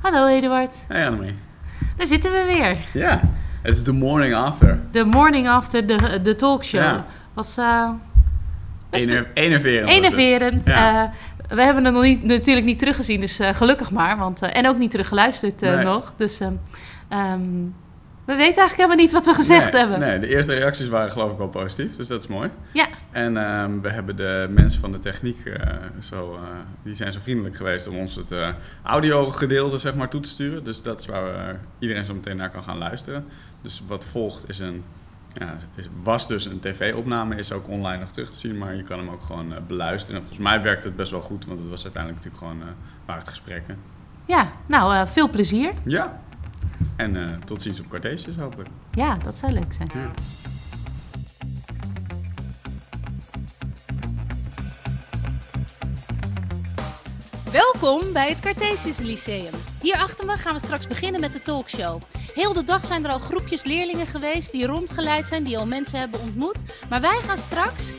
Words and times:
Hallo 0.00 0.26
Eduard, 0.26 0.74
Hey 0.88 1.06
Annemie. 1.06 1.34
daar 1.96 2.06
zitten 2.06 2.32
we 2.32 2.44
weer. 2.46 2.76
Ja, 3.02 3.20
het 3.62 3.76
is 3.76 3.82
the 3.82 3.92
morning 3.92 4.34
after. 4.34 4.78
De 4.90 5.04
morning 5.04 5.48
after 5.48 5.86
de, 5.86 6.20
de 6.22 6.34
talkshow. 6.34 6.80
Ja. 6.80 7.06
Was 7.34 7.56
eh, 7.56 7.88
enerverend. 9.34 9.86
was 9.86 9.94
het. 9.94 10.04
enerverend. 10.04 10.66
Ja. 10.66 11.04
Eh, 11.04 11.10
we 11.56 11.62
hebben 11.62 11.84
het 11.84 11.94
nog 11.94 12.02
niet, 12.02 12.22
natuurlijk 12.24 12.66
niet 12.66 12.78
teruggezien, 12.78 13.20
dus 13.20 13.38
eh, 13.38 13.54
gelukkig 13.54 13.90
maar. 13.90 14.16
Want, 14.16 14.42
en 14.42 14.68
ook 14.68 14.78
niet 14.78 14.90
teruggeluisterd 14.90 15.60
Nee. 15.60 15.84
nog. 15.84 16.12
Dus 16.16 16.40
ehm, 16.40 16.52
ehm, 17.08 17.40
we 18.30 18.36
weten 18.36 18.58
eigenlijk 18.58 18.76
helemaal 18.76 18.96
niet 18.96 19.12
wat 19.12 19.26
we 19.26 19.34
gezegd 19.34 19.72
nee, 19.72 19.80
hebben. 19.80 19.98
Nee, 19.98 20.18
de 20.18 20.26
eerste 20.26 20.54
reacties 20.54 20.88
waren 20.88 21.12
geloof 21.12 21.32
ik 21.32 21.38
wel 21.38 21.48
positief, 21.48 21.96
dus 21.96 22.06
dat 22.06 22.22
is 22.22 22.28
mooi. 22.28 22.50
Ja, 22.72 22.86
En 23.10 23.36
ehm, 23.36 23.80
we 23.80 23.90
hebben 23.90 24.16
de 24.16 24.48
mensen 24.50 24.80
van 24.80 24.90
de 24.92 24.98
techniek, 24.98 25.44
eh, 25.44 25.74
zo, 26.00 26.34
eh, 26.34 26.40
die 26.82 26.94
zijn 26.94 27.12
zo 27.12 27.20
vriendelijk 27.22 27.56
geweest 27.56 27.86
om 27.86 27.96
ons 27.96 28.14
het 28.14 28.30
eh 28.30 28.48
audiogedeelte 28.82 29.78
zeg 29.78 29.94
maar, 29.94 30.08
toe 30.08 30.20
te 30.20 30.28
sturen. 30.28 30.64
Dus 30.64 30.82
dat 30.82 31.00
is 31.00 31.06
waar 31.06 31.24
we, 31.24 31.54
iedereen 31.78 32.04
zo 32.04 32.14
meteen 32.14 32.36
naar 32.36 32.50
kan 32.50 32.62
gaan 32.62 32.78
luisteren. 32.78 33.24
Dus 33.62 33.82
wat 33.86 34.04
volgt 34.04 34.48
is 34.48 34.58
een, 34.58 34.84
ja, 35.32 35.56
is, 35.74 35.88
was 36.02 36.28
dus 36.28 36.46
een 36.46 36.60
tv-opname, 36.60 37.36
is 37.36 37.52
ook 37.52 37.68
online 37.68 37.98
nog 37.98 38.10
terug 38.10 38.30
te 38.30 38.36
zien, 38.36 38.58
maar 38.58 38.76
je 38.76 38.82
kan 38.82 38.98
hem 38.98 39.10
ook 39.10 39.22
gewoon 39.22 39.54
beluisteren. 39.66 40.20
En 40.20 40.26
volgens 40.26 40.48
mij 40.48 40.62
werkt 40.62 40.84
het 40.84 40.96
best 40.96 41.10
wel 41.10 41.20
goed, 41.20 41.44
want 41.46 41.58
het 41.58 41.68
was 41.68 41.82
uiteindelijk 41.82 42.24
natuurlijk 42.24 42.52
gewoon, 42.52 42.74
waren 43.06 43.20
het 43.22 43.30
gesprekken. 43.30 43.76
ja. 44.26 44.52
nou 44.66 45.08
veel 45.08 45.30
plezier. 45.30 45.72
Ja, 45.84 46.20
en 46.96 47.16
eh, 47.16 47.36
tot 47.44 47.62
ziens 47.62 47.80
op 47.80 47.88
Cartesius 47.88 48.36
hopelijk. 48.36 48.68
Ja, 48.92 49.16
dat 49.16 49.38
zou 49.38 49.52
leuk 49.52 49.72
zijn. 49.72 49.88
Ja. 49.94 50.10
Welkom 57.52 58.12
bij 58.12 58.28
het 58.28 58.40
Cartesius 58.40 58.98
Lyceum. 58.98 59.54
Hier 59.80 59.96
achter 59.96 60.26
me 60.26 60.32
gaan 60.32 60.54
we 60.54 60.60
straks 60.60 60.86
beginnen 60.86 61.20
met 61.20 61.32
de 61.32 61.42
talkshow. 61.42 62.02
Heel 62.34 62.52
de 62.52 62.64
dag 62.64 62.84
zijn 62.84 63.04
er 63.04 63.10
al 63.10 63.18
groepjes 63.18 63.64
leerlingen 63.64 64.06
geweest 64.06 64.52
die 64.52 64.66
rondgeleid 64.66 65.26
zijn, 65.26 65.44
die 65.44 65.58
al 65.58 65.66
mensen 65.66 65.98
hebben 65.98 66.20
ontmoet. 66.20 66.62
Maar 66.88 67.00
wij 67.00 67.20
gaan 67.26 67.38
straks 67.38 67.94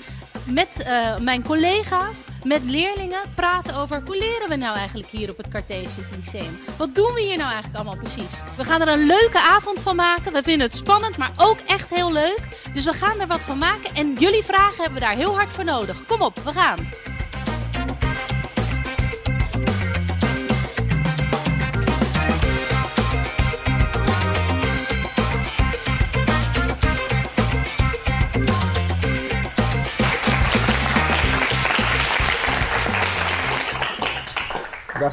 met 0.46 0.84
eh, 0.84 1.18
mijn 1.18 1.44
collega's, 1.44 2.24
met 2.44 2.64
leerlingen, 2.64 3.20
praten 3.36 3.76
over 3.76 4.02
hoe 4.06 4.18
leren 4.18 4.50
we 4.50 4.56
nou 4.56 4.78
eigenlijk 4.78 5.10
hier 5.10 5.30
op 5.30 5.38
het 5.38 5.50
Cartesius 5.50 6.10
Lyceum. 6.10 6.60
Wat 6.78 6.96
doen 6.96 7.14
we 7.14 7.22
hier 7.22 7.38
nou 7.38 7.52
eigenlijk 7.52 7.76
allemaal 7.76 7.98
precies? 7.98 8.42
We 8.58 8.64
gaan 8.64 8.82
er 8.82 8.88
een 8.88 9.06
leuke 9.06 9.40
avond 9.40 9.82
van 9.82 9.96
maken. 9.96 10.34
We 10.34 10.44
vinden 10.44 10.68
het 10.68 10.76
spannend, 10.76 11.18
maar 11.18 11.32
ook 11.38 11.60
echt 11.60 11.90
heel 11.90 12.12
leuk. 12.12 12.42
Dus 12.74 12.86
we 12.86 12.94
gaan 12.94 13.20
er 13.20 13.28
wat 13.28 13.44
van 13.44 13.58
maken 13.58 13.96
en 13.96 14.14
jullie 14.20 14.44
vragen 14.44 14.84
hebben 14.84 14.94
we 14.94 15.06
daar 15.06 15.16
heel 15.16 15.36
hard 15.36 15.52
voor 15.52 15.66
nodig. 15.66 16.06
Kom 16.06 16.22
op, 16.22 16.40
we 16.40 16.52
gaan. 16.54 16.90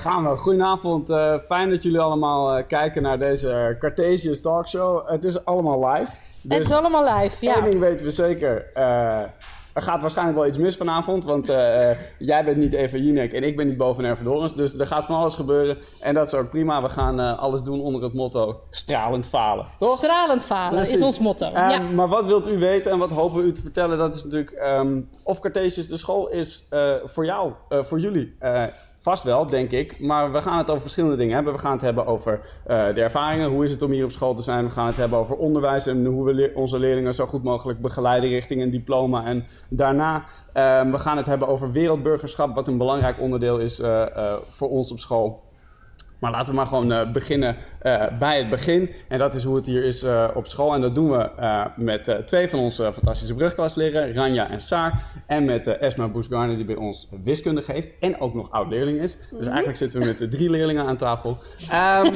Daar 0.03 0.13
gaan 0.13 0.31
we. 0.31 0.37
Goedenavond. 0.37 1.11
eh, 1.11 1.35
fijn 1.47 1.71
dat 1.71 1.83
jullie 1.83 2.01
allemaal 2.01 2.57
eh, 2.57 2.67
kijken 2.67 3.03
naar 3.03 3.19
deze 3.19 3.77
Cartesius 3.79 4.43
Talkshow. 4.43 5.09
Het 5.09 5.25
is 5.25 5.45
allemaal 5.45 5.87
live. 5.93 6.11
Het 6.49 6.61
is 6.61 6.73
allemaal 6.73 7.15
live, 7.21 7.37
ja. 7.45 7.55
één 7.55 7.65
ding 7.65 7.81
weten 7.81 8.07
we 8.07 8.11
zeker. 8.11 8.71
eh, 8.75 9.21
er 9.73 9.83
gaat 9.85 10.01
waarschijnlijk 10.01 10.39
wel 10.39 10.47
iets 10.47 10.59
mis 10.59 10.77
vanavond. 10.77 11.25
Want 11.25 11.47
jij 12.19 12.45
bent 12.45 12.57
niet 12.57 12.73
Eva 12.73 12.97
Jinek 12.97 13.33
en 13.33 13.43
ik 13.43 13.57
ben 13.57 13.67
niet 13.67 13.77
boven 13.77 14.05
Ervedorens. 14.05 14.55
Dus 14.55 14.79
er 14.79 14.87
gaat 14.87 15.05
van 15.05 15.17
alles 15.17 15.35
gebeuren. 15.35 15.79
En 16.01 16.15
dat 16.15 16.27
is 16.27 16.35
ook 16.35 16.51
prima. 16.51 16.83
We 16.83 16.89
gaan 16.89 17.39
alles 17.39 17.63
doen 17.63 17.81
onder 17.81 18.03
het 18.03 18.15
motto 18.15 18.61
stralend 18.71 19.27
falen. 19.27 19.67
Toch? 19.79 19.97
Stralend 19.97 20.45
falen 20.45 20.81
is 20.81 21.03
ons 21.03 21.19
motto. 21.19 21.47
Ehm, 21.47 21.71
ja. 21.71 21.81
Maar 21.81 22.09
wat 22.09 22.27
wilt 22.27 22.49
u 22.49 22.59
weten 22.59 22.91
en 22.93 22.99
wat 22.99 23.11
hopen 23.11 23.41
we 23.41 23.47
u 23.47 23.53
te 23.53 23.63
vertellen? 23.63 23.99
Dat 23.99 24.15
is 24.15 24.25
natuurlijk 24.25 24.51
ehm, 24.51 25.01
of 25.23 25.41
Cartesius 25.41 25.89
de 25.89 25.97
school 25.97 26.29
is 26.29 26.69
voor 27.05 27.25
jou, 27.25 27.53
voor 27.69 28.01
jullie. 28.01 28.37
Vast 29.09 29.23
wel, 29.23 29.47
denk 29.47 29.71
ik. 29.71 30.01
Maar 30.01 30.33
we 30.33 30.43
gaan 30.43 30.59
het 30.59 30.69
over 30.69 30.83
verschillende 30.83 31.17
dingen 31.17 31.35
hebben. 31.35 31.53
We 31.53 31.59
gaan 31.59 31.73
het 31.73 31.81
hebben 31.81 32.07
over 32.07 32.41
eh, 32.67 32.95
de 32.95 33.01
ervaringen. 33.01 33.49
Hoe 33.49 33.65
is 33.65 33.71
het 33.71 33.83
om 33.83 33.91
hier 33.91 34.05
op 34.05 34.11
school 34.11 34.35
te 34.35 34.43
zijn? 34.43 34.65
We 34.65 34.71
gaan 34.71 34.87
het 34.87 34.97
hebben 34.97 35.19
over 35.19 35.37
onderwijs 35.37 35.87
en 35.87 36.05
hoe 36.05 36.25
we 36.25 36.53
onze 36.55 36.79
leerlingen 36.79 37.15
zo 37.15 37.27
goed 37.27 37.43
mogelijk 37.43 37.81
begeleiden 37.81 38.31
richting 38.31 38.63
een 38.63 38.71
diploma. 38.71 39.25
En 39.25 39.47
daarna, 39.69 40.25
ehm, 40.53 40.91
we 40.91 40.99
gaan 40.99 41.17
het 41.17 41.27
hebben 41.27 41.49
over 41.49 41.73
wereldburgerschap, 41.73 42.55
wat 42.55 42.69
een 42.69 42.79
belangrijk 42.79 43.21
onderdeel 43.21 43.59
is 43.59 43.81
eh, 43.81 44.03
eh, 44.03 44.35
voor 44.49 44.69
ons 44.69 44.93
op 44.93 44.99
school. 44.99 45.48
Maar 46.19 46.31
laten 46.31 46.49
we 46.49 46.55
maar 46.55 46.67
gewoon 46.67 46.93
eh, 46.93 47.11
beginnen 47.13 47.57
eh, 47.81 48.05
bij 48.19 48.39
het 48.39 48.51
begin. 48.51 48.91
En 49.09 49.19
dat 49.19 49.35
is 49.35 49.45
hoe 49.45 49.57
het 49.57 49.67
hier 49.67 49.85
is 49.85 50.03
eh, 50.03 50.29
op 50.35 50.47
school. 50.47 50.75
En 50.75 50.81
dat 50.81 50.95
doen 50.95 51.11
we 51.11 51.31
eh, 51.37 51.65
met 51.77 52.09
eh, 52.09 52.17
twee 52.17 52.49
van 52.49 52.59
onze 52.59 52.93
fantastische 52.93 53.35
brugklasleraren, 53.35 54.15
Ranja 54.15 54.51
en 54.51 54.61
Saar. 54.61 55.03
En 55.27 55.45
met 55.45 55.67
eh, 55.67 55.83
Esma 55.83 56.09
Boesgarner, 56.09 56.57
die 56.57 56.65
bij 56.65 56.75
ons 56.77 57.09
wiskunde 57.25 57.63
geeft. 57.63 57.91
En 58.01 58.21
ook 58.21 58.35
nog 58.35 58.51
oud-leerling 58.51 58.99
is. 59.01 59.17
Dus 59.31 59.47
eigenlijk 59.47 59.77
zitten 59.79 60.01
we 60.01 60.07
met 60.07 60.31
drie 60.31 60.51
leerlingen 60.51 60.87
aan 60.87 60.97
tafel. 60.97 61.39
Ehm 61.71 62.07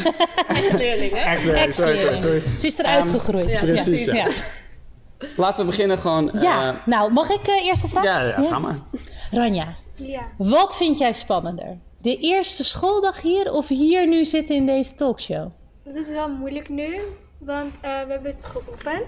Ex-leerling, 0.48 1.12
hè? 1.12 1.18
ex-leerling, 1.34 1.74
sorry, 1.74 1.96
sorry, 1.96 2.16
sorry. 2.16 2.42
Ze 2.58 2.66
is 2.66 2.78
eruit 2.78 3.04
Ehm, 3.04 3.12
gegroeid. 3.12 3.60
precies, 3.60 4.04
Ja. 4.04 4.14
ja. 4.14 4.26
Laten 5.36 5.60
we 5.64 5.70
beginnen 5.70 5.98
gewoon... 5.98 6.30
eh, 6.30 6.42
Ja, 6.42 6.80
nou, 6.86 7.12
mag 7.12 7.30
ik 7.30 7.48
uh, 7.48 7.64
eerst 7.64 7.82
de 7.82 7.88
vraag? 7.88 8.04
ja, 8.04 8.22
ja, 8.24 8.42
ga 8.42 8.58
maar. 8.58 8.76
Ranja, 9.30 9.74
Ja. 9.94 10.22
wat 10.36 10.76
vind 10.76 10.98
jij 10.98 11.12
spannender? 11.12 11.78
De 12.02 12.16
eerste 12.16 12.64
schooldag 12.64 13.20
hier 13.20 13.52
of 13.52 13.68
hier 13.68 14.08
nu 14.08 14.24
zitten 14.24 14.54
in 14.54 14.66
deze 14.66 14.94
talkshow? 14.94 15.48
Dat 15.84 15.94
is 15.94 16.10
wel 16.10 16.28
moeilijk 16.28 16.68
nu, 16.68 16.94
want 17.38 17.74
eh, 17.80 17.90
we 18.06 18.12
hebben 18.12 18.34
het 18.36 18.46
geoefend. 18.46 19.02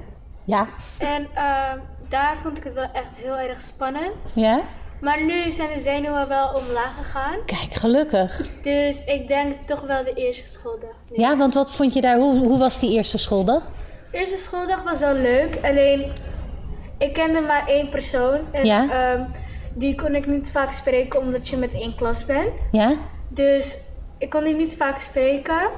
Ja. 0.44 0.66
En 0.98 1.26
eh, 1.34 1.72
daar 2.08 2.36
vond 2.42 2.58
ik 2.58 2.64
het 2.64 2.72
wel 2.74 2.88
echt 2.92 3.16
heel 3.16 3.36
erg 3.36 3.60
spannend. 3.62 4.14
Ja? 4.34 4.60
Maar 5.00 5.22
nu 5.24 5.50
zijn 5.50 5.68
de 5.74 5.80
zenuwen 5.80 6.28
wel 6.28 6.48
omlaag 6.48 6.94
gegaan. 7.02 7.36
Kijk, 7.46 7.74
gelukkig. 7.74 8.46
Dus 8.62 9.04
ik 9.04 9.28
denk 9.28 9.62
toch 9.66 9.80
wel 9.80 10.04
de 10.04 10.12
eerste 10.14 10.46
schooldag. 10.46 10.90
Ja, 11.12 11.36
want 11.36 11.54
wat 11.54 11.70
vond 11.72 11.94
je 11.94 12.00
daar? 12.00 12.16
Hoe, 12.18 12.34
hoe 12.46 12.58
was 12.58 12.80
die 12.80 12.90
eerste 12.92 13.18
schooldag? 13.18 13.62
De 14.10 14.18
eerste 14.18 14.36
schooldag 14.36 14.82
was 14.82 14.98
wel 14.98 15.14
leuk, 15.14 15.58
alleen 15.62 16.12
ik 16.98 17.12
kende 17.12 17.40
maar 17.40 17.66
één 17.66 17.88
persoon. 17.88 18.38
En 18.52 18.64
Ja? 18.66 18.90
ehm, 18.90 19.22
die 19.74 19.94
kon 19.94 20.14
ik 20.14 20.26
niet 20.26 20.50
vaak 20.50 20.72
spreken 20.72 21.20
omdat 21.20 21.48
je 21.48 21.56
met 21.56 21.72
één 21.72 21.94
klas 21.94 22.24
bent. 22.24 22.68
Ja? 22.72 22.92
Dus 23.28 23.76
ik 24.18 24.30
kon 24.30 24.44
die 24.44 24.54
niet 24.54 24.74
vaak 24.76 25.00
spreken. 25.00 25.68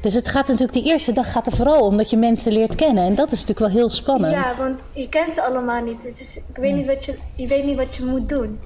Dus 0.00 0.14
het 0.14 0.28
gaat 0.28 0.48
natuurlijk, 0.48 0.78
die 0.78 0.92
eerste 0.92 1.12
dag 1.12 1.32
gaat 1.32 1.46
er 1.46 1.52
vooral 1.52 1.84
om 1.86 1.96
dat 1.96 2.10
je 2.10 2.16
mensen 2.16 2.52
leert 2.52 2.74
kennen. 2.74 3.04
En 3.04 3.14
dat 3.14 3.32
is 3.32 3.40
natuurlijk 3.40 3.58
wel 3.72 3.76
heel 3.80 3.90
spannend. 3.90 4.32
Ja, 4.32 4.54
want 4.58 4.84
je 4.92 5.08
kent 5.08 5.34
ze 5.34 5.42
allemaal 5.42 5.82
niet. 5.82 6.02
Het 6.02 6.20
is, 6.20 6.36
ik 6.48 6.56
weet 6.56 6.74
niet 6.74 6.86
wat 6.86 7.04
je, 7.04 7.14
je 7.34 7.46
weet 7.46 7.64
niet 7.64 7.76
wat 7.76 7.96
je 7.96 8.04
moet 8.04 8.28
doen. 8.28 8.60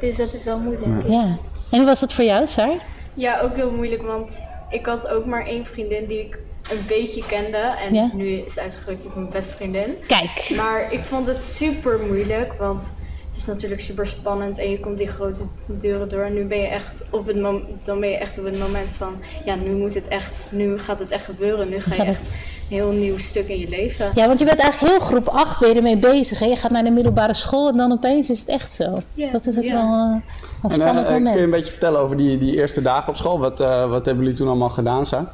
Dus 0.00 0.16
dat 0.16 0.32
is 0.32 0.44
wel 0.44 0.58
moeilijk. 0.58 1.08
Ja. 1.08 1.38
En 1.70 1.78
hoe 1.78 1.84
was 1.84 2.00
het 2.00 2.12
voor 2.12 2.24
jou, 2.24 2.46
Saar? 2.46 2.74
Ja, 3.14 3.40
ook 3.40 3.56
heel 3.56 3.70
moeilijk, 3.70 4.02
want 4.02 4.40
ik 4.70 4.86
had 4.86 5.08
ook 5.08 5.24
maar 5.24 5.46
één 5.46 5.66
vriendin 5.66 6.06
die 6.06 6.20
ik 6.20 6.38
een 6.70 6.84
beetje 6.86 7.26
kende. 7.26 7.56
En 7.56 7.94
Ja? 7.94 8.10
nu 8.14 8.26
is 8.28 8.52
ze 8.54 8.60
uitgegroeid 8.60 9.00
tot 9.00 9.14
mijn 9.14 9.28
beste 9.30 9.54
vriendin. 9.54 9.94
Kijk. 10.06 10.52
Maar 10.56 10.92
ik 10.92 11.00
vond 11.00 11.26
het 11.26 11.42
super 11.42 11.98
moeilijk, 12.06 12.52
want 12.52 12.94
het 13.30 13.38
is 13.38 13.46
natuurlijk 13.46 13.80
super 13.80 14.06
spannend 14.06 14.58
en 14.58 14.70
je 14.70 14.80
komt 14.80 14.98
die 14.98 15.06
grote 15.06 15.42
deuren 15.66 16.08
door. 16.08 16.22
En 16.22 16.34
nu 16.34 16.44
ben 16.44 16.58
je 16.58 16.66
echt 16.66 17.04
op 17.10 17.26
het 17.26 17.40
mom- 17.40 17.62
dan 17.84 18.00
ben 18.00 18.08
je 18.08 18.16
echt 18.16 18.38
op 18.38 18.44
het 18.44 18.58
moment 18.58 18.90
van, 18.90 19.14
ja, 19.44 19.54
nu 19.54 19.70
moet 19.74 19.94
het 19.94 20.08
echt, 20.08 20.48
nu 20.52 20.78
gaat 20.78 20.98
het 20.98 21.10
echt 21.10 21.24
gebeuren. 21.24 21.68
Nu 21.68 21.80
ga 21.80 21.94
je 21.94 22.02
echt 22.02 22.26
een 22.28 22.76
heel 22.76 22.90
nieuw 22.90 23.18
stuk 23.18 23.48
in 23.48 23.58
je 23.58 23.68
leven. 23.68 24.10
Ja, 24.14 24.26
want 24.26 24.38
je 24.38 24.44
bent 24.44 24.58
eigenlijk 24.58 24.92
heel 24.92 25.06
groep 25.06 25.28
8 25.28 25.60
ben 25.60 25.68
je 25.68 25.74
ermee 25.74 25.98
bezig. 25.98 26.38
Hè? 26.38 26.46
Je 26.46 26.56
gaat 26.56 26.70
naar 26.70 26.84
de 26.84 26.90
middelbare 26.90 27.34
school 27.34 27.68
en 27.68 27.76
dan 27.76 27.92
opeens 27.92 28.30
is 28.30 28.38
het 28.40 28.48
echt 28.48 28.72
zo. 28.72 29.02
Dat 29.32 29.46
is 29.46 29.56
ook 29.58 29.64
wel 29.64 29.92
eh, 29.92 30.14
een 30.62 30.70
En, 30.70 30.70
spannend 30.70 30.98
eh, 30.98 31.04
kun 31.04 31.12
moment. 31.12 31.36
je 31.36 31.42
een 31.42 31.50
beetje 31.50 31.70
vertellen 31.70 32.00
over 32.00 32.16
die, 32.16 32.38
die 32.38 32.56
eerste 32.56 32.82
dagen 32.82 33.08
op 33.08 33.16
school? 33.16 33.38
Wat, 33.38 33.60
eh, 33.60 33.88
wat 33.88 34.06
hebben 34.06 34.24
jullie 34.24 34.38
toen 34.38 34.48
allemaal 34.48 34.68
gedaan, 34.68 35.06
Saar? 35.06 35.26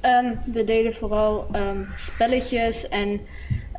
Ehm, 0.00 0.32
we 0.52 0.64
deden 0.64 0.92
vooral 0.92 1.46
ehm, 1.52 1.82
spelletjes 1.94 2.88
en 2.88 3.20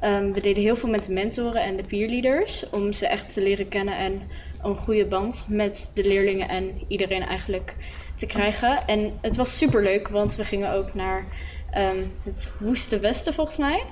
ehm, 0.01 0.31
we 0.31 0.41
deden 0.41 0.63
heel 0.63 0.75
veel 0.75 0.89
met 0.89 1.05
de 1.05 1.13
mentoren 1.13 1.61
en 1.63 1.75
de 1.75 1.83
peerleaders 1.83 2.69
om 2.69 2.93
ze 2.93 3.07
echt 3.07 3.33
te 3.33 3.41
leren 3.41 3.67
kennen 3.67 3.97
en 3.97 4.21
een 4.63 4.75
goede 4.77 5.05
band 5.05 5.45
met 5.49 5.91
de 5.93 6.03
leerlingen 6.03 6.49
en 6.49 6.81
iedereen 6.87 7.23
eigenlijk 7.25 7.75
te 8.15 8.25
krijgen. 8.25 8.87
En 8.87 9.13
het 9.21 9.35
was 9.35 9.57
super 9.57 9.83
leuk, 9.83 10.07
want 10.07 10.35
we 10.35 10.43
gingen 10.45 10.71
ook 10.73 10.93
naar 10.93 11.25
ehm, 11.71 11.97
het 12.23 12.51
Woeste 12.59 12.99
Westen 12.99 13.33
volgens 13.33 13.57
mij. 13.57 13.83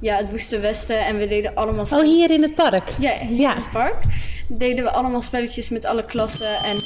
Ja, 0.00 0.16
het 0.16 0.30
Woeste 0.30 0.58
Westen 0.60 1.04
en 1.04 1.18
we 1.18 1.26
deden 1.28 1.54
allemaal 1.54 1.84
Oh, 1.92 2.02
hier 2.02 2.30
in 2.30 2.42
het 2.42 2.54
park. 2.54 2.88
ja, 2.98 3.18
hier 3.18 3.40
Ja. 3.40 3.54
in 3.56 3.60
het 3.62 3.70
park. 3.70 4.02
Deden 4.48 4.84
we 4.84 4.90
allemaal 4.90 5.22
spelletjes 5.22 5.68
met 5.68 5.84
alle 5.84 6.04
klassen 6.04 6.56
en 6.56 6.76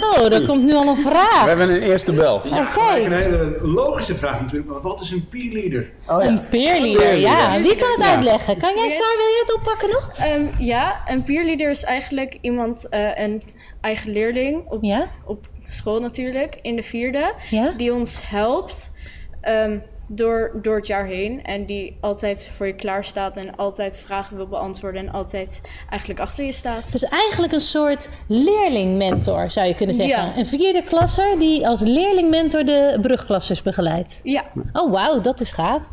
Oh, 0.00 0.32
er 0.32 0.46
komt 0.46 0.64
nu 0.64 0.74
al 0.74 0.86
een 0.88 0.96
vraag. 0.96 1.42
We 1.42 1.48
hebben 1.48 1.70
een 1.74 1.82
eerste 1.82 2.12
bel. 2.12 2.34
Oké. 2.34 2.96
Een 3.04 3.12
hele 3.12 3.58
logische 3.62 4.14
vraag 4.14 4.40
natuurlijk, 4.40 4.70
maar 4.70 4.80
wat 4.80 5.00
is 5.00 5.10
een 5.10 5.28
peerleader? 5.28 5.90
Oh, 6.08 6.22
ja. 6.22 6.28
Een 6.28 6.48
peerleader, 6.48 7.18
ja. 7.18 7.60
Wie 7.60 7.76
kan 7.76 7.90
het 7.90 8.04
Ja. 8.04 8.14
uitleggen? 8.14 8.58
Kan 8.58 8.74
jij, 8.76 8.90
Saar, 8.90 9.16
wil 9.16 9.26
je 9.26 9.42
het 9.46 9.54
oppakken 9.54 9.88
nog? 9.88 10.10
Ehm, 10.18 10.64
ja, 10.64 11.00
een 11.06 11.22
peerleader 11.22 11.70
is 11.70 11.84
eigenlijk 11.84 12.38
iemand, 12.40 12.88
eh, 12.88 13.18
een 13.18 13.42
eigen 13.80 14.10
leerling 14.12 14.62
op, 14.68 14.82
Ja? 14.82 15.06
op 15.26 15.46
school 15.68 16.00
natuurlijk, 16.00 16.58
in 16.62 16.76
de 16.76 16.82
vierde. 16.82 17.32
Ja? 17.50 17.72
Die 17.76 17.92
ons 17.92 18.20
helpt 18.30 18.92
ehm, 19.40 19.78
door, 20.14 20.50
door 20.62 20.76
het 20.76 20.86
jaar 20.86 21.04
heen. 21.04 21.44
En 21.44 21.64
die 21.64 21.96
altijd 22.00 22.50
voor 22.52 22.66
je 22.66 22.74
klaar 22.74 23.04
staat 23.04 23.36
en 23.36 23.56
altijd 23.56 23.98
vragen 23.98 24.36
wil 24.36 24.46
beantwoorden. 24.46 25.06
En 25.06 25.12
altijd 25.12 25.60
eigenlijk 25.90 26.20
achter 26.20 26.44
je 26.44 26.52
staat. 26.52 26.92
Dus 26.92 27.04
eigenlijk 27.04 27.52
een 27.52 27.60
soort 27.60 28.08
leerlingmentor, 28.26 29.50
zou 29.50 29.66
je 29.66 29.74
kunnen 29.74 29.94
zeggen. 29.94 30.24
Ja. 30.24 30.36
Een 30.36 30.46
vierde 30.46 30.82
klasser 30.82 31.38
die 31.38 31.68
als 31.68 31.80
leerlingmentor 31.80 32.64
de 32.64 32.98
brugklassers 33.00 33.62
begeleidt. 33.62 34.20
Ja, 34.22 34.44
Oh, 34.72 34.92
wauw, 34.92 35.20
dat 35.20 35.40
is 35.40 35.52
gaaf. 35.52 35.90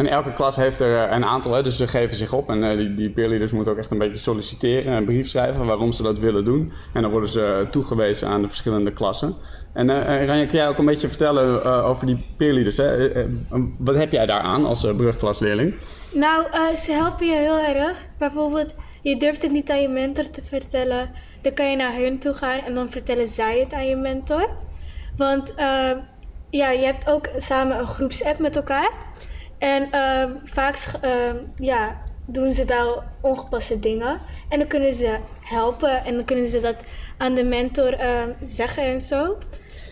En 0.00 0.06
elke 0.06 0.32
klas 0.32 0.56
heeft 0.56 0.80
er 0.80 1.04
eh, 1.04 1.16
een 1.16 1.24
aantal, 1.24 1.52
hè, 1.52 1.62
dus 1.62 1.76
ze 1.76 1.86
geven 1.86 2.16
zich 2.16 2.32
op. 2.32 2.50
En 2.50 2.64
eh, 2.70 2.76
die, 2.76 2.94
die 2.94 3.10
peerleaders 3.10 3.52
moeten 3.52 3.72
ook 3.72 3.78
echt 3.78 3.90
een 3.90 3.98
beetje 3.98 4.16
solliciteren, 4.16 4.92
een 4.92 5.04
brief 5.04 5.28
schrijven 5.28 5.66
waarom 5.66 5.92
ze 5.92 6.02
dat 6.02 6.18
willen 6.18 6.44
doen. 6.44 6.72
En 6.92 7.02
dan 7.02 7.10
worden 7.10 7.28
ze 7.28 7.66
toegewezen 7.70 8.28
aan 8.28 8.40
de 8.42 8.48
verschillende 8.48 8.92
klassen. 8.92 9.34
En 9.72 9.90
eh, 9.90 10.20
eh, 10.20 10.26
Ranja, 10.26 10.44
kun 10.46 10.58
jij 10.58 10.68
ook 10.68 10.78
een 10.78 10.84
beetje 10.84 11.08
vertellen 11.08 11.64
eh, 11.64 11.88
over 11.88 12.06
die 12.06 12.24
peerleaders? 12.36 12.76
Hè? 12.76 13.08
Eh, 13.08 13.20
eh, 13.24 13.28
wat 13.78 13.94
heb 13.94 14.12
jij 14.12 14.26
daaraan 14.26 14.64
als 14.64 14.84
eh, 14.84 14.96
brugklasleerling? 14.96 15.74
Nou, 16.12 16.46
eh, 16.52 16.76
ze 16.76 16.92
helpen 16.92 17.26
je 17.26 17.36
heel 17.36 17.58
erg. 17.60 17.98
Bijvoorbeeld, 18.18 18.74
je 19.02 19.16
durft 19.16 19.42
het 19.42 19.52
niet 19.52 19.70
aan 19.70 19.80
je 19.80 19.88
mentor 19.88 20.30
te 20.30 20.42
vertellen. 20.42 21.10
Dan 21.42 21.54
kan 21.54 21.70
je 21.70 21.76
naar 21.76 21.94
hun 21.94 22.18
toe 22.18 22.34
gaan 22.34 22.58
en 22.66 22.74
dan 22.74 22.90
vertellen 22.90 23.28
zij 23.28 23.58
het 23.58 23.72
aan 23.72 23.86
je 23.86 23.96
mentor. 23.96 24.48
Want 25.16 25.54
eh, 25.54 25.90
ja, 26.50 26.70
je 26.70 26.84
hebt 26.84 27.08
ook 27.10 27.28
samen 27.36 27.78
een 27.78 27.86
groepsapp 27.86 28.38
met 28.38 28.56
elkaar. 28.56 28.90
En 29.60 29.88
eh, 29.92 30.24
vaak 30.44 30.76
sch- 30.76 30.94
eh, 31.00 31.10
ja, 31.56 31.96
doen 32.26 32.52
ze 32.52 32.64
wel 32.64 33.02
ongepaste 33.20 33.80
dingen. 33.80 34.20
En 34.48 34.58
dan 34.58 34.68
kunnen 34.68 34.94
ze 34.94 35.16
helpen 35.40 36.04
en 36.04 36.14
dan 36.14 36.24
kunnen 36.24 36.48
ze 36.48 36.60
dat 36.60 36.76
aan 37.18 37.34
de 37.34 37.44
mentor 37.44 37.92
eh, 37.94 38.08
zeggen 38.42 38.82
en 38.82 39.00
zo. 39.00 39.36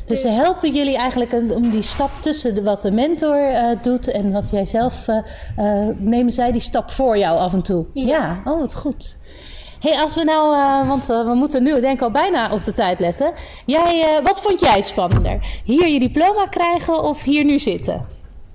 Dus 0.07 0.21
ze 0.21 0.29
helpen 0.29 0.73
jullie 0.73 0.97
eigenlijk 0.97 1.33
om 1.33 1.71
die 1.71 1.83
stap 1.83 2.11
tussen 2.21 2.55
de- 2.55 2.63
wat 2.63 2.83
de 2.83 2.91
mentor 2.91 3.37
eh, 3.51 3.83
doet 3.83 4.11
en 4.11 4.33
wat 4.33 4.51
jij 4.51 4.67
zelf. 4.67 5.09
eh, 5.09 5.17
eh, 5.57 5.97
nemen 5.97 6.33
zij 6.33 6.53
die 6.53 6.61
stap 6.61 6.91
voor 6.91 7.19
jou 7.19 7.39
af 7.39 7.53
en 7.53 7.63
toe? 7.63 7.87
Ja. 7.95 8.41
oh 8.45 8.59
wat 8.61 8.75
goed. 8.75 9.17
hey, 9.81 9.99
als 10.01 10.15
we 10.15 10.25
nou, 10.25 10.57
want 10.87 11.07
we 11.07 11.33
moeten 11.35 11.63
nu 11.63 11.81
denk 11.81 11.95
ik 11.97 12.03
al 12.03 12.11
bijna 12.11 12.53
op 12.53 12.65
de 12.65 12.73
tijd 12.73 12.99
letten. 13.01 13.33
Jij, 13.67 14.21
wat 14.23 14.41
vond 14.41 14.61
jij 14.61 14.83
spannender? 14.83 15.61
Hier 15.65 15.89
je 15.89 15.99
diploma 15.99 16.47
krijgen 16.47 17.03
of 17.03 17.23
hier 17.25 17.45
nu 17.45 17.59
zitten? 17.59 18.07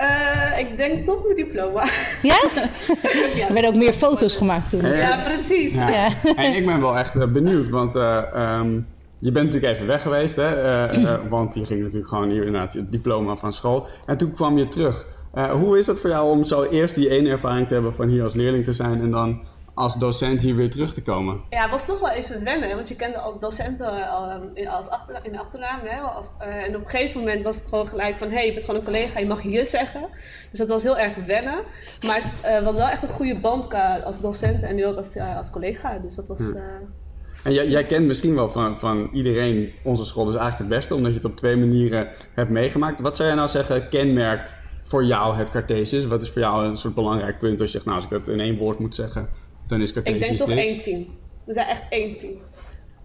Eh, 0.03 0.59
ik 0.59 0.77
denk 0.77 1.05
toch 1.05 1.23
mijn 1.23 1.35
diploma. 1.35 1.83
Ja? 2.21 2.41
ja, 3.35 3.47
Er 3.47 3.53
werden 3.53 3.71
ook 3.71 3.77
meer 3.77 3.93
foto's 3.93 4.35
gemaakt 4.35 4.69
toen. 4.69 4.81
Ja. 4.81 4.93
Ja, 4.93 5.17
precies. 5.23 5.73
Ja. 5.73 5.89
Ja. 5.89 6.07
En 6.35 6.55
ik 6.55 6.65
ben 6.65 6.81
wel 6.81 6.97
echt 6.97 7.15
eh, 7.15 7.27
benieuwd, 7.27 7.69
want 7.69 7.95
eh, 7.95 8.17
ehm, 8.33 8.71
je 9.19 9.31
bent 9.31 9.45
natuurlijk 9.45 9.73
even 9.73 9.87
weg 9.87 10.01
geweest, 10.01 10.35
hè? 10.35 10.61
eh, 10.61 11.03
eh, 11.13 11.19
want 11.29 11.53
je 11.53 11.65
ging 11.65 11.81
natuurlijk 11.81 12.07
gewoon 12.07 12.29
hier 12.29 12.45
inderdaad 12.45 12.73
je 12.73 12.89
diploma 12.89 13.35
van 13.35 13.53
school. 13.53 13.87
En 14.05 14.17
toen 14.17 14.31
kwam 14.33 14.57
je 14.57 14.67
terug. 14.67 15.05
Eh, 15.33 15.51
hoe 15.51 15.77
is 15.77 15.87
het 15.87 15.99
voor 15.99 16.09
jou 16.09 16.31
om 16.31 16.43
zo 16.43 16.63
eerst 16.63 16.95
die 16.95 17.09
ene 17.09 17.29
ervaring 17.29 17.67
te 17.67 17.73
hebben 17.73 17.95
van 17.95 18.07
hier 18.07 18.23
als 18.23 18.33
leerling 18.33 18.63
te 18.63 18.73
zijn 18.73 19.01
en 19.01 19.11
dan 19.11 19.41
als 19.73 19.95
docent 19.95 20.41
hier 20.41 20.55
weer 20.55 20.69
terug 20.69 20.93
te 20.93 21.01
komen? 21.01 21.39
Ja, 21.49 21.61
het 21.61 21.71
was 21.71 21.85
toch 21.85 21.99
wel 21.99 22.09
even 22.09 22.43
wennen, 22.43 22.75
want 22.75 22.87
je 22.89 22.95
kende 22.95 23.17
al 23.17 23.39
docenten 23.39 24.09
al, 24.09 24.29
ehm, 24.29 24.41
in, 24.53 24.67
als 24.67 24.89
achter, 24.89 25.19
in 25.23 25.31
de 25.31 25.39
achternaam. 25.39 25.79
Hè? 25.83 25.99
Als, 26.01 26.29
eh, 26.39 26.63
en 26.63 26.75
op 26.75 26.83
een 26.83 26.89
gegeven 26.89 27.19
moment 27.19 27.43
was 27.43 27.55
het 27.55 27.65
gewoon 27.67 27.87
gelijk 27.87 28.15
van, 28.15 28.27
hé, 28.27 28.33
hey, 28.33 28.45
je 28.45 28.51
bent 28.51 28.65
gewoon 28.65 28.79
een 28.79 28.85
collega, 28.85 29.19
je 29.19 29.25
mag 29.25 29.43
je 29.43 29.65
zeggen. 29.65 30.01
Dus 30.49 30.59
dat 30.59 30.67
was 30.67 30.83
heel 30.83 30.97
erg 30.97 31.15
wennen. 31.25 31.59
Maar 32.05 32.17
eh 32.17 32.57
we 32.57 32.63
hadden 32.63 32.75
wel 32.81 32.87
echt 32.89 33.03
een 33.03 33.09
goede 33.09 33.39
band 33.39 33.73
als 34.03 34.21
docent 34.21 34.63
en 34.63 34.75
nu 34.75 34.85
ook 34.85 34.97
als, 34.97 35.15
eh, 35.15 35.37
als 35.37 35.49
collega. 35.49 35.97
Dus 35.99 36.15
dat 36.15 36.27
was... 36.27 36.53
eh, 36.53 36.61
En 37.43 37.53
jij, 37.53 37.67
jij 37.67 37.85
kent 37.85 38.05
misschien 38.05 38.35
wel 38.35 38.47
van, 38.49 38.77
van 38.77 39.09
iedereen 39.13 39.71
onze 39.83 40.05
school 40.05 40.25
dus 40.25 40.35
eigenlijk 40.35 40.69
het 40.69 40.79
beste, 40.79 40.95
omdat 40.95 41.11
je 41.11 41.17
het 41.17 41.25
op 41.27 41.35
twee 41.37 41.55
manieren 41.57 42.07
hebt 42.33 42.49
meegemaakt. 42.49 42.99
Wat 43.01 43.15
zou 43.15 43.27
jij 43.27 43.37
nou 43.37 43.49
zeggen 43.49 43.89
kenmerkt 43.89 44.57
voor 44.81 45.03
jou 45.03 45.35
het 45.35 45.51
Cartesius? 45.51 46.05
Wat 46.05 46.21
is 46.21 46.31
voor 46.31 46.41
jou 46.41 46.65
een 46.65 46.77
soort 46.77 46.93
belangrijk 46.95 47.39
punt 47.39 47.61
als 47.61 47.71
je 47.71 47.77
zegt, 47.77 47.85
nou 47.85 47.97
als 47.97 48.05
ik 48.05 48.11
het 48.11 48.27
in 48.27 48.39
één 48.39 48.57
woord 48.57 48.79
moet 48.79 48.95
zeggen, 48.95 49.29
dan 49.67 49.79
is 49.79 49.93
Cartesius 49.93 50.21
ik 50.21 50.27
denk 50.27 50.49
toch 50.49 50.57
één 50.57 50.81
team. 50.81 51.05
We 51.43 51.53
zijn 51.53 51.67
echt 51.67 51.83
één 51.89 52.17
team. 52.17 52.33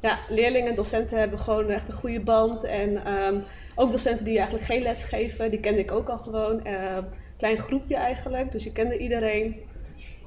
Ja, 0.01 0.19
leerlingen 0.29 0.69
en 0.71 0.75
docenten 0.75 1.19
hebben 1.19 1.39
gewoon 1.39 1.69
echt 1.69 1.89
een 1.89 1.95
goede 1.95 2.21
band. 2.21 2.65
En 2.65 3.05
ehm, 3.05 3.35
ook 3.75 3.93
docenten 3.93 4.25
die 4.25 4.37
eigenlijk 4.37 4.67
geen 4.67 4.83
les 4.83 5.05
geven, 5.05 5.51
die 5.51 5.61
kende 5.61 5.81
ik 5.81 5.93
ook 5.93 6.09
al 6.09 6.19
gewoon. 6.19 6.65
Eh, 6.65 6.99
klein 7.37 7.59
groepje 7.59 7.97
eigenlijk, 7.97 8.53
dus 8.53 8.65
je 8.65 8.73
kende 8.73 8.99
iedereen. 8.99 9.57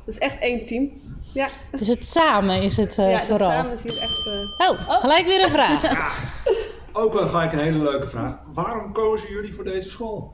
Dus 0.06 0.18
echt 0.18 0.40
één 0.40 0.66
team. 0.66 0.92
Ja, 1.34 1.48
Dus 1.72 1.88
het 1.88 2.06
samen 2.06 2.62
is 2.62 2.78
het 2.78 2.98
eh, 2.98 3.12
ja 3.12 3.20
vooral. 3.22 3.50
samen 3.50 3.72
is 3.72 3.82
hier 3.82 4.02
echt... 4.02 4.26
eh, 4.58 4.70
Oh, 4.70 5.00
gelijk 5.00 5.26
weer 5.26 5.44
een 5.44 5.50
vraag. 5.50 5.84
Ook 6.94 7.14
wel 7.14 7.28
gelijk 7.28 7.54
een 7.54 7.60
hele 7.60 7.78
leuke 7.84 8.08
vraag. 8.08 8.40
Waarom 8.54 8.92
kozen 8.94 9.30
jullie 9.30 9.54
voor 9.54 9.64
deze 9.64 9.90
school? 9.90 10.34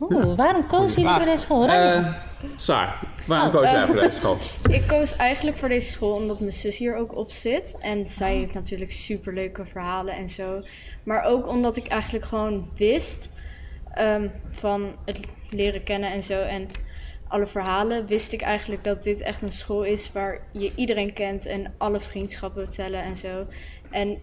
Oeh, 0.00 0.36
waarom 0.36 0.66
koos 0.66 0.94
jullie 0.94 1.10
voor 1.10 1.24
deze 1.24 1.36
school? 1.42 1.66
Saar, 2.56 3.00
waarom 3.26 3.48
Oh, 3.48 3.54
koos 3.54 3.70
jij 3.70 3.80
eh. 3.82 3.86
voor 3.88 3.96
deze 4.00 4.10
school? 4.10 4.36
ik 4.78 4.86
koos 4.86 5.16
eigenlijk 5.16 5.56
voor 5.58 5.68
deze 5.68 5.90
school 5.90 6.14
omdat 6.14 6.40
mijn 6.40 6.52
zus 6.52 6.78
hier 6.78 6.96
ook 6.96 7.16
op 7.16 7.30
zit. 7.30 7.76
En 7.80 8.06
zij 8.06 8.34
heeft 8.36 8.54
natuurlijk 8.54 8.92
superleuke 8.92 9.64
verhalen 9.64 10.14
en 10.14 10.28
zo. 10.28 10.62
Maar 11.02 11.24
ook 11.24 11.48
omdat 11.48 11.76
ik 11.76 11.86
eigenlijk 11.86 12.24
gewoon 12.24 12.70
wist 12.76 13.30
ehm, 13.94 14.28
van 14.50 14.94
het 15.04 15.20
leren 15.50 15.82
kennen 15.82 16.12
en 16.12 16.22
zo. 16.22 16.40
En 16.40 16.66
alle 17.28 17.46
verhalen 17.46 18.06
wist 18.06 18.32
ik 18.32 18.42
eigenlijk 18.42 18.84
dat 18.84 19.02
dit 19.02 19.20
echt 19.20 19.42
een 19.42 19.48
school 19.48 19.82
is 19.82 20.12
waar 20.12 20.40
je 20.52 20.72
iedereen 20.74 21.12
kent 21.12 21.46
en 21.46 21.74
alle 21.78 22.00
vriendschappen 22.00 22.70
tellen 22.70 23.02
en 23.02 23.16
zo. 23.16 23.46
En 23.90 24.18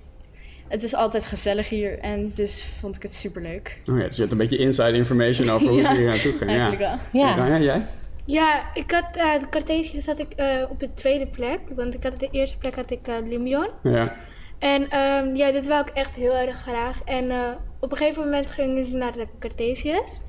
het 0.67 0.83
is 0.83 0.95
altijd 0.95 1.25
gezellig 1.25 1.69
hier 1.69 1.99
en 1.99 2.31
dus 2.33 2.67
vond 2.79 2.95
ik 2.95 3.01
het 3.01 3.13
superleuk. 3.15 3.79
Oh 3.91 3.97
ja, 3.97 4.03
dus 4.05 4.15
je 4.15 4.21
hebt 4.21 4.31
een 4.31 4.37
beetje 4.37 4.57
inside 4.57 4.93
information 4.93 5.49
over 5.49 5.67
hoe 5.67 5.77
het 5.79 5.87
Ja, 5.91 5.95
hier 5.95 6.05
naartoe 6.05 6.31
ging. 6.33 6.49
Eigenlijk 6.49 6.81
Ja. 6.81 6.99
wel. 7.11 7.21
Ja. 7.21 7.35
Ranja, 7.35 7.57
jij? 7.59 7.85
Ja, 8.25 8.73
ik 8.73 8.91
had 8.91 9.17
uh, 9.17 9.39
de 9.39 9.49
Cartesius 9.49 10.05
had 10.05 10.19
ik 10.19 10.31
eh, 10.35 10.47
op 10.69 10.79
de 10.79 10.93
tweede 10.93 11.27
plek. 11.27 11.59
Want 11.75 11.93
ik 11.93 12.03
had 12.03 12.19
de 12.19 12.29
eerste 12.31 12.57
plek 12.57 12.75
had 12.75 12.91
ik 12.91 13.07
uh, 13.07 13.15
Lumion. 13.23 13.69
Ja. 13.83 14.15
En 14.59 14.99
um, 14.99 15.35
ja, 15.35 15.51
dit 15.51 15.67
wou 15.67 15.81
ik 15.81 15.89
echt 15.89 16.15
heel 16.15 16.33
erg 16.33 16.61
graag. 16.61 17.01
En 17.05 17.25
uh, 17.25 17.49
op 17.79 17.91
een 17.91 17.97
gegeven 17.97 18.23
moment 18.23 18.51
ging 18.51 18.77
ik 18.77 18.93
naar 18.93 19.11
de 19.11 19.27
Cartesius. 19.39 20.19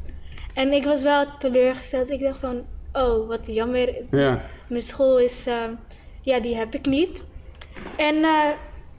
En 0.55 0.73
ik 0.73 0.85
was 0.85 1.03
wel 1.03 1.27
teleurgesteld. 1.39 2.11
Ik 2.11 2.21
dacht 2.21 2.39
van, 2.39 2.65
oh, 2.93 3.29
wat 3.29 3.47
jammer. 3.47 3.95
Ja. 4.11 4.43
Mijn 4.69 4.83
school 4.83 5.19
is, 5.19 5.47
uh, 5.47 5.55
ja, 6.23 6.41
die 6.41 6.57
heb 6.57 6.75
ik 6.75 6.87
niet. 6.87 7.25
En 7.97 8.25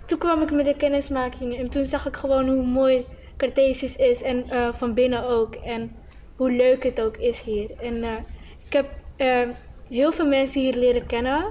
toen 0.06 0.18
kwam 0.18 0.41
ik 0.41 0.51
met 0.51 0.65
de 0.65 0.75
kennismaking. 0.75 1.57
En 1.57 1.69
toen 1.69 1.86
zag 1.86 2.07
ik 2.07 2.15
gewoon 2.15 2.48
hoe 2.48 2.65
mooi 2.65 3.06
Cartesius 3.38 3.95
is. 3.95 4.21
En 4.21 4.45
van 4.74 4.94
binnen 4.94 5.24
ook. 5.24 5.56
En 5.56 5.95
hoe 6.36 6.51
leuk 6.51 6.84
het 6.84 7.01
ook 7.01 7.17
is 7.17 7.41
hier. 7.41 7.72
En 7.77 8.03
heb 8.75 8.89
uh, 9.17 9.53
heel 9.89 10.12
veel 10.12 10.27
mensen 10.27 10.62
hier 10.62 10.75
leren 10.75 11.05
kennen. 11.05 11.46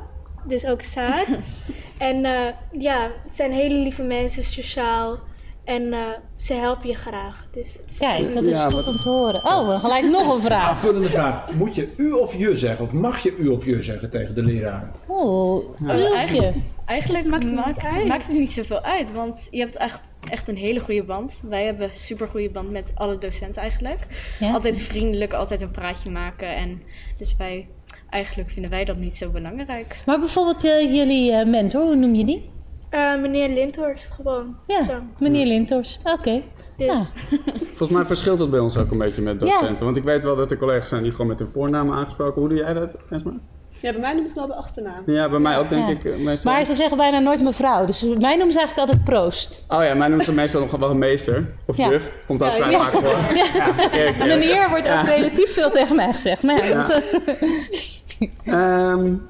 Dus 0.47 0.67
ook 0.67 0.81
Saad. 0.83 1.27
en 1.99 2.17
uh, 2.17 2.31
ja, 2.79 3.11
het 3.25 3.35
zijn 3.35 3.53
hele 3.53 3.75
lieve 3.75 4.03
mensen, 4.03 4.45
sociaal. 4.45 5.19
En 5.65 5.83
uh, 5.83 5.99
ze 6.37 6.55
helpen 6.55 6.89
je 6.89 6.95
graag. 6.95 7.47
Dus 7.51 7.73
het 7.73 7.91
is 7.91 7.99
Kijk, 7.99 8.33
dat 8.33 8.43
is 8.43 8.59
ja, 8.59 8.71
goed 8.71 8.87
om 8.87 8.97
te 8.97 9.09
horen. 9.09 9.45
Oh, 9.45 9.81
gelijk 9.81 10.05
nog 10.05 10.35
een 10.35 10.41
vraag. 10.41 10.69
Aanvullende 10.69 11.11
vraag. 11.11 11.53
Moet 11.53 11.75
je 11.75 11.89
u 11.97 12.13
of 12.13 12.37
je 12.37 12.57
zeggen? 12.57 12.85
Of 12.85 12.93
mag 12.93 13.19
je 13.19 13.37
u 13.37 13.49
of 13.49 13.65
je 13.65 13.83
zeggen 13.83 14.11
tegen 14.11 14.35
de 14.35 14.43
leraar? 14.43 14.93
Oeh, 15.09 15.65
ja. 15.87 16.15
eigenlijk, 16.15 16.57
eigenlijk 16.87 17.27
maakt, 17.27 17.45
het 17.45 17.55
maakt, 17.55 17.85
uit. 17.85 18.07
maakt 18.07 18.27
het 18.27 18.39
niet 18.39 18.53
zoveel 18.53 18.81
uit. 18.81 19.13
Want 19.13 19.49
je 19.51 19.59
hebt 19.59 19.77
echt, 19.77 20.11
echt 20.31 20.49
een 20.49 20.57
hele 20.57 20.81
goede 20.81 21.05
band. 21.05 21.41
Wij 21.43 21.65
hebben 21.65 21.91
een 21.91 21.97
super 21.97 22.29
goede 22.29 22.51
band 22.51 22.71
met 22.71 22.93
alle 22.95 23.19
docenten 23.19 23.63
eigenlijk. 23.63 24.07
Ja? 24.41 24.53
Altijd 24.53 24.83
vriendelijk, 24.83 25.33
altijd 25.33 25.63
een 25.63 25.71
praatje 25.71 26.11
maken. 26.11 26.57
En 26.57 26.83
dus 27.19 27.37
wij, 27.37 27.69
eigenlijk 28.11 28.51
vinden 28.51 28.71
wij 28.71 28.85
dat 28.85 28.97
niet 28.97 29.17
zo 29.17 29.31
belangrijk. 29.31 30.03
Maar 30.07 30.19
bijvoorbeeld 30.19 30.65
uh, 30.65 30.95
jullie 30.95 31.31
uh, 31.31 31.47
mentor, 31.47 31.83
hoe 31.83 31.95
noem 31.95 32.15
je 32.15 32.25
die? 32.25 32.53
Uh, 32.91 33.21
meneer 33.21 33.49
Lindhorst, 33.49 34.11
gewoon. 34.11 34.57
Ja, 34.67 34.83
Zo. 34.83 35.01
meneer 35.19 35.47
Lindhorst. 35.47 36.01
Oké. 36.05 36.13
Okay. 36.13 36.45
Dus. 36.77 36.87
Ja. 36.87 37.03
Volgens 37.59 37.91
mij 37.91 38.05
verschilt 38.05 38.39
het 38.39 38.51
bij 38.51 38.61
ons 38.61 38.77
ook 38.77 38.91
een 38.91 38.99
beetje 38.99 39.23
met 39.23 39.41
docenten. 39.41 39.77
Ja. 39.77 39.85
Want 39.85 39.97
ik 39.97 40.03
weet 40.03 40.25
wel 40.25 40.37
dat 40.37 40.51
er 40.51 40.57
collega's 40.57 40.89
zijn 40.89 41.03
die 41.03 41.11
gewoon 41.11 41.27
met 41.27 41.39
hun 41.39 41.49
voornaam 41.49 41.93
aangesproken. 41.93 42.41
Hoe 42.41 42.49
doe 42.49 42.59
jij 42.59 42.73
dat, 42.73 42.97
Esma? 43.11 43.33
Ja, 43.81 43.93
bij 43.93 44.01
mij 44.01 44.13
noemen 44.13 44.29
ze 44.29 44.35
wel 44.35 44.47
bij 44.47 44.57
achternaam. 44.57 45.03
Ja, 45.07 45.29
bij 45.29 45.39
mij 45.39 45.59
ook 45.59 45.69
denk 45.69 45.87
ja. 45.87 45.93
ik 45.93 46.05
eh, 46.05 46.17
meestal. 46.17 46.53
Maar 46.53 46.65
ze 46.65 46.75
zeggen 46.75 46.97
bijna 46.97 47.19
nooit 47.19 47.43
mevrouw. 47.43 47.85
Dus 47.87 48.03
mij 48.03 48.37
noemen 48.37 48.53
ze 48.53 48.59
eigenlijk 48.59 48.89
altijd 48.89 49.05
proost. 49.05 49.65
Oh 49.69 49.85
ja, 49.85 49.95
mij 49.95 50.09
noemen 50.09 50.25
ze 50.25 50.33
meestal 50.33 50.61
nog 50.61 50.71
wel 50.71 50.95
meester. 50.95 51.55
Of 51.67 51.77
ja. 51.77 51.89
juf. 51.89 52.13
Komt 52.27 52.43
ook 52.43 52.53
vrij 52.53 52.73
vaak 52.73 52.91
voor. 52.91 53.17
Ja. 54.19 54.25
Meneer 54.25 54.69
wordt 54.69 54.91
ook 54.93 55.07
relatief 55.07 55.53
veel 55.53 55.71
tegen 55.71 55.97
mij 55.97 56.13
gezegd. 56.13 56.43
Maar 56.43 56.67
ja, 56.67 56.87
um, 58.93 59.27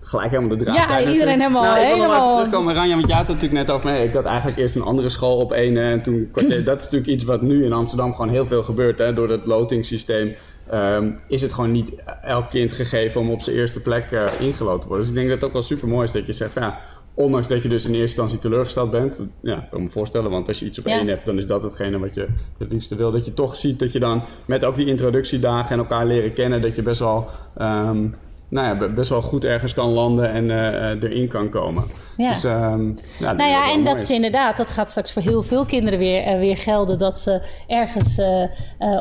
gelijk 0.00 0.30
helemaal 0.30 0.56
de 0.56 0.64
draad. 0.64 0.76
Ja, 0.76 0.82
iedereen 0.82 1.06
natuurlijk. 1.06 1.30
helemaal. 1.30 1.62
Nou, 1.62 1.78
ik 1.78 1.82
wil 1.82 1.94
helemaal. 1.94 2.18
nog 2.18 2.28
even 2.28 2.36
terugkomen, 2.36 2.74
Ranja, 2.74 2.94
want 2.94 3.06
jij 3.06 3.16
had 3.16 3.28
het 3.28 3.36
natuurlijk 3.36 3.66
net 3.66 3.76
over. 3.76 3.90
Nee, 3.90 4.06
ik 4.06 4.14
had 4.14 4.24
eigenlijk 4.24 4.58
eerst 4.58 4.76
een 4.76 4.82
andere 4.82 5.08
school 5.08 5.36
op 5.36 5.52
één. 5.52 5.76
En 5.76 6.02
toen, 6.02 6.30
dat 6.64 6.80
is 6.80 6.84
natuurlijk 6.84 7.06
iets 7.06 7.24
wat 7.24 7.42
nu 7.42 7.64
in 7.64 7.72
Amsterdam 7.72 8.12
gewoon 8.12 8.30
heel 8.30 8.46
veel 8.46 8.62
gebeurt. 8.62 8.98
Hè, 8.98 9.12
door 9.12 9.28
dat 9.28 9.46
lotingssysteem 9.46 10.34
um, 10.72 11.18
is 11.28 11.42
het 11.42 11.52
gewoon 11.52 11.72
niet 11.72 11.92
elk 12.22 12.50
kind 12.50 12.72
gegeven 12.72 13.20
om 13.20 13.30
op 13.30 13.40
zijn 13.40 13.56
eerste 13.56 13.80
plek 13.80 14.10
uh, 14.10 14.26
ingelood 14.38 14.80
te 14.80 14.86
worden. 14.86 15.06
Dus 15.06 15.14
ik 15.14 15.20
denk 15.20 15.28
dat 15.28 15.36
het 15.36 15.46
ook 15.46 15.52
wel 15.52 15.62
super 15.62 15.88
mooi 15.88 16.04
is 16.04 16.12
dat 16.12 16.26
je 16.26 16.32
zegt: 16.32 16.52
van, 16.52 16.62
ja, 16.62 16.78
ondanks 17.14 17.48
dat 17.48 17.62
je 17.62 17.68
dus 17.68 17.84
in 17.84 17.90
eerste 17.90 18.00
instantie 18.06 18.38
teleurgesteld 18.38 18.90
bent. 18.90 19.20
Ja, 19.42 19.56
ik 19.56 19.70
kan 19.70 19.82
me 19.82 19.90
voorstellen, 19.90 20.30
want 20.30 20.48
als 20.48 20.58
je 20.58 20.64
iets 20.64 20.78
op 20.78 20.86
Ja. 20.86 20.98
één 20.98 21.08
hebt, 21.08 21.26
dan 21.26 21.36
is 21.36 21.46
dat 21.46 21.62
hetgene 21.62 21.98
wat 21.98 22.14
je 22.14 22.26
het 22.58 22.72
liefste 22.72 22.96
wil. 22.96 23.10
Dat 23.10 23.24
je 23.24 23.34
toch 23.34 23.56
ziet 23.56 23.78
dat 23.78 23.92
je 23.92 23.98
dan 23.98 24.22
met 24.44 24.64
ook 24.64 24.76
die 24.76 24.86
introductiedagen 24.86 25.70
en 25.72 25.78
elkaar 25.78 26.06
leren 26.06 26.32
kennen, 26.32 26.60
dat 26.60 26.74
je 26.74 26.82
best 26.82 27.00
wel, 27.00 27.28
ehm, 27.56 28.06
nou 28.50 28.66
ja, 28.66 28.76
be- 28.76 28.92
best 28.92 29.10
wel 29.10 29.22
goed 29.22 29.44
ergens 29.44 29.74
kan 29.74 29.88
landen 29.88 30.30
en 30.30 30.50
eh, 30.50 30.90
eh, 30.90 31.02
erin 31.02 31.28
kan 31.28 31.50
komen. 31.50 31.84
Ja. 32.16 32.28
Dus, 32.28 32.44
ehm, 32.44 32.86
ja, 33.18 33.32
Nou 33.32 33.50
ja, 33.50 33.64
wel 33.64 33.72
en 33.74 33.84
dat 33.84 34.00
is. 34.00 34.10
inderdaad, 34.10 34.56
dat 34.56 34.70
gaat 34.70 34.90
straks 34.90 35.12
voor 35.12 35.22
heel 35.22 35.42
veel 35.42 35.64
kinderen 35.64 35.98
weer, 35.98 36.22
eh, 36.22 36.38
weer 36.38 36.56
gelden 36.56 36.98
dat 36.98 37.18
ze 37.18 37.40
ergens 37.66 38.20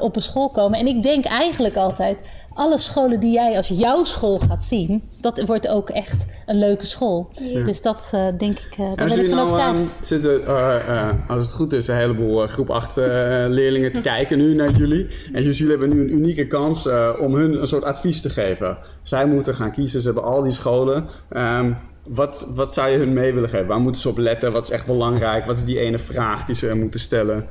op 0.01 0.15
een 0.15 0.21
school 0.21 0.49
komen. 0.49 0.79
En 0.79 0.87
ik 0.87 1.03
denk 1.03 1.25
eigenlijk 1.25 1.75
altijd, 1.75 2.21
alle 2.53 2.77
scholen 2.77 3.19
die 3.19 3.31
jij 3.31 3.55
als 3.55 3.67
jouw 3.67 4.03
school 4.03 4.37
gaat 4.37 4.63
zien, 4.63 5.03
dat 5.21 5.41
wordt 5.45 5.67
ook 5.67 5.89
echt 5.89 6.25
een 6.45 6.57
leuke 6.59 6.85
school. 6.85 7.31
Dus 7.65 7.81
dat 7.81 8.09
eh, 8.13 8.27
denk 8.37 8.59
ik, 8.59 8.71
eh, 8.71 8.77
daar 8.77 8.97
En 8.97 9.07
ben 9.07 9.19
ik 9.19 9.27
van 9.27 9.35
nou, 9.35 9.41
overtuigd. 9.41 9.79
ehm, 9.79 10.03
zitten, 10.03 10.45
eh, 10.47 11.09
als 11.27 11.45
het 11.45 11.55
goed 11.55 11.73
is, 11.73 11.87
een 11.87 11.95
heleboel 11.95 12.47
groep 12.47 12.69
8 12.69 12.95
leerlingen 12.95 13.93
te 13.93 14.01
kijken 14.13 14.37
nu 14.37 14.55
naar 14.55 14.71
jullie. 14.71 15.07
En 15.33 15.43
dus 15.43 15.57
jullie 15.57 15.77
hebben 15.77 15.97
nu 15.97 16.01
een 16.01 16.13
unieke 16.13 16.47
kans 16.47 16.87
om 17.19 17.33
hun 17.33 17.59
een 17.59 17.67
soort 17.67 17.83
advies 17.83 18.21
te 18.21 18.29
geven. 18.29 18.77
Zij 19.01 19.25
moeten 19.27 19.55
gaan 19.55 19.71
kiezen, 19.71 20.01
ze 20.01 20.05
hebben 20.05 20.23
al 20.23 20.41
die 20.41 20.51
scholen. 20.51 21.05
Ehm, 21.29 21.73
wat, 22.03 22.47
wat 22.55 22.73
zou 22.73 22.89
je 22.89 22.97
hun 22.97 23.13
mee 23.13 23.33
willen 23.33 23.49
geven? 23.49 23.67
Waar 23.67 23.79
moeten 23.79 24.01
ze 24.01 24.09
op 24.09 24.17
letten? 24.17 24.51
Wat 24.51 24.63
is 24.63 24.71
echt 24.71 24.85
belangrijk? 24.85 25.45
Wat 25.45 25.57
is 25.57 25.63
die 25.63 25.79
ene 25.79 25.97
vraag 25.97 26.45
die 26.45 26.55
ze 26.55 26.75
moeten 26.75 26.99
stellen? 26.99 27.47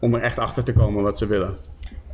om 0.00 0.14
er 0.14 0.20
echt 0.22 0.38
achter 0.38 0.64
te 0.64 0.72
komen 0.72 1.02
wat 1.02 1.18
ze 1.18 1.26
willen. 1.26 1.56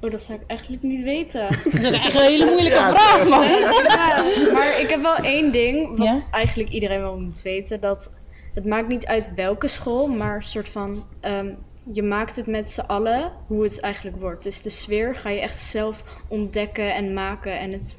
Oh, 0.04 0.10
dat 0.10 0.22
zou 0.22 0.38
ik 0.40 0.44
eigenlijk 0.46 0.82
niet 0.82 1.02
weten. 1.02 1.40
Dat 1.64 1.74
is 1.74 1.90
echt 1.90 2.14
een 2.14 2.20
hele 2.22 2.44
moeilijke 2.44 2.78
Ja, 2.78 2.92
vraag, 2.92 3.28
man. 3.28 4.52
maar 4.54 4.80
ik 4.80 4.86
heb 4.90 5.02
wel 5.02 5.16
één 5.16 5.52
ding, 5.52 5.88
wat 5.98 6.06
Ja? 6.06 6.20
eigenlijk 6.30 6.70
iedereen 6.70 7.00
wel 7.00 7.18
moet 7.18 7.42
weten. 7.42 7.80
Dat 7.80 8.12
het 8.54 8.64
maakt 8.66 8.88
niet 8.88 9.06
uit 9.06 9.32
welke 9.34 9.68
school, 9.68 10.06
maar 10.06 10.36
een 10.36 10.42
soort 10.42 10.68
van... 10.68 11.04
ehm, 11.20 11.48
je 11.92 12.02
maakt 12.02 12.36
het 12.36 12.46
met 12.46 12.70
z'n 12.70 12.80
allen 12.80 13.32
hoe 13.46 13.62
het 13.62 13.80
eigenlijk 13.80 14.16
wordt. 14.20 14.42
Dus 14.42 14.62
de 14.62 14.70
sfeer 14.70 15.14
ga 15.14 15.28
je 15.30 15.40
echt 15.40 15.60
zelf 15.60 16.04
ontdekken 16.28 16.94
en 16.94 17.12
maken. 17.14 17.58
En 17.58 17.72
het 17.72 17.96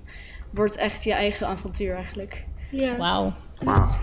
wordt 0.49 0.75
echt 0.75 1.03
je 1.03 1.13
eigen 1.13 1.47
avontuur 1.47 1.95
eigenlijk. 1.95 2.45
Ja. 2.69 2.97
Wauw. 2.97 3.33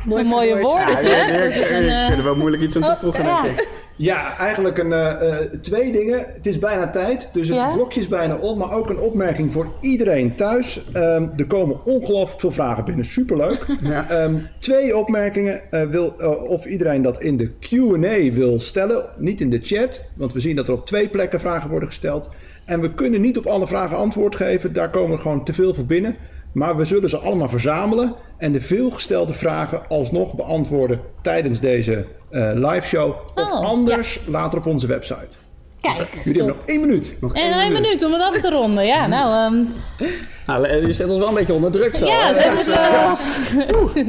Mooi 0.06 0.24
mooie 0.24 0.58
woorden, 0.58 0.88
Ja, 1.06 1.08
hè? 1.08 1.38
Dat 1.38 1.48
is 1.52 1.56
ik- 1.58 1.86
eh, 1.86 2.06
vind 2.06 2.18
er 2.18 2.24
wel 2.24 2.36
moeilijk 2.36 2.62
iets 2.62 2.76
aan 2.76 2.82
toevoegen, 2.82 3.24
ja. 3.24 3.42
denk 3.42 3.60
ik. 3.60 3.68
Ja, 4.02 4.36
eigenlijk 4.36 4.78
een, 4.78 4.92
eh, 4.92 5.38
eh, 5.40 5.46
twee 5.60 5.92
dingen. 5.92 6.18
Het 6.18 6.46
is 6.46 6.58
bijna 6.58 6.90
tijd, 6.90 7.30
dus 7.32 7.48
het 7.48 7.56
Ja? 7.56 7.72
blokje 7.72 8.00
is 8.00 8.08
bijna 8.08 8.36
om. 8.36 8.58
Maar 8.58 8.74
ook 8.74 8.90
een 8.90 8.98
opmerking 8.98 9.52
voor 9.52 9.66
iedereen 9.80 10.34
thuis. 10.34 10.82
Ehm, 10.92 11.26
er 11.36 11.46
komen 11.46 11.84
ongelooflijk 11.84 12.40
veel 12.40 12.52
vragen 12.52 12.84
binnen. 12.84 13.04
Superleuk. 13.04 13.66
Ja. 13.82 14.10
Ehm, 14.10 14.34
twee 14.58 14.96
opmerkingen. 14.96 15.72
Eh, 15.72 15.82
wil, 15.82 16.14
of 16.48 16.64
iedereen 16.64 17.02
dat 17.02 17.20
in 17.20 17.36
de 17.36 17.50
Q&A 17.60 18.32
wil 18.32 18.60
stellen. 18.60 19.04
Niet 19.16 19.40
in 19.40 19.50
de 19.50 19.60
chat, 19.62 20.10
want 20.16 20.32
we 20.32 20.40
zien 20.40 20.56
dat 20.56 20.68
er 20.68 20.74
op 20.74 20.86
twee 20.86 21.08
plekken 21.08 21.40
vragen 21.40 21.70
worden 21.70 21.88
gesteld. 21.88 22.30
En 22.64 22.80
we 22.80 22.94
kunnen 22.94 23.20
niet 23.20 23.38
op 23.38 23.46
alle 23.46 23.66
vragen 23.66 23.96
antwoord 23.96 24.36
geven. 24.36 24.72
Daar 24.72 24.90
komen 24.90 25.16
er 25.16 25.22
gewoon 25.22 25.44
te 25.44 25.52
veel 25.52 25.74
voor 25.74 25.86
binnen. 25.86 26.16
Maar 26.52 26.76
we 26.76 26.84
zullen 26.84 27.08
ze 27.08 27.16
allemaal 27.16 27.48
verzamelen 27.48 28.14
en 28.42 28.52
de 28.52 28.60
veelgestelde 28.60 29.32
vragen 29.32 29.82
alsnog 29.88 30.34
beantwoorden 30.34 31.00
tijdens 31.20 31.60
deze 31.60 32.06
eh 32.30 32.50
live 32.54 32.86
show. 32.86 33.14
Of 33.34 33.52
Oh, 33.52 33.66
anders 33.66 34.20
later 34.26 34.58
op 34.58 34.66
onze 34.66 34.86
website. 34.86 35.36
Kijk. 35.80 36.14
Jullie 36.24 36.38
hebben 36.42 36.56
nog 36.56 36.66
één 36.66 36.80
minuut. 36.80 37.16
Nog 37.20 37.34
En 37.34 37.60
een 37.66 37.72
minuut 37.72 38.04
om 38.04 38.12
het 38.12 38.22
af 38.22 38.38
te 38.40 38.50
ronden. 38.50 38.86
Ja, 38.86 39.06
nou, 39.06 39.54
ehm, 39.54 39.64
Nou, 40.46 40.86
je 40.86 40.92
zet 40.92 41.08
ons 41.08 41.18
wel 41.18 41.28
een 41.28 41.34
beetje 41.34 41.52
onder 41.52 41.70
druk 41.70 41.96
zo. 41.96 42.06
ja, 42.06 42.26
hè? 42.26 42.34
ze 42.34 42.40
hebben 42.40 42.58
het 42.58 42.66
wel. 42.66 43.96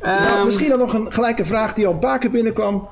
Ehm, 0.00 0.22
Nou, 0.24 0.44
misschien 0.46 0.68
dan 0.68 0.78
nog 0.78 0.92
een 0.92 1.12
gelijke 1.12 1.44
vraag 1.44 1.74
die 1.74 1.86
al 1.86 1.92
een 1.92 1.98
paar 1.98 2.18
keer 2.18 2.30
binnenkwam. 2.30 2.88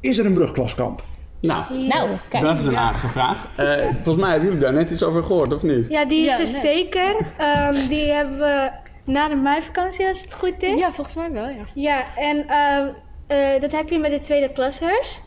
Is 0.00 0.18
er 0.18 0.26
een 0.26 0.32
brugklaskamp? 0.34 1.02
Nou, 1.40 1.64
Nou, 1.88 2.08
kijk. 2.28 2.44
dat 2.44 2.58
is 2.58 2.64
een 2.66 2.76
aardige 2.78 3.08
vraag. 3.08 3.46
Eh, 3.56 3.66
volgens 4.02 4.16
mij 4.16 4.30
hebben 4.30 4.48
jullie 4.48 4.62
daar 4.64 4.72
net 4.72 4.90
iets 4.90 5.02
over 5.02 5.22
gehoord, 5.24 5.52
of 5.54 5.62
niet? 5.62 5.86
Ja, 5.88 6.04
die 6.04 6.26
is 6.26 6.32
Ja, 6.32 6.40
er 6.40 6.46
zeker. 6.46 7.16
Ehm, 7.36 7.88
die 7.88 8.12
hebben 8.12 8.38
we 8.38 8.70
na 9.08 9.28
de 9.28 9.34
meivakantie, 9.34 10.08
als 10.08 10.20
het 10.20 10.34
goed 10.34 10.62
is. 10.62 10.78
Ja, 10.80 10.90
volgens 10.90 11.16
mij 11.16 11.32
wel, 11.32 11.48
ja. 11.48 11.64
Ja, 11.74 12.04
en 12.16 12.48
ehm, 12.48 12.88
eh, 13.26 13.60
dat 13.60 13.72
heb 13.72 13.88
je 13.88 13.98
met 13.98 14.10
de 14.10 14.20
tweede 14.20 14.52
klassers. 14.52 15.20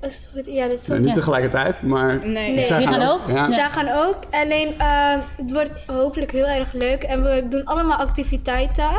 Als 0.00 0.14
het 0.14 0.30
goed 0.32 0.54
ja, 0.54 0.68
dat 0.68 0.78
is 0.78 0.86
Nee, 0.86 0.98
niet 0.98 1.14
tegelijkertijd, 1.14 1.82
maar... 1.82 2.26
Nee. 2.26 2.54
Nee. 2.54 2.66
zij 2.66 2.78
Die 2.78 2.86
gaan 2.86 3.08
ook? 3.08 3.20
Ja. 3.28 3.50
Zij 3.50 3.70
gaan 3.70 3.88
ook. 3.88 4.16
Alleen, 4.30 4.78
ehm, 4.78 5.18
het 5.36 5.52
wordt 5.52 5.78
hopelijk 5.86 6.32
heel 6.32 6.46
erg 6.46 6.72
leuk. 6.72 7.02
En 7.02 7.22
we 7.22 7.46
doen 7.48 7.64
allemaal 7.64 7.98
activiteiten. 7.98 8.90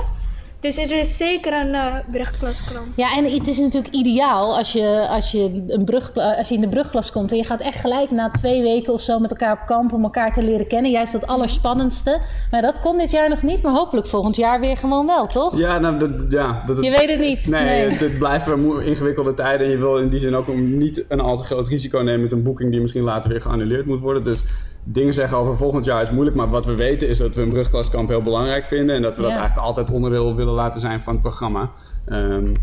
Dus 0.67 0.77
er 0.77 0.97
is 0.97 1.17
zeker 1.17 1.53
een 1.53 1.74
uh, 1.74 1.95
brugklasklant. 2.12 2.88
Ja, 2.95 3.15
en 3.15 3.24
het 3.24 3.47
is 3.47 3.57
natuurlijk 3.57 3.93
ideaal 3.93 4.57
als 4.57 4.71
je, 4.71 5.07
als, 5.09 5.31
je 5.31 5.63
een 5.67 5.86
brug, 5.86 6.15
als 6.15 6.50
je 6.50 6.55
in 6.55 6.62
de 6.62 6.67
brugklas 6.67 7.12
komt 7.12 7.31
en 7.31 7.38
je 7.38 7.43
gaat 7.43 7.62
echt 7.62 7.79
gelijk 7.79 8.12
na 8.12 8.31
twee 8.31 8.62
weken 8.62 8.93
of 8.93 9.01
zo 9.01 9.19
met 9.19 9.29
elkaar 9.29 9.51
op 9.51 9.65
kamp 9.65 9.93
om 9.93 10.03
elkaar 10.03 10.33
te 10.33 10.43
leren 10.43 10.67
kennen. 10.67 10.91
Juist 10.91 11.12
dat 11.13 11.27
allerspannendste. 11.27 12.19
Maar 12.51 12.62
dat 12.62 12.79
kon 12.79 12.97
dit 12.97 13.12
jaar 13.12 13.29
nog 13.29 13.43
niet, 13.43 13.62
maar 13.62 13.71
hopelijk 13.71 14.07
volgend 14.07 14.36
jaar 14.36 14.59
weer 14.59 14.77
gewoon 14.77 15.05
wel, 15.05 15.27
toch? 15.27 15.57
Ja, 15.57 15.79
nou, 15.79 15.97
dat, 15.97 16.12
ja, 16.29 16.63
dat, 16.65 16.77
Je 16.81 16.89
weet 16.89 17.09
het 17.09 17.19
niet. 17.19 17.47
Nee, 17.47 17.63
Nee. 17.63 17.89
het, 17.89 18.00
het 18.00 18.17
blijven 18.17 18.86
ingewikkelde 18.86 19.33
tijden. 19.33 19.65
En 19.65 19.71
je 19.71 19.77
wil 19.77 19.97
in 19.97 20.09
die 20.09 20.19
zin 20.19 20.36
ook 20.36 20.47
om 20.50 20.77
niet 20.77 21.05
een 21.07 21.19
al 21.19 21.38
te 21.38 21.43
groot 21.43 21.67
risico 21.67 22.00
nemen 22.00 22.21
met 22.21 22.31
een 22.31 22.43
boeking 22.43 22.71
die 22.71 22.81
misschien 22.81 23.03
later 23.03 23.29
weer 23.29 23.41
geannuleerd 23.41 23.86
moet 23.86 24.00
worden. 24.00 24.24
Dus 24.24 24.43
dingen 24.89 25.13
zeggen 25.13 25.38
over 25.38 25.58
volgend 25.58 25.86
jaar 25.86 26.01
is 26.01 26.12
moeilijk. 26.12 26.36
Maar 26.38 26.50
wat 26.50 26.65
we 26.65 26.75
weten 26.75 27.08
is 27.10 27.17
dat 27.17 27.36
we 27.36 27.41
een 27.41 27.50
brugklaskamp 27.50 28.10
heel 28.10 28.22
belangrijk 28.22 28.65
vinden. 28.65 28.96
En 28.96 29.01
dat 29.01 29.15
we 29.15 29.22
dat 29.22 29.32
Ja. 29.32 29.38
eigenlijk 29.38 29.67
altijd 29.67 29.91
onderdeel 29.91 30.36
willen 30.36 30.53
laten 30.53 30.82
zijn 30.82 31.01
van 31.01 31.13
het 31.13 31.22
programma. 31.22 31.72
Ehm, 32.06 32.53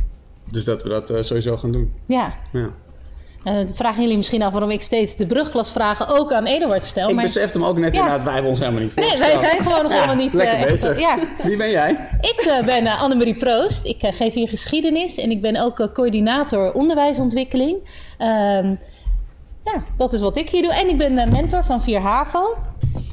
dus 0.50 0.64
dat 0.64 0.82
we 0.82 0.88
dat 0.88 1.10
eh, 1.10 1.22
sowieso 1.22 1.56
gaan 1.56 1.72
doen. 1.72 1.92
Ja. 2.06 2.32
Ja. 2.52 2.68
Eh, 3.44 3.54
vragen 3.72 4.02
jullie 4.02 4.16
misschien 4.16 4.42
af 4.42 4.52
waarom 4.52 4.70
ik 4.70 4.82
steeds 4.82 5.16
de 5.16 5.26
brugklasvragen 5.26 6.08
ook 6.08 6.32
aan 6.32 6.46
Eduard 6.46 6.84
stel. 6.86 7.08
Ik 7.08 7.14
maar... 7.14 7.24
besefte 7.24 7.58
me 7.58 7.66
ook 7.66 7.78
net 7.78 7.92
Ja. 7.94 7.98
inderdaad, 8.00 8.24
wij 8.24 8.32
hebben 8.32 8.50
ons 8.50 8.60
helemaal 8.60 8.80
niet 8.82 8.94
Nee, 8.94 9.04
voorgesteld. 9.04 9.40
wij 9.40 9.50
zijn 9.50 9.62
gewoon 9.62 9.82
nog 9.82 9.92
Ja, 9.92 10.00
helemaal 10.00 10.24
niet... 10.24 10.34
Lekker 10.34 10.54
eh, 10.54 10.60
echt- 10.62 10.70
bezig. 10.70 10.98
ja. 10.98 11.18
Wie 11.42 11.56
ben 11.56 11.70
jij? 11.70 11.90
Ik 12.20 12.62
ben 12.64 12.86
eh, 12.86 13.02
Annemarie 13.02 13.34
Proost. 13.34 13.84
Ik 13.84 13.96
geef 14.00 14.34
hier 14.34 14.48
geschiedenis 14.48 15.18
en 15.18 15.30
ik 15.30 15.40
ben 15.40 15.56
ook 15.62 15.88
coördinator 15.92 16.72
onderwijsontwikkeling. 16.72 17.76
Ehm, 18.18 18.74
ja, 19.64 19.82
dat 19.96 20.12
is 20.12 20.20
wat 20.20 20.36
ik 20.36 20.50
hier 20.50 20.62
doe. 20.62 20.72
En 20.74 20.88
ik 20.88 20.98
ben 20.98 21.18
eh, 21.18 21.30
mentor 21.30 21.64
van 21.64 21.82
4 21.82 22.00
HAVO. 22.00 22.56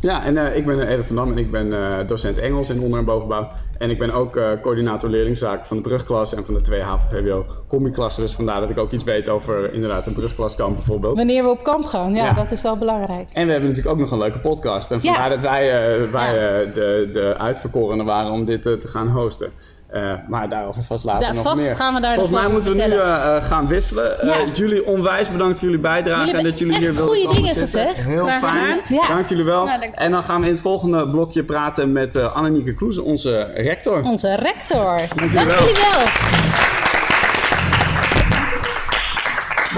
Ja, 0.01 0.23
en 0.25 0.37
eh, 0.37 0.55
ik 0.57 0.65
ben 0.65 0.87
Ede 0.87 1.03
van 1.03 1.15
Dam 1.15 1.31
en 1.31 1.37
ik 1.37 1.51
ben 1.51 1.73
eh, 1.73 2.07
docent 2.07 2.37
Engels 2.39 2.69
in 2.69 2.81
onder- 2.81 2.99
en 2.99 3.05
bovenbouw. 3.05 3.47
En 3.77 3.89
ik 3.89 3.97
ben 3.99 4.11
ook 4.11 4.35
eh, 4.35 4.49
coördinator 4.61 5.09
leerlingzaken 5.09 5.65
van 5.65 5.77
de 5.77 5.83
brugklas 5.83 6.33
en 6.35 6.45
van 6.45 6.53
de 6.53 6.61
2 6.61 6.81
HAVO-VWO 6.81 7.45
combi-klassen. 7.67 8.21
Dus 8.23 8.33
vandaar 8.33 8.59
dat 8.61 8.69
ik 8.69 8.77
ook 8.77 8.91
iets 8.91 9.03
weet 9.03 9.29
over 9.29 9.73
inderdaad 9.73 10.07
een 10.07 10.13
brugklaskamp 10.13 10.75
bijvoorbeeld. 10.75 11.17
Wanneer 11.17 11.43
we 11.43 11.49
op 11.49 11.63
kamp 11.63 11.85
gaan. 11.85 12.15
Ja, 12.15 12.25
Ja. 12.25 12.33
dat 12.33 12.51
is 12.51 12.61
wel 12.61 12.77
belangrijk. 12.77 13.29
En 13.33 13.45
we 13.45 13.51
hebben 13.51 13.69
natuurlijk 13.69 13.95
ook 13.95 14.01
nog 14.01 14.11
een 14.11 14.17
leuke 14.19 14.39
podcast. 14.39 14.91
En 14.91 14.99
Ja. 15.01 15.13
vandaar 15.13 15.29
dat 15.29 15.41
wij, 15.41 15.61
eh, 16.01 16.09
wij 16.09 16.33
Ja. 16.35 16.59
eh, 16.61 16.73
de, 16.73 17.09
de 17.13 17.35
uitverkorenen 17.37 18.05
waren 18.05 18.31
om 18.31 18.45
dit 18.45 18.65
eh, 18.65 18.73
te 18.73 18.87
gaan 18.87 19.07
hosten. 19.07 19.51
Eh, 19.91 20.13
maar 20.27 20.49
daarover 20.49 20.83
vast 20.83 21.03
later 21.03 21.21
Daar- 21.21 21.33
nog 21.33 21.43
vast 21.43 21.63
meer. 21.63 21.75
gaan 21.75 21.93
we 21.93 22.01
daar 22.01 22.13
Volgens 22.13 22.35
mij 22.41 22.49
moeten 22.49 22.71
we 22.71 22.77
nu 22.77 22.83
vertellen. 22.83 23.35
eh, 23.35 23.43
gaan 23.43 23.67
wisselen. 23.67 24.19
Eh, 24.21 24.27
Ja. 24.27 24.45
jullie 24.53 24.85
onwijs 24.85 25.31
bedankt 25.31 25.59
voor 25.59 25.67
jullie 25.67 25.83
bijdrage 25.83 26.19
Jullie 26.25 26.35
en 26.37 26.43
dat 26.43 26.59
jullie 26.59 26.77
hier 26.77 26.93
wilden 26.93 27.03
goede 27.05 27.21
komen 27.27 27.35
dingen 27.35 27.55
zitten. 27.55 27.79
gezegd. 27.95 28.07
Heel 28.07 28.27
fijn. 28.27 28.79
Ja. 28.87 29.07
Dank 29.07 29.29
jullie 29.29 29.43
wel. 29.43 29.65
Nou, 29.65 29.79
dank- 29.79 29.95
en 29.95 30.11
dan 30.11 30.23
gaan 30.23 30.39
we 30.41 30.45
in 30.47 30.51
het 30.53 30.61
volgende 30.61 31.07
blokje 31.07 31.43
praten 31.43 31.91
met 31.91 32.15
uh, 32.15 32.35
Annemieke 32.35 32.73
Kloeze, 32.73 33.03
onze 33.03 33.49
rector. 33.53 34.03
Onze 34.03 34.35
rector. 34.35 34.97
Dank 35.15 35.31
wel. 35.31 35.43
jullie 35.59 35.73
wel. 35.73 36.01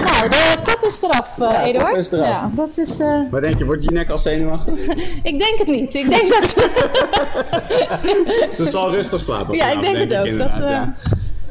Nou, 0.04 0.28
de 0.28 0.36
kop 0.56 0.63
is 0.86 1.02
eraf, 1.02 1.30
eh 1.38 1.50
Ja, 1.50 1.64
Eduard. 1.64 1.96
is 1.96 2.12
eraf. 2.12 2.26
Ja, 2.26 2.50
dat 2.54 2.78
is... 2.78 2.98
eh, 2.98 3.20
Maar 3.30 3.40
denk 3.40 3.58
je, 3.58 3.64
wordt 3.64 3.82
je 3.82 3.90
nek 3.90 4.10
al 4.10 4.18
zenuwachtig? 4.18 4.74
ik 5.30 5.38
denk 5.38 5.58
het 5.58 5.66
niet. 5.66 5.94
Ik 5.94 6.10
denk 6.10 6.32
dat... 6.40 6.50
Ze 8.56 8.70
zal 8.70 8.90
rustig 8.90 9.20
slapen. 9.20 9.56
Ja, 9.56 9.70
ik 9.70 9.80
denk 9.80 9.96
het 9.96 10.14
ook. 10.16 10.38
Dat, 10.38 10.62
eh, 10.64 10.70
ja. 10.70 10.94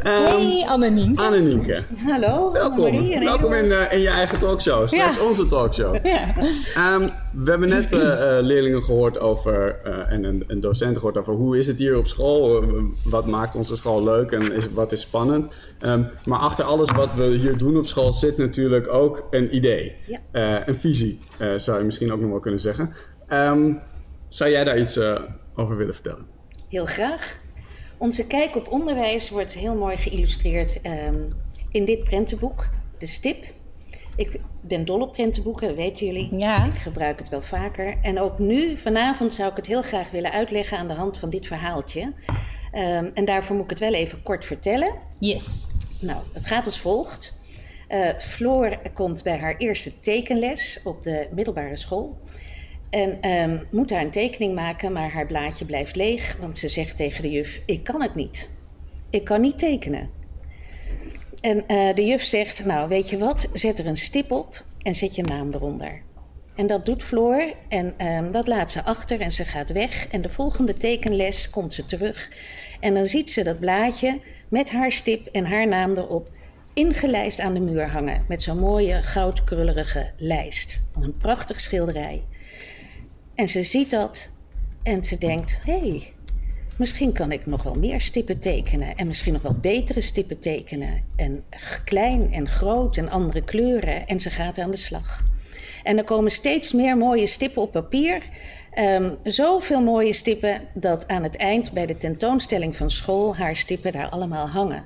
Ehm, 0.03 0.24
hey, 0.24 0.65
Annemiek. 0.67 1.19
Annemieke, 1.19 1.83
Hallo, 2.05 2.51
welkom. 2.51 2.86
Annemarie 2.86 3.19
Welkom 3.19 3.53
in, 3.53 3.72
eh, 3.72 3.91
in 3.93 4.00
je 4.00 4.07
eigen 4.10 4.39
talkshow. 4.39 4.88
Straks 4.88 5.15
Ja. 5.15 5.24
onze 5.27 5.45
talkshow. 5.45 5.95
Ja. 6.05 6.33
Ehm, 6.75 7.10
we 7.33 7.50
hebben 7.50 7.69
net 7.69 7.91
eh, 7.91 8.38
eh, 8.38 8.43
leerlingen 8.43 8.83
gehoord 8.83 9.19
over, 9.19 9.79
en 10.10 10.24
een, 10.24 10.43
een 10.48 10.60
docent 10.60 10.98
gehoord 10.98 11.17
over 11.17 11.33
hoe 11.33 11.57
is 11.57 11.67
het 11.67 11.77
hier 11.79 11.98
op 11.98 12.07
school? 12.07 12.63
Wat 13.03 13.25
maakt 13.25 13.55
onze 13.55 13.75
school 13.75 14.03
leuk 14.03 14.31
en 14.31 14.51
is, 14.51 14.69
wat 14.74 14.91
is 14.91 15.01
spannend? 15.01 15.50
Ehm, 15.79 16.01
maar 16.25 16.39
achter 16.39 16.65
alles 16.65 16.91
wat 16.91 17.13
we 17.13 17.24
hier 17.24 17.57
doen 17.57 17.77
op 17.77 17.86
school 17.88 18.13
zit 18.13 18.38
natuurlijk 18.38 18.93
ook 18.93 19.27
een 19.31 19.55
idee. 19.55 19.95
Ja. 20.31 20.67
Een 20.67 20.75
visie, 20.75 21.19
zou 21.55 21.77
je 21.77 21.83
misschien 21.86 22.12
ook 22.12 22.19
nog 22.22 22.29
wel 22.29 22.39
kunnen 22.39 22.60
zeggen. 22.60 22.93
Zou 24.27 24.50
jij 24.50 24.63
daar 24.63 24.77
iets 24.79 25.00
over 25.55 25.77
willen 25.77 25.93
vertellen? 25.93 26.25
Heel 26.69 26.86
graag. 26.86 27.41
Onze 28.03 28.27
kijk 28.27 28.55
op 28.55 28.72
onderwijs 28.72 29.29
wordt 29.29 29.53
heel 29.53 29.75
mooi 29.75 29.98
geïllustreerd 29.98 30.81
ehm, 30.81 31.29
in 31.72 31.86
dit 31.86 32.03
prentenboek, 32.03 32.67
de 32.98 33.05
STIP. 33.05 33.43
Ik 34.15 34.39
ben 34.62 34.86
dol 34.86 35.01
op 35.01 35.12
prentenboeken, 35.12 35.67
dat 35.67 35.75
weten 35.75 36.05
jullie. 36.05 36.36
Ja. 36.36 36.65
Ik 36.65 36.74
gebruik 36.74 37.19
het 37.19 37.29
wel 37.29 37.41
vaker. 37.41 37.98
En 38.01 38.19
ook 38.19 38.39
nu, 38.39 38.77
vanavond, 38.77 39.33
zou 39.33 39.50
ik 39.50 39.55
het 39.55 39.65
heel 39.67 39.81
graag 39.81 40.12
willen 40.12 40.31
uitleggen 40.31 40.77
aan 40.77 40.88
de 40.88 40.93
hand 40.93 41.17
van 41.17 41.29
dit 41.29 41.48
verhaaltje. 41.48 42.13
Ehm, 42.72 43.10
en 43.13 43.25
daarvoor 43.25 43.55
moet 43.55 43.63
ik 43.63 43.69
het 43.69 43.79
wel 43.79 43.93
even 43.93 44.22
kort 44.22 44.45
vertellen. 44.45 44.93
Yes. 45.19 45.72
Nou, 46.00 46.19
het 46.33 46.48
gaat 46.48 46.65
als 46.65 46.79
volgt. 46.79 47.41
Uh, 47.89 48.10
Floor 48.19 48.79
komt 48.93 49.24
bij 49.24 49.38
haar 49.38 49.55
eerste 49.57 50.00
tekenles 50.00 50.79
op 50.83 51.03
de 51.03 51.27
middelbare 51.31 51.77
school. 51.77 52.17
En 52.93 53.29
um, 53.29 53.62
moet 53.71 53.89
daar 53.89 54.01
een 54.01 54.12
tekening 54.12 54.55
maken, 54.55 54.91
maar 54.91 55.12
haar 55.12 55.25
blaadje 55.25 55.65
blijft 55.65 55.95
leeg. 55.95 56.38
Want 56.39 56.57
ze 56.57 56.67
zegt 56.67 56.97
tegen 56.97 57.21
de 57.21 57.31
juf: 57.31 57.62
Ik 57.65 57.83
kan 57.83 58.01
het 58.01 58.15
niet. 58.15 58.50
Ik 59.09 59.23
kan 59.23 59.41
niet 59.41 59.57
tekenen. 59.57 60.09
En 61.41 61.57
uh, 61.57 61.95
de 61.95 62.05
juf 62.05 62.23
zegt: 62.23 62.65
Nou, 62.65 62.89
weet 62.89 63.09
je 63.09 63.17
wat? 63.17 63.47
Zet 63.53 63.79
er 63.79 63.85
een 63.85 63.97
stip 63.97 64.31
op 64.31 64.65
en 64.81 64.95
zet 64.95 65.15
je 65.15 65.21
naam 65.21 65.53
eronder. 65.53 66.01
En 66.55 66.67
dat 66.67 66.85
doet 66.85 67.03
Floor 67.03 67.53
en 67.67 68.07
um, 68.07 68.31
dat 68.31 68.47
laat 68.47 68.71
ze 68.71 68.83
achter 68.83 69.21
en 69.21 69.31
ze 69.31 69.45
gaat 69.45 69.71
weg. 69.71 70.07
En 70.07 70.21
de 70.21 70.29
volgende 70.29 70.73
tekenles 70.73 71.50
komt 71.50 71.73
ze 71.73 71.85
terug. 71.85 72.31
En 72.79 72.93
dan 72.93 73.07
ziet 73.07 73.31
ze 73.31 73.43
dat 73.43 73.59
blaadje 73.59 74.19
met 74.47 74.71
haar 74.71 74.91
stip 74.91 75.27
en 75.27 75.45
haar 75.45 75.67
naam 75.67 75.91
erop 75.91 76.29
ingelijst 76.73 77.39
aan 77.39 77.53
de 77.53 77.59
muur 77.59 77.89
hangen. 77.89 78.23
Met 78.27 78.43
zo'n 78.43 78.59
mooie 78.59 79.01
goudkrullerige 79.01 80.12
lijst. 80.17 80.81
Een 81.01 81.17
prachtig 81.17 81.62
schilderij. 81.62 82.23
En 83.36 83.50
ze 83.50 83.63
ziet 83.63 83.90
dat 83.92 84.32
en 84.84 85.04
ze 85.04 85.18
denkt: 85.18 85.60
hé, 85.66 85.80
hey, 85.80 86.13
misschien 86.78 87.13
kan 87.13 87.32
ik 87.32 87.46
nog 87.46 87.63
wel 87.63 87.75
meer 87.75 88.02
stippen 88.02 88.40
tekenen. 88.40 88.96
En 88.96 89.08
misschien 89.08 89.34
nog 89.34 89.42
wel 89.42 89.58
betere 89.62 90.02
stippen 90.02 90.40
tekenen. 90.40 91.04
En 91.16 91.44
klein 91.86 92.34
en 92.34 92.50
groot 92.50 92.98
en 92.98 93.10
andere 93.10 93.42
kleuren. 93.42 94.08
En 94.08 94.20
ze 94.20 94.30
gaat 94.30 94.58
aan 94.58 94.72
de 94.72 94.78
slag. 94.78 95.24
En 95.84 95.98
er 95.98 96.04
komen 96.04 96.32
steeds 96.32 96.72
meer 96.72 96.98
mooie 96.98 97.28
stippen 97.28 97.62
op 97.62 97.72
papier. 97.72 98.24
Um, 98.80 99.18
zoveel 99.24 99.82
mooie 99.82 100.13
stippen 100.13 100.62
dat 100.74 101.08
aan 101.08 101.24
het 101.24 101.36
eind 101.36 101.72
bij 101.72 101.86
de 101.86 101.98
tentoonstelling 101.98 102.75
van 102.75 102.92
school 102.92 103.36
haar 103.36 103.56
stippen 103.56 103.92
daar 103.92 104.10
allemaal 104.10 104.48
hangen. 104.48 104.86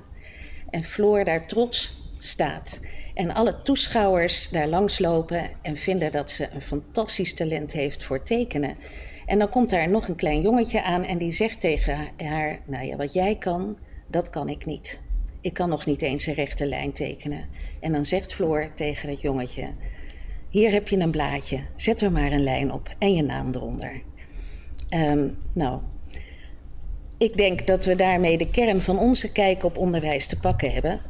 En 0.70 0.84
Floor 0.84 1.24
daar 1.24 1.46
trots 1.46 2.02
staat. 2.18 2.80
En 3.18 3.34
alle 3.34 3.62
toeschouwers 3.62 4.48
daar 4.48 4.68
langslopen 4.68 5.50
en 5.62 5.76
vinden 5.76 6.12
dat 6.12 6.30
ze 6.30 6.48
een 6.50 6.60
fantastisch 6.60 7.34
talent 7.34 7.72
heeft 7.72 8.04
voor 8.04 8.22
tekenen. 8.22 8.76
En 9.26 9.38
dan 9.38 9.48
komt 9.48 9.70
daar 9.70 9.88
nog 9.88 10.08
een 10.08 10.16
klein 10.16 10.40
jongetje 10.40 10.82
aan 10.82 11.04
en 11.04 11.18
die 11.18 11.32
zegt 11.32 11.60
tegen 11.60 12.08
haar: 12.16 12.60
Nou 12.66 12.86
ja, 12.86 12.96
wat 12.96 13.12
jij 13.12 13.36
kan, 13.36 13.78
dat 14.06 14.30
kan 14.30 14.48
ik 14.48 14.66
niet. 14.66 15.00
Ik 15.40 15.52
kan 15.54 15.68
nog 15.68 15.86
niet 15.86 16.02
eens 16.02 16.26
een 16.26 16.34
rechte 16.34 16.66
lijn 16.66 16.92
tekenen. 16.92 17.44
En 17.80 17.92
dan 17.92 18.04
zegt 18.04 18.34
Floor 18.34 18.70
tegen 18.74 19.08
dat 19.08 19.20
jongetje: 19.20 19.68
Hier 20.48 20.72
heb 20.72 20.88
je 20.88 20.98
een 20.98 21.10
blaadje, 21.10 21.60
zet 21.76 22.00
er 22.00 22.12
maar 22.12 22.32
een 22.32 22.44
lijn 22.44 22.72
op 22.72 22.90
en 22.98 23.14
je 23.14 23.22
naam 23.22 23.54
eronder. 23.54 24.02
Um, 24.90 25.38
nou, 25.52 25.80
ik 27.16 27.36
denk 27.36 27.66
dat 27.66 27.84
we 27.84 27.94
daarmee 27.94 28.38
de 28.38 28.50
kern 28.50 28.82
van 28.82 28.98
onze 28.98 29.32
kijk 29.32 29.64
op 29.64 29.78
onderwijs 29.78 30.26
te 30.26 30.38
pakken 30.38 30.72
hebben. 30.72 31.00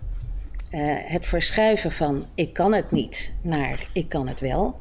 Uh, 0.75 0.95
het 0.97 1.27
verschuiven 1.27 1.93
van 1.93 2.25
ik 2.35 2.53
kan 2.53 2.73
het 2.73 2.91
niet 2.91 3.33
naar 3.43 3.87
ik 3.93 4.09
kan 4.09 4.29
het 4.29 4.41
wel. 4.41 4.81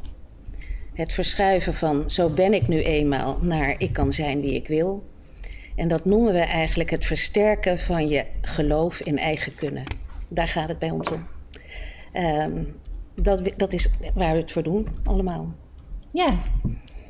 Het 0.93 1.13
verschuiven 1.13 1.73
van 1.73 2.09
zo 2.09 2.29
ben 2.29 2.53
ik 2.53 2.67
nu 2.67 2.81
eenmaal 2.81 3.37
naar 3.41 3.75
ik 3.77 3.93
kan 3.93 4.13
zijn 4.13 4.41
wie 4.41 4.53
ik 4.53 4.67
wil. 4.67 5.09
En 5.75 5.87
dat 5.87 6.05
noemen 6.05 6.33
we 6.33 6.39
eigenlijk 6.39 6.89
het 6.89 7.05
versterken 7.05 7.77
van 7.77 8.07
je 8.07 8.25
geloof 8.41 8.99
in 8.99 9.17
eigen 9.17 9.55
kunnen. 9.55 9.83
Daar 10.27 10.47
gaat 10.47 10.69
het 10.69 10.79
bij 10.79 10.89
ons 10.89 11.09
om. 11.09 11.27
Um, 12.13 12.75
dat, 13.21 13.41
dat 13.57 13.73
is 13.73 13.89
waar 14.13 14.33
we 14.33 14.39
het 14.39 14.51
voor 14.51 14.63
doen, 14.63 14.87
allemaal. 15.03 15.53
Ja, 16.11 16.37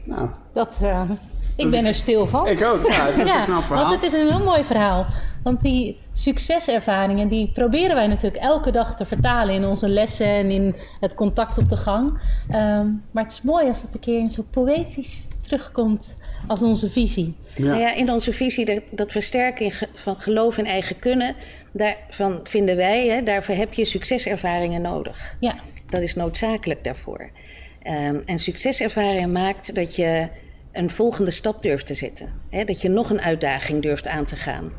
nou. 0.03 0.29
dat, 0.53 0.79
uh, 0.83 1.11
ik 1.57 1.63
dus 1.63 1.71
ben 1.71 1.85
er 1.85 1.93
stil 1.93 2.27
van. 2.27 2.47
Ik 2.47 2.63
ook, 2.63 2.87
ja. 2.87 3.05
Het 3.05 3.17
is 3.17 3.27
ja, 3.33 3.39
een 3.39 3.45
knap 3.45 3.63
verhaal. 3.63 3.87
Want 3.87 4.01
het 4.01 4.13
is 4.13 4.19
een 4.19 4.27
heel 4.27 4.43
mooi 4.43 4.63
verhaal. 4.63 5.05
Want 5.43 5.61
die 5.61 5.99
succeservaringen, 6.13 7.27
die 7.27 7.51
proberen 7.53 7.95
wij 7.95 8.07
natuurlijk 8.07 8.43
elke 8.43 8.71
dag 8.71 8.95
te 8.95 9.05
vertalen 9.05 9.55
in 9.55 9.65
onze 9.65 9.89
lessen 9.89 10.27
en 10.27 10.51
in 10.51 10.75
het 10.99 11.15
contact 11.15 11.57
op 11.57 11.69
de 11.69 11.77
gang. 11.77 12.09
Um, 12.55 13.03
maar 13.11 13.23
het 13.23 13.31
is 13.31 13.41
mooi 13.41 13.67
als 13.67 13.81
dat 13.81 13.93
een 13.93 13.99
keer 13.99 14.29
zo 14.29 14.45
poëtisch 14.49 15.27
terugkomt 15.41 16.15
als 16.47 16.63
onze 16.63 16.89
visie. 16.89 17.35
Ja. 17.55 17.63
Nou 17.63 17.79
ja, 17.79 17.95
in 17.95 18.11
onze 18.11 18.33
visie, 18.33 18.65
dat, 18.65 18.81
dat 18.91 19.11
versterken 19.11 19.71
van 19.93 20.19
geloof 20.19 20.57
in 20.57 20.65
eigen 20.65 20.99
kunnen, 20.99 21.35
daarvan 21.71 22.39
vinden 22.43 22.75
wij, 22.75 23.07
hè, 23.07 23.23
daarvoor 23.23 23.55
heb 23.55 23.73
je 23.73 23.85
succeservaringen 23.85 24.81
nodig. 24.81 25.35
Ja. 25.39 25.55
Dat 25.89 26.01
is 26.01 26.15
noodzakelijk 26.15 26.83
daarvoor. 26.83 27.29
Um, 28.09 28.21
en 28.25 28.39
succeservaring 28.39 29.31
maakt 29.31 29.75
dat 29.75 29.95
je 29.95 30.27
een 30.77 30.89
volgende 30.89 31.31
stap 31.31 31.61
durft 31.61 31.85
te 31.85 31.93
zetten. 31.93 32.33
Hè? 32.49 32.63
Dat 32.63 32.81
je 32.81 32.89
nog 32.89 33.09
een 33.09 33.21
uitdaging 33.21 33.81
durft 33.81 34.07
aan 34.07 34.25
te 34.25 34.35
gaan. 34.35 34.71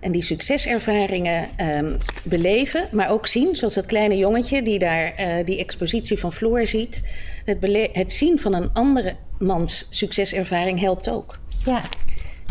En 0.00 0.12
die 0.12 0.22
succeservaringen 0.22 1.48
um, 1.78 1.96
beleven, 2.24 2.88
maar 2.92 3.10
ook 3.10 3.26
zien, 3.26 3.56
zoals 3.56 3.74
dat 3.74 3.86
kleine 3.86 4.16
jongetje 4.16 4.62
die 4.62 4.78
daar 4.78 5.20
uh, 5.20 5.46
die 5.46 5.58
expositie 5.58 6.18
van 6.18 6.32
Floor 6.32 6.66
ziet. 6.66 7.02
Het, 7.44 7.88
het, 7.92 8.12
zien 8.12 8.38
van 8.38 8.54
een 8.54 8.72
andere 8.72 9.16
mans 9.38 9.86
succeservaring 9.90 10.80
helpt 10.80 11.10
ook. 11.10 11.38
Ja. 11.64 11.82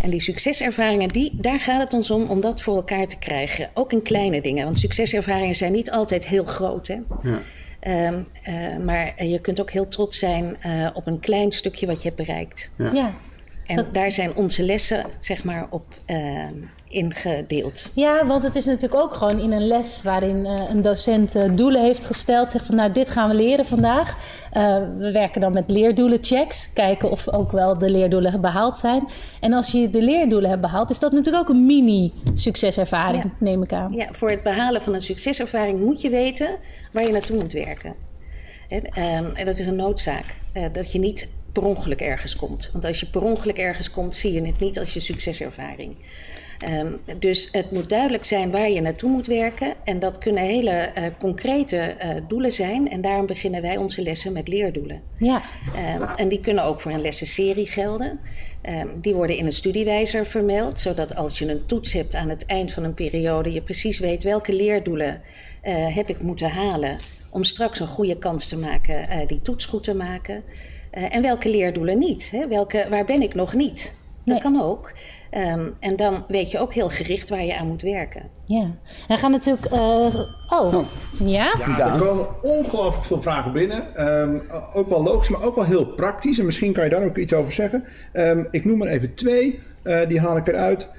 En 0.02 0.10
die 0.10 0.22
succeservaringen, 0.22 1.08
die, 1.08 1.32
daar 1.34 1.60
gaat 1.60 1.84
het 1.84 1.94
ons 1.94 2.12
om 2.12 2.24
om 2.24 2.42
dat 2.42 2.62
voor 2.62 2.76
elkaar 2.76 3.08
te 3.08 3.18
krijgen. 3.18 3.70
Ook 3.74 3.92
in 3.92 4.02
kleine 4.02 4.42
dingen, 4.42 4.66
want 4.66 4.80
succeservaringen 4.80 5.56
zijn 5.56 5.72
niet 5.72 5.92
altijd 5.92 6.28
heel 6.28 6.44
groot. 6.44 6.88
Hè? 6.88 6.98
Ja. 7.22 7.40
Um, 7.88 8.26
uh, 8.48 8.78
maar 8.78 9.24
je 9.24 9.40
kunt 9.42 9.62
ook 9.62 9.72
heel 9.72 9.86
trots 9.86 10.20
zijn 10.20 10.58
uh, 10.66 10.90
op 10.94 11.08
een 11.08 11.20
klein 11.20 11.52
stukje 11.52 11.86
wat 11.86 12.02
je 12.02 12.08
hebt 12.08 12.26
bereikt. 12.26 12.72
Ja. 12.76 12.92
ja. 12.94 13.14
En 13.70 13.76
dat... 13.76 13.94
daar 13.94 14.12
zijn 14.12 14.36
onze 14.36 14.64
lessen 14.64 15.06
zeg 15.20 15.44
maar 15.44 15.68
op 15.70 15.86
uh, 16.08 16.46
ingedeeld. 16.88 17.92
Ja, 17.94 18.26
want 18.26 18.44
het 18.44 18.56
is 18.56 18.66
natuurlijk 18.66 19.02
ook 19.02 19.14
gewoon 19.14 19.40
in 19.40 19.52
een 19.52 19.68
les 19.68 20.04
waarin 20.04 20.46
een 20.46 20.82
docent 20.82 21.58
doelen 21.58 21.84
heeft 21.84 22.06
gesteld. 22.06 22.52
Zegt 22.52 22.66
van 22.66 22.76
nou 22.76 22.92
dit 22.92 23.10
gaan 23.10 23.30
we 23.30 23.36
leren 23.36 23.66
vandaag. 23.66 24.18
we 24.98 25.10
werken 25.14 25.42
dan 25.42 25.54
met 25.54 25.70
leerdoelenchecks. 25.72 26.74
Kijken 26.74 27.12
of 27.12 27.30
ook 27.30 27.52
wel 27.52 27.78
de 27.78 27.90
leerdoelen 27.90 28.42
behaald 28.42 28.78
zijn. 28.78 29.08
En 29.40 29.54
als 29.54 29.72
je 29.72 29.90
de 29.90 30.02
leerdoelen 30.02 30.50
hebt 30.50 30.62
behaald, 30.62 30.90
is 30.90 31.00
dat 31.00 31.12
natuurlijk 31.12 31.50
ook 31.50 31.56
een 31.56 31.66
mini 31.66 32.14
succeservaring, 32.34 33.24
ja. 33.24 33.32
neem 33.40 33.64
ik 33.64 33.74
aan. 33.74 33.94
Ja, 33.94 34.08
voor 34.12 34.30
het 34.30 34.44
behalen 34.44 34.82
van 34.82 34.94
een 34.94 35.02
succeservaring 35.02 35.80
moet 35.80 36.02
je 36.02 36.10
weten 36.10 36.48
waar 36.92 37.04
je 37.04 37.12
naartoe 37.12 37.40
moet 37.40 37.54
werken. 37.54 37.96
En, 38.70 38.84
en 39.36 39.46
dat 39.46 39.60
is 39.60 39.68
een 39.68 39.76
noodzaak. 39.76 40.26
Dat 40.72 40.92
je 40.92 41.00
niet 41.00 41.30
per 41.60 41.68
ongeluk 41.68 42.02
ergens 42.02 42.36
komt. 42.36 42.70
Want 42.72 42.86
als 42.86 43.00
je 43.00 43.06
per 43.06 43.22
ongeluk 43.22 43.58
ergens 43.58 43.92
komt, 43.92 44.16
zie 44.16 44.34
je 44.34 44.42
het 44.42 44.60
niet 44.60 44.80
als 44.80 44.94
je 44.94 45.00
succeservaring. 45.00 45.96
Um, 46.70 47.00
dus 47.20 47.50
het 47.52 47.72
moet 47.72 47.90
duidelijk 47.90 48.26
zijn 48.26 48.52
waar 48.52 48.70
je 48.70 48.82
naartoe 48.82 49.10
moet 49.10 49.28
werken. 49.28 49.74
En 49.84 50.00
dat 50.00 50.18
kunnen 50.18 50.44
hele 50.44 50.92
uh, 50.98 51.04
concrete 51.20 51.96
uh, 52.04 52.10
doelen 52.28 52.52
zijn. 52.52 52.90
En 52.90 53.02
daarom 53.02 53.26
beginnen 53.26 53.62
wij 53.62 53.78
onze 53.78 54.02
lessen 54.02 54.34
met 54.34 54.48
leerdoelen. 54.48 55.02
Ja. 55.18 55.42
Um, 55.96 56.08
en 56.16 56.30
die 56.30 56.40
kunnen 56.40 56.64
ook 56.64 56.82
voor 56.82 56.92
een 56.92 57.02
lessenserie 57.02 57.66
gelden. 57.66 58.20
Um, 58.70 59.02
die 59.02 59.14
worden 59.14 59.38
in 59.38 59.46
een 59.46 59.54
studiewijzer 59.54 60.26
vermeld. 60.26 60.80
Zodat 60.80 61.16
als 61.16 61.40
je 61.40 61.50
een 61.50 61.66
toets 61.66 61.94
hebt 61.94 62.16
aan 62.16 62.30
het 62.30 62.46
eind 62.46 62.72
van 62.72 62.84
een 62.84 62.94
periode... 62.94 63.52
je 63.52 63.62
precies 63.62 64.00
weet 64.00 64.24
welke 64.24 64.54
leerdoelen 64.54 65.22
uh, 65.64 65.96
heb 65.96 66.10
ik 66.10 66.22
moeten 66.22 66.50
halen... 66.50 66.98
om 67.30 67.44
straks 67.44 67.80
een 67.80 67.88
goede 67.88 68.18
kans 68.18 68.48
te 68.48 68.58
maken 68.58 69.28
die 69.28 69.42
toets 69.42 69.66
goed 69.66 69.84
te 69.84 69.96
maken. 69.96 70.44
Uh, 70.98 71.16
en 71.16 71.22
welke 71.22 71.50
leerdoelen 71.50 71.98
niet? 71.98 72.32
Hè? 72.32 72.48
Welke, 72.48 72.86
waar 72.90 73.06
ben 73.06 73.22
ik 73.22 73.34
nog 73.34 73.54
niet? 73.54 73.98
Dat 74.26 74.44
nee. 74.44 74.54
kan 74.54 74.62
ook. 74.62 74.94
Um, 75.38 75.74
en 75.80 75.96
dan 75.96 76.26
weet 76.28 76.52
je 76.52 76.60
ook 76.60 76.74
heel 76.74 76.90
gericht 76.90 77.30
waar 77.30 77.44
je 77.44 77.58
aan 77.58 77.68
moet 77.68 77.82
werken. 77.82 78.24
Ja, 78.46 78.62
en 78.62 78.78
dan 79.08 79.18
gaan 79.18 79.32
natuurlijk. 79.32 79.72
Uh, 79.74 79.80
oh. 80.50 80.74
oh. 80.74 80.86
Ja? 81.20 81.54
ja? 81.78 81.94
Er 81.94 82.00
komen 82.00 82.28
ongelooflijk 82.42 83.06
veel 83.06 83.22
vragen 83.22 83.54
binnen. 83.54 84.08
Um, 84.08 84.42
ook 84.74 84.90
wel 84.90 85.04
logisch, 85.04 85.30
maar 85.30 85.44
ook 85.44 85.56
wel 85.56 85.66
heel 85.66 85.86
praktisch. 85.86 86.40
En 86.40 86.46
misschien 86.46 86.74
kan 86.74 86.84
je 86.84 86.90
daar 86.90 87.04
ook 87.04 87.18
iets 87.18 87.34
over 87.34 87.52
zeggen. 87.52 87.84
Um, 88.14 88.48
ik 88.52 88.66
noem 88.66 88.82
er 88.82 88.88
even 88.88 89.14
twee. 89.14 89.60
Uh, 89.84 90.08
die 90.08 90.20
haal 90.20 90.38
ik 90.38 90.48
eruit. 90.48 90.90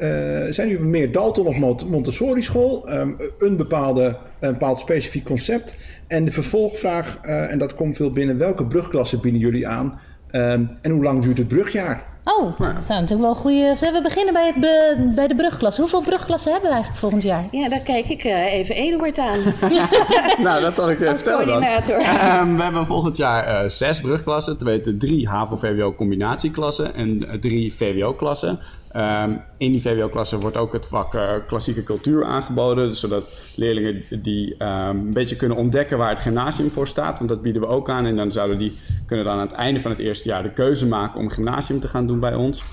Uh, 0.00 0.06
zijn 0.52 0.68
jullie 0.68 0.84
meer 0.84 1.12
Dalton 1.12 1.46
of 1.46 1.84
Montessori 1.86 2.42
school? 2.42 2.92
Um, 2.92 3.16
een, 3.38 3.56
bepaalde, 3.56 4.16
een 4.40 4.52
bepaald 4.52 4.78
specifiek 4.78 5.24
concept. 5.24 5.76
En 6.06 6.24
de 6.24 6.30
vervolgvraag, 6.30 7.18
uh, 7.22 7.52
en 7.52 7.58
dat 7.58 7.74
komt 7.74 7.96
veel 7.96 8.10
binnen, 8.10 8.38
welke 8.38 8.64
brugklasse 8.64 9.18
bieden 9.18 9.40
jullie 9.40 9.68
aan? 9.68 10.00
Um, 10.32 10.78
en 10.82 10.90
hoe 10.90 11.02
lang 11.02 11.22
duurt 11.22 11.38
het 11.38 11.48
brugjaar? 11.48 12.10
Oh, 12.24 12.58
dat 12.58 12.84
zijn 12.84 13.00
natuurlijk 13.00 13.32
wel 13.32 13.34
goede. 13.34 13.72
Zullen 13.76 13.94
we 13.94 14.02
beginnen 14.02 14.32
bij, 14.34 14.46
het 14.46 14.60
be, 14.60 15.10
bij 15.14 15.26
de 15.26 15.34
brugklasse? 15.34 15.80
Hoeveel 15.80 16.02
brugklassen 16.02 16.52
hebben 16.52 16.68
we 16.68 16.74
eigenlijk 16.74 17.02
volgend 17.02 17.22
jaar? 17.22 17.44
Ja, 17.50 17.68
daar 17.68 17.80
kijk 17.80 18.08
ik 18.08 18.24
uh, 18.24 18.52
even 18.52 18.74
Eduard 18.74 19.18
aan. 19.18 19.38
nou, 20.46 20.60
dat 20.60 20.74
zal 20.74 20.90
ik 20.90 21.00
even 21.00 21.14
vertellen 21.14 21.46
dan. 21.46 21.62
Um, 21.62 22.56
we 22.56 22.62
hebben 22.62 22.86
volgend 22.86 23.16
jaar 23.16 23.62
uh, 23.62 23.68
zes 23.68 24.00
brugklassen. 24.00 24.58
Te 24.58 24.64
weten 24.64 24.98
drie 24.98 25.28
HAVO-VWO 25.28 25.94
combinatieklassen 25.94 26.94
en 26.94 27.16
uh, 27.16 27.30
drie 27.30 27.74
VWO-klassen. 27.74 28.58
Um, 28.96 29.42
in 29.58 29.72
die 29.72 29.80
VWO-klasse 29.80 30.38
wordt 30.38 30.56
ook 30.56 30.72
het 30.72 30.86
vak 30.86 31.14
uh, 31.14 31.32
klassieke 31.46 31.82
cultuur 31.82 32.24
aangeboden. 32.24 32.88
Dus 32.88 33.00
zodat 33.00 33.52
leerlingen 33.56 34.22
die 34.22 34.52
um, 34.58 34.68
een 34.68 35.12
beetje 35.12 35.36
kunnen 35.36 35.56
ontdekken 35.56 35.98
waar 35.98 36.10
het 36.10 36.20
gymnasium 36.20 36.70
voor 36.70 36.88
staat. 36.88 37.18
Want 37.18 37.30
dat 37.30 37.42
bieden 37.42 37.62
we 37.62 37.68
ook 37.68 37.90
aan. 37.90 38.06
En 38.06 38.16
dan 38.16 38.32
zouden 38.32 38.58
die 38.58 38.76
kunnen 39.06 39.24
dan 39.24 39.34
aan 39.34 39.40
het 39.40 39.52
einde 39.52 39.80
van 39.80 39.90
het 39.90 40.00
eerste 40.00 40.28
jaar 40.28 40.42
de 40.42 40.52
keuze 40.52 40.86
maken 40.86 41.20
om 41.20 41.28
gymnasium 41.28 41.80
te 41.80 41.88
gaan 41.88 42.06
doen 42.06 42.20
bij 42.20 42.34
ons. 42.34 42.64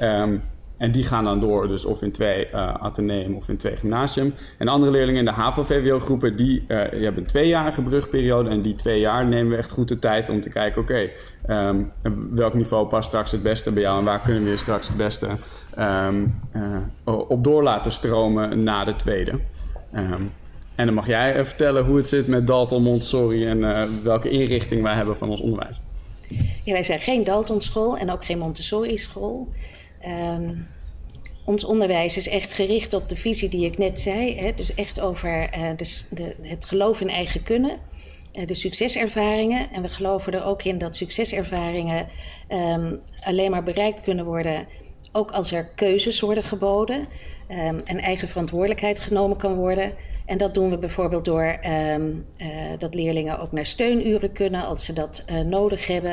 Um, 0.00 0.42
En 0.76 0.90
die 0.90 1.04
gaan 1.04 1.24
dan 1.24 1.40
door, 1.40 1.68
dus 1.68 1.84
of 1.84 2.02
in 2.02 2.12
twee 2.12 2.46
uh, 2.46 2.74
ateneum 2.74 3.34
of 3.34 3.48
in 3.48 3.56
twee 3.56 3.76
gymnasium. 3.76 4.34
En 4.58 4.68
andere 4.68 4.92
leerlingen 4.92 5.18
in 5.18 5.24
de 5.24 5.30
HAVO-VWO-groepen, 5.30 6.36
die, 6.36 6.64
uh, 6.68 6.90
die 6.90 7.04
hebben 7.04 7.22
een 7.22 7.28
tweejarige 7.28 7.82
brugperiode. 7.82 8.50
En 8.50 8.62
die 8.62 8.74
twee 8.74 9.00
jaar 9.00 9.26
nemen 9.26 9.50
we 9.50 9.56
echt 9.56 9.70
goed 9.70 9.88
de 9.88 9.98
tijd 9.98 10.28
om 10.28 10.40
te 10.40 10.48
kijken, 10.48 10.82
oké, 10.82 11.10
welk 12.30 12.54
niveau 12.54 12.86
past 12.86 13.08
straks 13.08 13.32
het 13.32 13.42
beste 13.42 13.72
bij 13.72 13.82
jou 13.82 13.98
en 13.98 14.04
waar 14.04 14.20
kunnen 14.20 14.44
we 14.44 14.50
je 14.50 14.56
straks 14.56 14.88
het 14.88 14.96
beste 14.96 15.26
um, 15.78 16.40
uh, 16.56 17.20
op 17.28 17.44
door 17.44 17.62
laten 17.62 17.92
stromen 17.92 18.62
na 18.62 18.84
de 18.84 18.96
tweede. 18.96 19.40
Um, 19.92 20.32
en 20.74 20.86
dan 20.86 20.94
mag 20.94 21.06
jij 21.06 21.44
vertellen 21.44 21.84
hoe 21.84 21.96
het 21.96 22.08
zit 22.08 22.26
met 22.26 22.46
Dalton 22.46 22.82
Montessori 22.82 23.46
en 23.46 23.58
uh, 23.58 23.82
welke 24.02 24.30
inrichting 24.30 24.82
wij 24.82 24.94
hebben 24.94 25.16
van 25.16 25.30
ons 25.30 25.40
onderwijs. 25.40 25.80
Ja, 26.64 26.72
wij 26.72 26.84
zijn 26.84 27.00
geen 27.00 27.24
Dalton 27.24 27.60
school 27.60 27.98
en 27.98 28.10
ook 28.10 28.24
geen 28.24 28.38
Montessori 28.38 28.98
school. 28.98 29.48
Um, 30.06 30.66
ons 31.44 31.64
onderwijs 31.64 32.16
is 32.16 32.28
echt 32.28 32.52
gericht 32.52 32.94
op 32.94 33.08
de 33.08 33.16
visie 33.16 33.48
die 33.48 33.66
ik 33.66 33.78
net 33.78 34.00
zei. 34.00 34.38
Hè? 34.38 34.52
Dus 34.56 34.74
echt 34.74 35.00
over 35.00 35.50
de, 35.76 36.04
de, 36.10 36.34
het 36.42 36.64
geloof 36.64 37.00
in 37.00 37.10
eigen 37.10 37.42
kunnen. 37.42 37.76
De 38.46 38.54
succeservaringen. 38.54 39.72
En 39.72 39.82
we 39.82 39.88
geloven 39.88 40.32
er 40.32 40.44
ook 40.44 40.62
in 40.62 40.78
dat 40.78 40.96
succeservaringen 40.96 42.06
alleen 43.24 43.50
maar 43.50 43.62
bereikt 43.62 44.00
kunnen 44.00 44.24
worden. 44.24 44.66
Ook 45.16 45.30
als 45.30 45.52
er 45.52 45.64
keuzes 45.74 46.20
worden 46.20 46.44
geboden 46.44 46.96
um, 47.48 47.80
en 47.84 47.98
eigen 47.98 48.28
verantwoordelijkheid 48.28 49.00
genomen 49.00 49.36
kan 49.36 49.54
worden. 49.54 49.92
En 50.26 50.38
dat 50.38 50.54
doen 50.54 50.70
we 50.70 50.78
bijvoorbeeld 50.78 51.24
door 51.24 51.58
um, 51.94 52.26
uh, 52.38 52.46
dat 52.78 52.94
leerlingen 52.94 53.38
ook 53.38 53.52
naar 53.52 53.66
steunuren 53.66 54.32
kunnen 54.32 54.64
als 54.64 54.84
ze 54.84 54.92
dat 54.92 55.24
uh, 55.30 55.38
nodig 55.38 55.86
hebben. 55.86 56.12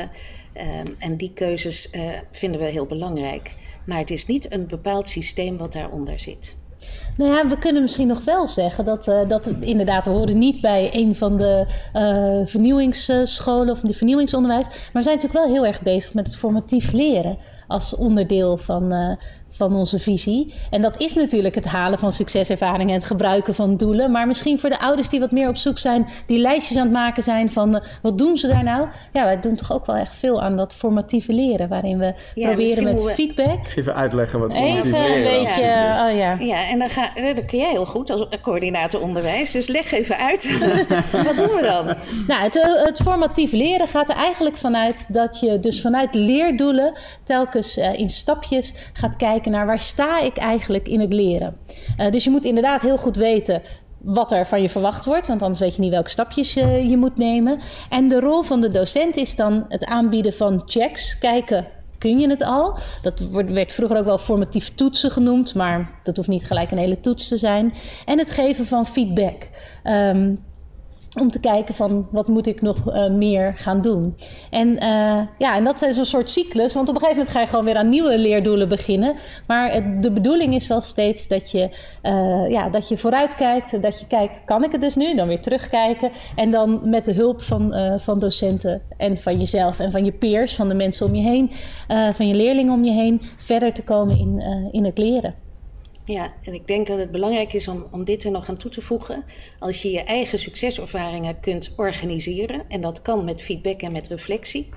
Um, 0.56 0.94
en 0.98 1.16
die 1.16 1.32
keuzes 1.34 1.92
uh, 1.92 2.02
vinden 2.30 2.60
we 2.60 2.66
heel 2.66 2.86
belangrijk. 2.86 3.54
Maar 3.86 3.98
het 3.98 4.10
is 4.10 4.26
niet 4.26 4.52
een 4.52 4.66
bepaald 4.66 5.08
systeem 5.08 5.56
wat 5.56 5.72
daaronder 5.72 6.20
zit. 6.20 6.56
Nou 7.16 7.30
ja, 7.32 7.48
we 7.48 7.58
kunnen 7.58 7.82
misschien 7.82 8.06
nog 8.06 8.24
wel 8.24 8.48
zeggen 8.48 8.84
dat, 8.84 9.06
uh, 9.06 9.28
dat 9.28 9.46
inderdaad, 9.60 10.04
we 10.04 10.32
niet 10.32 10.60
bij 10.60 10.90
een 10.92 11.16
van 11.16 11.36
de 11.36 11.66
vernieuwingsscholen 12.44 13.70
of 13.70 13.80
de 13.80 13.94
vernieuwingsonderwijs. 13.94 14.66
Maar 14.66 14.76
we 14.92 15.02
zijn 15.02 15.16
natuurlijk 15.16 15.44
wel 15.44 15.54
heel 15.54 15.66
erg 15.66 15.82
bezig 15.82 16.14
met 16.14 16.26
het 16.26 16.36
formatief 16.36 16.92
leren 16.92 17.38
als 17.72 17.94
onderdeel 17.94 18.56
van, 18.56 18.92
uh, 18.92 19.16
van 19.68 19.76
onze 19.76 19.98
visie. 19.98 20.54
En 20.70 20.82
dat 20.82 21.00
is 21.00 21.14
natuurlijk 21.14 21.54
het 21.54 21.64
halen 21.64 21.98
van 21.98 22.12
succeservaringen 22.12 22.88
en 22.88 22.94
het 22.94 23.04
gebruiken 23.04 23.54
van 23.54 23.76
doelen. 23.76 24.10
Maar 24.10 24.26
misschien 24.26 24.58
voor 24.58 24.70
de 24.70 24.80
ouders 24.80 25.08
die 25.08 25.20
wat 25.20 25.30
meer 25.30 25.48
op 25.48 25.56
zoek 25.56 25.78
zijn, 25.78 26.06
die 26.26 26.38
lijstjes 26.38 26.76
aan 26.76 26.82
het 26.82 26.92
maken 26.92 27.22
zijn 27.22 27.50
van 27.50 27.74
uh, 27.74 27.80
wat 28.02 28.18
doen 28.18 28.36
ze 28.36 28.48
daar 28.48 28.64
nou? 28.64 28.86
Ja, 29.12 29.24
wij 29.24 29.40
doen 29.40 29.56
toch 29.56 29.72
ook 29.72 29.86
wel 29.86 29.96
echt 29.96 30.14
veel 30.14 30.42
aan 30.42 30.56
dat 30.56 30.72
formatieve 30.72 31.32
leren, 31.32 31.68
waarin 31.68 31.98
we 31.98 32.14
ja, 32.34 32.46
proberen 32.46 32.84
met 32.84 33.02
we... 33.02 33.10
feedback. 33.10 33.58
Even 33.76 33.94
uitleggen 33.94 34.40
wat 34.40 34.52
formatief 34.54 34.84
even 34.84 35.00
leren 35.00 35.16
een 35.16 35.44
beetje, 35.44 35.64
ja, 35.64 36.08
oh 36.08 36.16
ja. 36.16 36.36
Ja, 36.40 36.68
en 36.68 36.78
dan 36.78 36.88
ga, 36.88 37.10
dat 37.34 37.44
kun 37.44 37.58
jij 37.58 37.70
heel 37.70 37.86
goed 37.86 38.10
als 38.10 38.26
coördinator 38.42 39.00
onderwijs. 39.00 39.50
Dus 39.50 39.68
leg 39.68 39.92
even 39.92 40.16
uit, 40.16 40.58
wat 41.26 41.36
doen 41.36 41.56
we 41.56 41.62
dan? 41.62 41.96
Nou, 42.26 42.42
het, 42.42 42.84
het 42.84 43.00
formatief 43.02 43.52
leren 43.52 43.88
gaat 43.88 44.08
er 44.08 44.16
eigenlijk 44.16 44.56
vanuit 44.56 45.06
dat 45.08 45.40
je 45.40 45.60
dus 45.60 45.80
vanuit 45.80 46.14
leerdoelen 46.14 46.92
telkens 47.24 47.78
uh, 47.78 47.98
in 47.98 48.10
stapjes 48.10 48.74
gaat 48.92 49.16
kijken 49.16 49.51
naar 49.52 49.66
waar 49.66 49.78
sta 49.78 50.20
ik 50.20 50.36
eigenlijk 50.36 50.88
in 50.88 51.00
het 51.00 51.12
leren. 51.12 51.56
Uh, 51.98 52.10
dus 52.10 52.24
je 52.24 52.30
moet 52.30 52.44
inderdaad 52.44 52.80
heel 52.80 52.98
goed 52.98 53.16
weten 53.16 53.62
wat 53.98 54.32
er 54.32 54.46
van 54.46 54.62
je 54.62 54.68
verwacht 54.68 55.04
wordt, 55.04 55.26
want 55.26 55.42
anders 55.42 55.60
weet 55.60 55.74
je 55.74 55.80
niet 55.80 55.90
welke 55.90 56.10
stapjes 56.10 56.54
je, 56.54 56.88
je 56.88 56.96
moet 56.96 57.16
nemen. 57.16 57.58
En 57.88 58.08
de 58.08 58.20
rol 58.20 58.42
van 58.42 58.60
de 58.60 58.68
docent 58.68 59.16
is 59.16 59.36
dan 59.36 59.64
het 59.68 59.84
aanbieden 59.84 60.32
van 60.32 60.62
checks, 60.66 61.18
kijken 61.18 61.66
kun 61.98 62.20
je 62.20 62.28
het 62.28 62.42
al. 62.42 62.78
Dat 63.02 63.20
werd 63.30 63.72
vroeger 63.72 63.96
ook 63.96 64.04
wel 64.04 64.18
formatief 64.18 64.74
toetsen 64.74 65.10
genoemd, 65.10 65.54
maar 65.54 65.90
dat 66.02 66.16
hoeft 66.16 66.28
niet 66.28 66.44
gelijk 66.44 66.70
een 66.70 66.78
hele 66.78 67.00
toets 67.00 67.28
te 67.28 67.36
zijn. 67.36 67.74
En 68.04 68.18
het 68.18 68.30
geven 68.30 68.66
van 68.66 68.86
feedback. 68.86 69.48
Um, 69.84 70.44
om 71.20 71.30
te 71.30 71.40
kijken 71.40 71.74
van 71.74 72.08
wat 72.10 72.28
moet 72.28 72.46
ik 72.46 72.62
nog 72.62 72.94
uh, 72.94 73.10
meer 73.10 73.52
gaan 73.56 73.80
doen. 73.80 74.16
En 74.50 74.68
uh, 74.68 75.20
ja, 75.38 75.56
en 75.56 75.64
dat 75.64 75.82
is 75.82 75.96
een 75.96 76.06
soort 76.06 76.30
cyclus. 76.30 76.74
Want 76.74 76.88
op 76.88 76.94
een 76.94 77.00
gegeven 77.00 77.22
moment 77.22 77.36
ga 77.36 77.40
je 77.40 77.46
gewoon 77.46 77.64
weer 77.64 77.76
aan 77.76 77.88
nieuwe 77.88 78.18
leerdoelen 78.18 78.68
beginnen. 78.68 79.14
Maar 79.46 80.00
de 80.00 80.10
bedoeling 80.10 80.54
is 80.54 80.66
wel 80.66 80.80
steeds 80.80 81.28
dat 81.28 81.50
je, 81.50 81.70
uh, 82.02 82.50
ja, 82.50 82.68
dat 82.68 82.88
je 82.88 82.98
vooruit 82.98 83.34
kijkt. 83.34 83.82
Dat 83.82 84.00
je 84.00 84.06
kijkt, 84.06 84.42
kan 84.44 84.64
ik 84.64 84.72
het 84.72 84.80
dus 84.80 84.94
nu? 84.94 85.14
Dan 85.14 85.28
weer 85.28 85.40
terugkijken. 85.40 86.10
En 86.36 86.50
dan 86.50 86.80
met 86.84 87.04
de 87.04 87.12
hulp 87.12 87.42
van, 87.42 87.74
van 88.00 88.18
docenten 88.18 88.82
en 88.96 89.16
van 89.16 89.38
jezelf 89.38 89.78
en 89.78 89.90
van 89.90 90.04
je 90.04 90.12
peers, 90.12 90.54
van 90.54 90.68
de 90.68 90.74
mensen 90.74 91.06
om 91.06 91.14
je 91.14 91.22
heen, 91.22 91.50
van 92.12 92.28
je 92.28 92.34
leerlingen 92.34 92.72
om 92.72 92.84
je 92.84 92.92
heen, 92.92 93.20
verder 93.36 93.72
te 93.72 93.84
komen 93.84 94.18
in, 94.18 94.42
in 94.70 94.84
het 94.84 94.98
leren. 94.98 95.34
Ja, 96.04 96.32
en 96.42 96.54
ik 96.54 96.66
denk 96.66 96.86
dat 96.86 96.98
het 96.98 97.10
belangrijk 97.10 97.52
is 97.52 97.68
om, 97.68 97.86
om 97.90 98.04
dit 98.04 98.24
er 98.24 98.30
nog 98.30 98.48
aan 98.48 98.56
toe 98.56 98.70
te 98.70 98.80
voegen. 98.80 99.24
Als 99.58 99.82
je 99.82 99.90
je 99.90 100.02
eigen 100.02 100.38
succeservaringen 100.38 101.40
kunt 101.40 101.72
organiseren, 101.76 102.64
en 102.68 102.80
dat 102.80 103.02
kan 103.02 103.24
met 103.24 103.42
feedback 103.42 103.80
en 103.80 103.92
met 103.92 104.08
reflectie, 104.08 104.68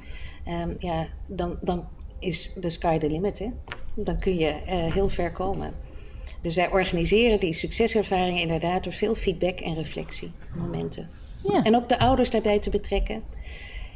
um, 0.48 0.74
ja, 0.78 1.08
dan, 1.28 1.58
dan 1.62 1.88
is 2.20 2.54
de 2.54 2.70
sky 2.70 2.98
the 2.98 3.10
limit. 3.10 3.40
Hè? 3.40 3.50
Dan 3.96 4.20
kun 4.20 4.38
je 4.38 4.50
uh, 4.50 4.94
heel 4.94 5.10
ver 5.10 5.32
komen. 5.32 5.74
Dus 6.42 6.56
wij 6.56 6.72
organiseren 6.72 7.40
die 7.40 7.54
succeservaringen 7.54 8.42
inderdaad 8.42 8.84
door 8.84 8.94
veel 8.94 9.16
feedback 9.16 9.60
en 9.60 9.76
reflectiemomenten. 9.76 11.10
Ja. 11.44 11.64
En 11.64 11.76
ook 11.76 11.90
de 11.90 12.00
ouders 12.00 12.30
daarbij 12.30 12.60
te 12.60 12.70
betrekken 12.70 13.24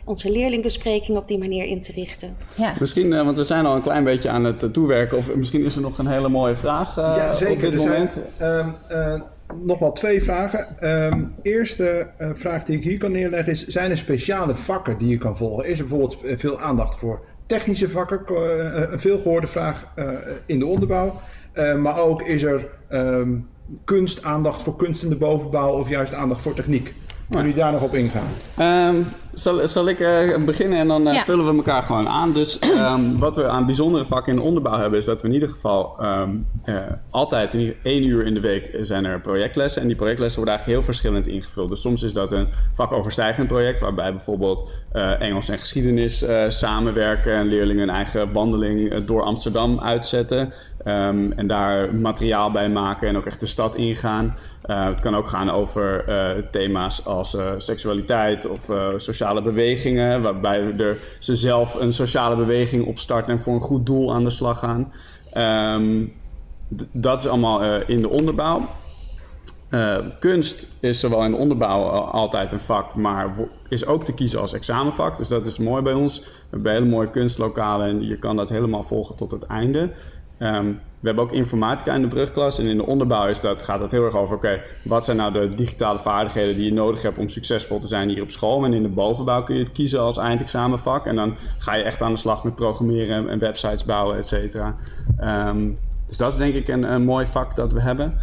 onze 0.09 0.31
leerlingbespreking 0.31 1.17
op 1.17 1.27
die 1.27 1.37
manier 1.37 1.65
in 1.65 1.81
te 1.81 1.91
richten. 1.91 2.37
Ja. 2.55 2.75
Misschien, 2.79 3.11
uh, 3.11 3.23
want 3.23 3.37
we 3.37 3.43
zijn 3.43 3.65
al 3.65 3.75
een 3.75 3.81
klein 3.81 4.03
beetje 4.03 4.29
aan 4.29 4.43
het 4.43 4.63
uh, 4.63 4.69
toewerken, 4.69 5.17
of 5.17 5.35
misschien 5.35 5.65
is 5.65 5.75
er 5.75 5.81
nog 5.81 5.97
een 5.97 6.07
hele 6.07 6.29
mooie 6.29 6.55
vraag 6.55 6.97
uh, 6.97 7.13
ja, 7.17 7.33
zeker. 7.33 7.53
op 7.53 7.61
dit 7.61 7.73
er 7.73 7.87
moment. 7.87 8.21
Zijn, 8.37 8.75
um, 8.91 9.23
nog 9.63 9.79
wel 9.79 9.91
twee 9.91 10.23
vragen. 10.23 10.67
Um, 11.13 11.33
eerste 11.41 12.09
vraag 12.17 12.63
die 12.63 12.77
ik 12.77 12.83
hier 12.83 12.97
kan 12.97 13.11
neerleggen 13.11 13.51
is, 13.51 13.67
zijn 13.67 13.91
er 13.91 13.97
speciale 13.97 14.55
vakken 14.55 14.97
die 14.97 15.07
je 15.07 15.17
kan 15.17 15.37
volgen? 15.37 15.65
Is 15.65 15.79
er 15.79 15.85
bijvoorbeeld 15.87 16.39
veel 16.39 16.59
aandacht 16.59 16.99
voor 16.99 17.21
technische 17.45 17.89
vakken? 17.89 18.21
een 18.93 18.99
veelgehoorde 18.99 19.47
vraag 19.47 19.93
in 20.45 20.59
de 20.59 20.65
onderbouw. 20.65 21.19
maar 21.77 21.99
ook 21.99 22.21
is 22.21 22.43
er 22.43 22.67
um, 22.91 23.47
kunst, 23.85 24.23
aandacht 24.23 24.61
voor 24.61 24.75
kunst 24.75 25.03
in 25.03 25.09
de 25.09 25.15
bovenbouw 25.15 25.79
of 25.79 25.89
juist 25.89 26.13
aandacht 26.13 26.41
voor 26.41 26.53
techniek? 26.53 26.93
Kunnen 27.29 27.47
jullie 27.47 27.63
daar 27.63 27.71
nog 27.71 27.81
op 27.81 27.95
ingaan? 27.95 28.27
Um, 28.95 29.05
zal, 29.33 29.67
zal 29.67 29.87
ik 29.87 29.99
uh, 29.99 30.37
beginnen 30.45 30.79
en 30.79 30.87
dan 30.87 31.07
uh, 31.07 31.13
ja. 31.13 31.23
vullen 31.23 31.45
we 31.45 31.55
elkaar 31.55 31.83
gewoon 31.83 32.09
aan. 32.09 32.33
Dus 32.33 32.59
um, 32.63 33.19
wat 33.19 33.35
we 33.35 33.47
aan 33.47 33.65
bijzondere 33.65 34.05
vakken 34.05 34.33
in 34.33 34.39
de 34.39 34.45
onderbouw 34.45 34.77
hebben... 34.77 34.99
is 34.99 35.05
dat 35.05 35.21
we 35.21 35.27
in 35.27 35.33
ieder 35.33 35.49
geval 35.49 35.95
um, 36.01 36.47
uh, 36.65 36.75
altijd 37.09 37.53
in 37.53 37.75
één 37.83 38.03
uur 38.03 38.25
in 38.25 38.33
de 38.33 38.39
week 38.39 38.77
zijn 38.81 39.05
er 39.05 39.21
projectlessen. 39.21 39.81
En 39.81 39.87
die 39.87 39.97
projectlessen 39.97 40.37
worden 40.37 40.55
eigenlijk 40.57 40.85
heel 40.85 40.93
verschillend 40.93 41.27
ingevuld. 41.27 41.69
Dus 41.69 41.81
soms 41.81 42.03
is 42.03 42.13
dat 42.13 42.31
een 42.31 42.47
vakoverstijgend 42.73 43.47
project... 43.47 43.79
waarbij 43.79 44.13
bijvoorbeeld 44.13 44.69
Engels 45.19 45.49
en 45.49 45.59
geschiedenis 45.59 46.25
samenwerken... 46.47 47.33
en 47.33 47.47
leerlingen 47.47 47.83
een 47.83 47.95
eigen 47.95 48.33
wandeling 48.33 49.05
door 49.05 49.23
Amsterdam 49.23 49.79
uitzetten... 49.79 50.53
Um, 50.85 51.31
en 51.31 51.47
daar 51.47 51.95
materiaal 51.95 52.51
bij 52.51 52.69
maken 52.69 53.07
en 53.07 53.17
ook 53.17 53.25
echt 53.25 53.39
de 53.39 53.45
stad 53.45 53.75
ingaan. 53.75 54.35
Uh, 54.69 54.85
het 54.85 55.01
kan 55.01 55.15
ook 55.15 55.27
gaan 55.27 55.49
over 55.49 56.09
uh, 56.09 56.43
thema's 56.51 57.05
als 57.05 57.33
uh, 57.33 57.53
seksualiteit 57.57 58.47
of 58.47 58.67
sociale 58.97 59.41
bewegingen, 59.41 60.21
waarbij 60.21 60.73
er 60.77 60.97
ze 61.19 61.35
zelf 61.35 61.75
een 61.75 61.93
sociale 61.93 62.35
beweging 62.35 62.85
opstarten 62.85 63.33
en 63.33 63.39
voor 63.39 63.53
een 63.53 63.61
goed 63.61 63.85
doel 63.85 64.13
aan 64.13 64.23
de 64.23 64.29
slag 64.29 64.59
gaan. 64.59 64.93
Um, 65.73 66.13
dat 66.91 67.19
is 67.19 67.27
allemaal 67.27 67.81
in 67.81 68.01
de 68.01 68.09
onderbouw. 68.09 68.69
kunst 70.19 70.67
is 70.79 70.99
zowel 70.99 71.23
in 71.23 71.31
de 71.31 71.37
onderbouw 71.37 71.83
altijd 71.89 72.51
een 72.51 72.59
vak, 72.59 72.95
maar 72.95 73.35
is 73.69 73.85
ook 73.85 74.05
te 74.05 74.13
kiezen 74.13 74.39
als 74.39 74.53
examenvak. 74.53 75.17
Dus 75.17 75.27
dat 75.27 75.45
is 75.45 75.57
mooi 75.57 75.81
bij 75.81 75.93
ons. 75.93 76.19
We 76.19 76.25
hebben 76.49 76.71
hele 76.71 76.85
mooie 76.85 77.09
kunstlokalen 77.09 77.87
en 77.87 78.05
je 78.05 78.19
kan 78.19 78.35
dat 78.35 78.49
helemaal 78.49 78.83
volgen 78.83 79.15
tot 79.15 79.31
het 79.31 79.43
einde. 79.43 79.91
Um, 80.39 80.79
we 80.99 81.07
hebben 81.07 81.23
ook 81.23 81.31
informatica 81.31 81.93
in 81.93 82.01
de 82.01 82.07
brugklas. 82.07 82.59
En 82.59 82.65
in 82.65 82.77
de 82.77 82.85
onderbouw 82.85 83.27
is 83.27 83.41
dat, 83.41 83.63
gaat 83.63 83.79
het 83.79 83.91
heel 83.91 84.05
erg 84.05 84.15
over... 84.15 84.35
oké, 84.35 84.61
wat 84.83 85.05
zijn 85.05 85.17
nou 85.17 85.33
de 85.33 85.53
digitale 85.53 85.99
vaardigheden 85.99 86.55
die 86.55 86.65
je 86.65 86.73
nodig 86.73 87.01
hebt... 87.01 87.17
om 87.17 87.29
succesvol 87.29 87.79
te 87.79 87.87
zijn 87.87 88.09
hier 88.09 88.21
op 88.21 88.31
school? 88.31 88.65
En 88.65 88.73
in 88.73 88.83
de 88.83 88.89
bovenbouw 88.89 89.43
kun 89.43 89.55
je 89.55 89.63
het 89.63 89.71
kiezen 89.71 89.99
als 89.99 90.17
eindexamenvak. 90.17 91.05
En 91.05 91.15
dan 91.15 91.35
ga 91.57 91.75
je 91.75 91.83
echt 91.83 92.01
aan 92.01 92.13
de 92.13 92.19
slag 92.19 92.43
met 92.43 92.55
programmeren 92.55 93.29
en 93.29 93.39
websites 93.39 93.85
bouwen, 93.85 94.17
et 94.17 94.27
cetera. 94.27 94.75
Um, 95.23 95.77
dus 96.07 96.17
dat 96.17 96.31
is 96.31 96.37
denk 96.37 96.53
ik 96.53 96.67
een, 96.67 97.03
mooi 97.03 97.25
vak 97.25 97.55
dat 97.55 97.73
we 97.73 97.81
hebben. 97.81 98.19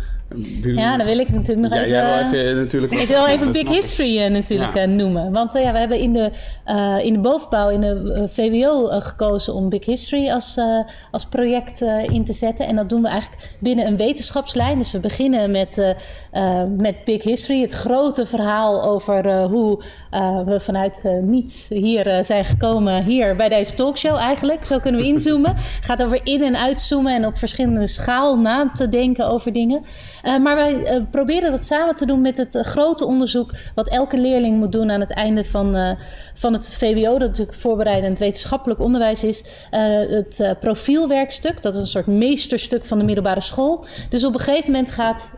Ja, 0.62 0.96
dan 0.96 1.06
wil 1.06 1.18
ik 1.18 1.28
natuurlijk 1.28 1.60
nog 1.60 1.72
Ja, 1.72 1.78
even... 1.78 1.90
jij 1.90 2.04
wil 2.32 2.40
even 2.42 2.56
natuurlijk... 2.56 2.92
Ik 2.94 3.06
wil 3.08 3.26
even 3.26 3.52
Big. 3.52 3.68
History 3.68 4.18
eh, 4.18 4.30
natuurlijk 4.30 4.74
Ja. 4.74 4.82
eh, 4.82 4.88
noemen. 4.88 5.32
Want 5.32 5.54
eh, 5.54 5.62
ja, 5.62 5.72
we 5.72 5.78
hebben 5.78 5.98
in 5.98 6.12
de, 6.12 6.30
eh, 6.64 6.96
in 7.02 7.12
de 7.12 7.18
bovenbouw, 7.18 7.68
in 7.68 7.80
de 7.80 8.12
eh, 8.14 8.22
VWO, 8.28 8.88
eh, 8.88 9.00
gekozen 9.02 9.54
om 9.54 9.68
Big 9.68 9.84
History 9.86 10.30
als, 10.30 10.56
eh, 10.56 10.78
als 11.10 11.26
project 11.26 11.82
eh, 11.82 12.04
in 12.08 12.24
te 12.24 12.32
zetten. 12.32 12.66
En 12.66 12.76
dat 12.76 12.88
doen 12.88 13.02
we 13.02 13.08
eigenlijk 13.08 13.52
binnen 13.58 13.86
een 13.86 13.96
wetenschapslijn. 13.96 14.78
Dus 14.78 14.92
we 14.92 14.98
beginnen 15.00 15.50
met, 15.50 15.78
eh, 15.78 15.90
eh, 16.30 16.68
met 16.76 17.04
Big 17.04 17.22
History, 17.22 17.60
het 17.60 17.72
grote 17.72 18.26
verhaal 18.26 18.82
over 18.84 19.26
eh, 19.26 19.44
hoe 19.46 19.82
eh, 20.10 20.40
we 20.44 20.60
vanuit 20.60 21.00
eh, 21.02 21.12
niets 21.22 21.68
hier 21.68 22.06
eh, 22.06 22.22
zijn 22.22 22.44
gekomen, 22.44 23.02
hier 23.04 23.36
bij 23.36 23.48
deze 23.48 23.74
talkshow 23.74 24.16
eigenlijk. 24.16 24.64
Zo 24.64 24.78
kunnen 24.78 25.00
we 25.00 25.06
inzoomen. 25.06 25.50
Het 25.54 25.84
gaat 25.88 26.02
over 26.02 26.20
in- 26.22 26.42
en 26.42 26.56
uitzoomen 26.56 27.14
en 27.14 27.26
op 27.26 27.36
verschillende 27.36 27.86
schaal 27.86 28.38
na 28.38 28.70
te 28.74 28.88
denken 28.88 29.28
over 29.28 29.52
dingen. 29.52 29.82
Eh, 30.26 30.38
maar 30.38 30.56
wij 30.56 30.84
eh, 30.84 31.02
proberen 31.10 31.50
dat 31.50 31.64
samen 31.64 31.94
te 31.94 32.06
doen 32.06 32.20
met 32.20 32.36
het 32.36 32.54
eh, 32.54 32.62
grote 32.62 33.04
onderzoek 33.04 33.50
wat 33.74 33.88
elke 33.88 34.18
leerling 34.18 34.58
moet 34.58 34.72
doen 34.72 34.90
aan 34.90 35.00
het 35.00 35.12
einde 35.12 35.44
van, 35.44 35.96
van 36.34 36.52
het 36.52 36.68
VWO, 36.68 37.18
dat 37.18 37.28
natuurlijk 37.28 37.56
voorbereidend 37.56 38.18
wetenschappelijk 38.18 38.80
onderwijs 38.80 39.24
is. 39.24 39.44
Het 39.70 40.54
profielwerkstuk, 40.60 41.62
dat 41.62 41.74
is 41.74 41.80
een 41.80 41.86
soort 41.86 42.06
meesterstuk 42.06 42.84
van 42.84 42.98
de 42.98 43.04
middelbare 43.04 43.40
school. 43.40 43.84
Dus 44.08 44.24
op 44.24 44.34
een 44.34 44.40
gegeven 44.40 44.72
moment 44.72 44.90
gaat 44.90 45.30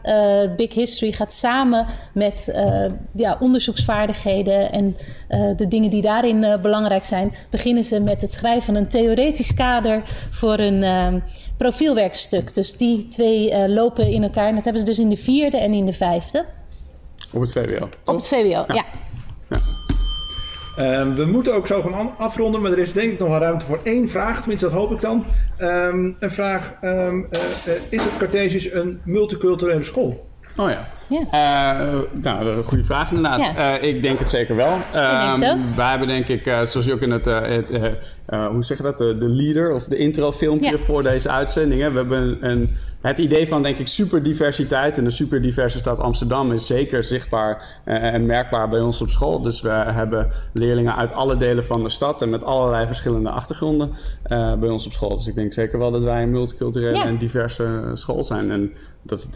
Big 0.57 0.75
History 0.75 1.13
gaat 1.13 1.33
samen 1.33 1.87
met 2.13 2.53
ja, 3.15 3.37
onderzoeksvaardigheden 3.41 4.73
en 4.73 4.97
eh, 5.29 5.41
de 5.57 5.69
dingen 5.69 5.91
die 5.91 6.03
daarin 6.03 6.45
eh, 6.45 6.61
belangrijk 6.61 7.05
zijn, 7.05 7.35
beginnen 7.51 7.85
ze 7.85 8.01
met 8.01 8.21
het 8.21 8.31
schrijven 8.33 8.63
van 8.63 8.75
een 8.75 8.89
theoretisch 8.89 9.55
kader 9.55 10.03
voor 10.31 10.59
een 10.59 10.83
ehm, 10.83 11.19
profielwerkstuk. 11.59 12.55
Dus 12.55 12.77
die 12.77 13.09
twee 13.09 13.51
eh, 13.51 13.69
lopen 13.69 14.11
in 14.11 14.23
elkaar. 14.23 14.49
En 14.49 14.55
dat 14.55 14.65
hebben 14.65 14.81
ze 14.83 14.89
dus 14.89 14.99
in 14.99 15.09
de 15.09 15.17
vierde 15.17 15.57
en 15.57 15.73
in 15.73 15.87
de 15.87 15.93
vijfde. 15.93 16.45
Op 17.33 17.41
het 17.41 17.53
VWO. 17.53 17.89
Op 18.05 18.15
het 18.15 18.29
VWO, 18.29 18.65
ja. 18.75 18.85
Ehm, 20.77 21.15
we 21.15 21.25
moeten 21.25 21.55
ook 21.55 21.67
zo 21.67 21.83
gaan 21.83 21.95
an- 21.95 22.15
afronden, 22.19 22.61
maar 22.61 22.73
er 22.73 22.79
is 22.79 22.93
denk 22.93 23.13
ik 23.13 23.19
nog 23.19 23.29
een 23.29 23.39
ruimte 23.39 23.65
voor 23.67 23.81
één 23.83 24.09
vraag. 24.09 24.39
Tenminste, 24.39 24.67
dat 24.67 24.75
hoop 24.77 24.91
ik 24.91 25.01
dan. 25.01 25.25
Ehm, 25.57 26.11
een 26.19 26.31
vraag: 26.31 26.77
ehm, 26.81 27.23
eh, 27.31 27.41
eh, 27.67 27.83
Is 27.89 28.05
het 28.05 28.17
Cartesius 28.17 28.73
een 28.73 29.01
multiculturele 29.05 29.85
school? 29.85 30.27
Oh 30.57 30.71
ja. 30.71 30.89
Ja. 31.09 31.81
Eh, 31.81 31.99
nou, 32.13 32.49
een 32.49 32.65
goede 32.65 32.85
vraag 32.85 33.09
inderdaad. 33.13 33.39
Ja. 33.57 33.79
Eh, 33.79 33.89
ik 33.89 34.03
denk 34.03 34.19
het 34.19 34.31
zeker 34.31 34.57
wel. 34.57 34.71
denk 34.71 34.83
het 34.93 35.43
Ehm, 35.43 35.59
ook. 35.61 35.75
wij 35.77 35.91
hebben 35.91 36.09
denk 36.09 36.29
ik, 36.29 36.47
eh, 36.47 36.63
zoals 36.63 36.87
je 36.87 36.93
ook 36.93 37.01
in 37.01 37.11
het, 37.11 37.25
het 37.25 37.73
hoe 38.51 38.65
zeg 38.65 38.77
je 38.77 38.83
dat, 38.83 38.99
de, 38.99 39.19
de 39.19 39.29
leader 39.29 39.73
of 39.75 39.85
de 39.85 39.97
introfilmpje 39.97 40.71
Ja. 40.71 40.79
voor 40.79 41.03
deze 41.03 41.29
uitzending. 41.29 41.81
hè. 41.81 41.91
We 41.91 41.97
hebben 41.97 42.37
een, 42.51 42.77
het 43.01 43.19
idee 43.19 43.49
van 43.49 43.63
denk 43.63 43.79
ik 43.79 43.87
superdiversiteit. 43.89 44.99
En 44.99 45.05
de 45.05 45.11
superdiverse 45.11 45.79
stad 45.79 46.01
Amsterdam 46.01 46.53
is 46.53 46.67
zeker 46.67 47.03
zichtbaar 47.05 47.81
en 47.85 48.27
merkbaar 48.27 48.69
bij 48.69 48.81
ons 48.81 49.01
op 49.03 49.09
school. 49.11 49.43
Dus 49.43 49.61
we 49.61 49.69
hebben 49.71 50.29
leerlingen 50.53 50.97
uit 50.97 51.13
alle 51.13 51.37
delen 51.37 51.65
van 51.65 51.83
de 51.83 51.89
stad 51.89 52.23
en 52.23 52.31
met 52.31 52.45
allerlei 52.45 52.87
verschillende 52.87 53.31
achtergronden 53.31 53.93
bij 54.61 54.69
ons 54.69 54.87
op 54.87 54.93
school. 54.93 55.17
Dus 55.17 55.27
ik 55.27 55.35
denk 55.35 55.53
zeker 55.53 55.79
wel 55.79 55.91
dat 55.91 56.03
wij 56.05 56.23
een 56.23 56.31
multiculturele 56.31 57.03
en 57.03 57.17
diverse 57.19 57.91
school 57.95 58.25
zijn. 58.25 58.51
En 58.51 58.73
dat 59.03 59.19
is 59.19 59.29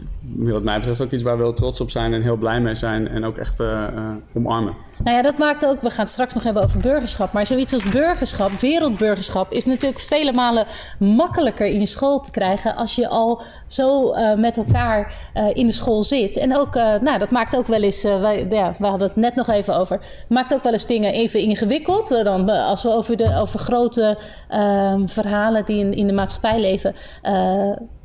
wat 0.51 0.63
mij 0.63 0.77
betreft 0.77 1.01
ook 1.01 1.11
iets 1.11 1.23
waar 1.23 1.37
we 1.37 1.43
trots 1.63 1.81
op 1.81 1.91
zijn 1.91 2.13
en 2.13 2.21
heel 2.21 2.35
blij 2.35 2.59
mee 2.59 2.75
zijn 2.75 3.07
en 3.07 3.25
ook 3.25 3.37
echt 3.37 3.59
eh, 3.59 3.83
eh, 3.83 3.93
omarmen. 4.33 4.75
Nou 5.03 5.15
ja, 5.15 5.21
dat 5.21 5.37
maakt 5.37 5.65
ook, 5.65 5.81
we 5.81 5.89
gaan 5.89 6.07
straks 6.07 6.33
nog 6.33 6.43
hebben 6.43 6.63
over 6.63 6.79
burgerschap. 6.79 7.31
Maar 7.33 7.45
zoiets 7.45 7.73
als 7.73 7.83
burgerschap, 7.83 8.51
wereldburgerschap, 8.51 9.51
is 9.51 9.65
natuurlijk 9.65 9.99
vele 9.99 10.33
malen 10.33 10.65
makkelijker 10.99 11.65
in 11.65 11.79
je 11.79 11.85
school 11.85 12.19
te 12.19 12.31
krijgen 12.31 12.75
als 12.75 12.95
je 12.95 13.07
al 13.07 13.41
zo 13.67 14.11
eh, 14.11 14.37
met 14.37 14.57
elkaar 14.57 15.13
in 15.53 15.65
de 15.65 15.71
school 15.71 16.03
zit. 16.03 16.37
En 16.37 16.57
ook, 16.57 16.73
nou, 16.75 17.17
dat 17.17 17.31
maakt 17.31 17.57
ook 17.57 17.67
wel 17.67 17.81
eens, 17.81 18.03
wij, 18.03 18.47
ja, 18.49 18.75
we 18.77 18.85
hadden 18.85 19.07
het 19.07 19.17
net 19.17 19.35
nog 19.35 19.47
even 19.47 19.75
over, 19.77 19.99
maakt 20.29 20.53
ook 20.53 20.63
wel 20.63 20.71
eens 20.71 20.85
dingen 20.85 21.13
even 21.13 21.39
ingewikkeld. 21.39 22.09
Dan, 22.09 22.49
als 22.49 22.83
we 22.83 22.89
over, 22.89 23.17
de, 23.17 23.37
over 23.39 23.59
grote 23.59 24.17
ehm, 24.49 25.07
verhalen 25.07 25.65
die 25.65 25.79
in, 25.79 25.93
in 25.93 26.07
de 26.07 26.13
maatschappij 26.13 26.59
leven. 26.59 26.95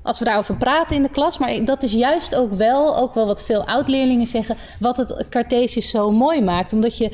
Als 0.09 0.18
we 0.18 0.25
daarover 0.25 0.57
praten 0.57 0.97
in 0.97 1.03
de 1.03 1.09
klas. 1.09 1.38
Maar 1.38 1.64
dat 1.64 1.83
is 1.83 1.92
juist 1.92 2.35
ook 2.35 2.53
wel, 2.53 2.97
ook 2.97 3.14
wel 3.14 3.27
wat 3.27 3.42
veel 3.42 3.64
oud-leerlingen 3.66 4.27
zeggen, 4.27 4.57
wat 4.81 4.97
het 4.97 5.29
Cartesius 5.29 5.90
zo 5.90 6.11
mooi 6.11 6.42
maakt. 6.42 6.73
Omdat 6.73 6.99
je, 6.99 7.11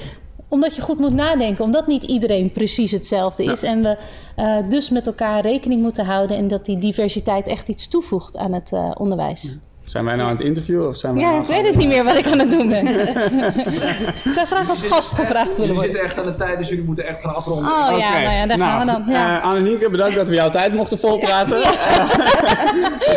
omdat 0.48 0.74
je 0.74 0.82
goed 0.82 0.98
moet 0.98 1.14
nadenken, 1.14 1.64
omdat 1.64 1.86
niet 1.86 2.02
iedereen 2.02 2.52
precies 2.52 2.90
hetzelfde 2.90 3.44
is. 3.44 3.62
En 3.62 3.82
we 3.82 3.96
eh, 4.36 4.56
dus 4.68 4.88
met 4.88 5.06
elkaar 5.06 5.40
rekening 5.40 5.80
moeten 5.80 6.04
houden 6.04 6.36
en 6.36 6.48
dat 6.48 6.64
die 6.64 6.78
diversiteit 6.78 7.46
echt 7.46 7.68
iets 7.68 7.88
toevoegt 7.88 8.36
aan 8.36 8.52
het 8.52 8.72
eh, 8.72 8.90
onderwijs. 8.94 9.58
Zijn 9.84 10.04
wij 10.04 10.14
nou 10.14 10.28
aan 10.28 10.34
het 10.36 10.44
interviewen 10.44 10.88
of 10.88 10.96
zijn 10.96 11.14
wij 11.14 11.22
Ja, 11.22 11.28
nou 11.30 11.42
ik 11.42 11.48
weet 11.48 11.66
het 11.66 11.76
niet 11.76 11.88
meer 11.88 12.04
wat 12.04 12.16
ik 12.16 12.26
aan 12.26 12.38
het 12.38 12.50
doen 12.50 12.68
ben. 12.68 12.86
ik 14.24 14.32
zou 14.32 14.46
graag 14.46 14.68
als 14.68 14.82
gast 14.82 15.14
gevraagd 15.14 15.56
willen 15.56 15.74
Jullie 15.74 15.74
worden. 15.74 15.82
zitten 15.82 16.02
echt 16.04 16.18
aan 16.18 16.24
de 16.26 16.34
tijd, 16.34 16.58
dus 16.58 16.68
jullie 16.68 16.84
moeten 16.84 17.06
echt 17.06 17.20
gaan 17.20 17.34
afronden. 17.34 17.64
Oh 17.72 17.98
ja, 17.98 18.08
Oké. 18.08 18.22
nou 18.22 18.34
ja, 18.34 18.46
daar 18.46 18.58
gaan 18.58 18.78
we 18.86 18.92
dan. 18.92 19.04
Ja. 19.08 19.36
eh, 19.38 19.44
Annemieke, 19.44 19.90
bedankt 19.90 20.14
dat 20.14 20.28
we 20.28 20.34
jouw 20.34 20.48
tijd 20.48 20.74
mochten 20.74 20.98
volpraten. 20.98 21.62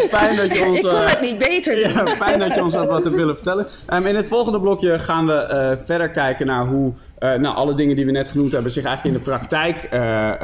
fijn 0.10 0.36
dat 0.36 0.58
je 0.58 0.66
ons... 0.66 0.78
Ik 0.78 0.84
kon 0.84 0.92
eh, 0.96 1.10
het 1.10 1.22
niet 1.22 1.38
beter. 1.38 1.80
Ja, 1.80 2.08
fijn 2.08 2.40
dat 2.40 2.54
je 2.54 2.64
ons 2.64 2.74
had 2.76 2.88
wat 2.88 3.04
te 3.04 3.16
willen 3.16 3.36
vertellen. 3.36 3.68
Ehm, 3.88 4.06
in 4.06 4.16
het 4.16 4.28
volgende 4.28 4.60
blokje 4.60 5.00
gaan 5.00 5.26
we 5.28 5.34
eh, 5.34 5.78
verder 5.86 6.10
kijken 6.10 6.46
naar 6.46 6.66
hoe 6.66 6.94
eh, 7.20 7.34
nou, 7.34 7.56
alle 7.56 7.74
dingen 7.74 7.96
die 7.96 8.06
we 8.06 8.12
net 8.12 8.28
genoemd 8.28 8.52
hebben 8.52 8.72
zich 8.72 8.84
eigenlijk 8.84 9.16
in 9.16 9.24
de 9.24 9.30
praktijk 9.30 9.84
eh, 9.84 10.30
eh, 10.30 10.38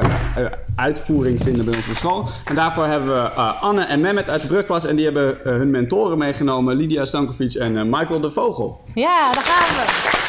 uitvoering 0.76 1.42
vinden 1.42 1.64
bij 1.64 1.74
op 1.74 1.96
school. 1.96 2.28
En 2.44 2.54
daarvoor 2.54 2.86
hebben 2.86 3.08
we 3.08 3.28
Anne 3.60 3.82
en 3.82 4.00
Mehmet 4.00 4.30
uit 4.30 4.42
de 4.42 4.48
brugklas 4.48 4.86
en 4.86 4.96
die 4.96 5.04
hebben 5.04 5.38
hun 5.42 5.70
mentoren 5.70 6.18
meegenomen, 6.18 6.76
Lydia 6.76 7.04
Stankovic 7.04 7.54
en 7.54 7.88
Michael 7.88 8.20
de 8.20 8.30
Vogel. 8.30 8.80
Ja, 8.94 9.32
daar 9.32 9.44
gaan 9.44 9.84
we. 9.84 10.23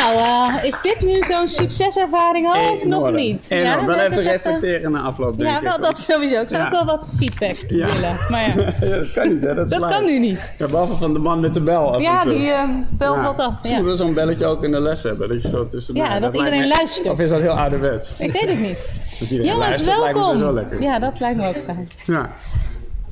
Nou, 0.00 0.16
eh, 0.16 0.64
is 0.64 0.80
dit 0.80 1.00
nu 1.00 1.22
zo'n 1.22 1.48
succeservaring 1.48 2.46
al 2.54 2.72
of 2.72 2.84
nog 2.84 3.12
niet? 3.12 3.50
Enorm. 3.50 3.86
wel 3.86 3.96
dat 3.96 4.06
even 4.06 4.22
reflecteren 4.22 4.92
na 4.92 5.00
afloop, 5.02 5.36
denk 5.38 5.50
Ja, 5.50 5.56
ik. 5.56 5.62
wel, 5.62 5.80
dat 5.80 5.98
sowieso. 5.98 6.40
Ik 6.40 6.50
zou 6.50 6.62
Ja. 6.62 6.66
ook 6.68 6.72
wel 6.72 6.84
wat 6.84 7.12
feedback 7.16 7.56
Ja. 7.68 7.86
willen. 7.86 8.16
Maar 8.30 8.40
ja, 8.48 8.54
Ja, 8.88 8.96
dat 8.96 9.12
kan 9.12 9.28
niet, 9.32 9.40
hè? 9.42 9.54
Dat, 9.54 9.70
is 9.72 9.78
dat 9.78 9.90
kan 9.90 10.04
nu 10.04 10.18
niet. 10.18 10.54
Ja, 10.58 10.66
behalve 10.66 10.94
van 10.96 11.12
de 11.12 11.18
man 11.18 11.40
met 11.40 11.54
de 11.54 11.60
bel. 11.60 12.00
Ja, 12.00 12.22
en 12.22 12.28
die 12.28 12.50
eh, 12.50 12.68
belt 12.90 13.16
Ja. 13.16 13.22
wat 13.22 13.38
af. 13.38 13.48
Misschien 13.50 13.70
Ja. 13.70 13.76
moeten 13.76 13.90
we 13.92 13.96
zo'n 14.04 14.14
belletje 14.14 14.46
ook 14.46 14.64
in 14.64 14.70
de 14.70 14.80
les 14.80 15.02
hebben. 15.02 15.28
Dat 15.28 15.42
je 15.42 15.48
zo 15.48 15.66
tussen. 15.66 15.94
Ja, 15.94 16.20
dat 16.20 16.34
iedereen 16.34 16.60
me- 16.60 16.68
luistert. 16.68 17.10
Of 17.10 17.18
is 17.18 17.30
dat 17.30 17.40
heel 17.40 17.58
ouderwets? 17.58 18.14
Ik 18.18 18.32
weet 18.32 18.48
het 18.48 18.58
niet. 18.60 18.78
Dat 19.20 19.30
iedereen 19.30 19.52
Jongens, 19.52 19.68
luistert, 19.68 19.98
lijkt 19.98 20.18
me 20.18 20.24
sowieso 20.24 20.44
welkom. 20.52 20.70
lekker. 20.70 20.82
Ja, 20.82 20.98
dat 20.98 21.20
lijkt 21.20 21.36
me 21.36 21.48
ook 21.48 21.56
fijn. 21.64 21.88
Ja. 22.04 22.28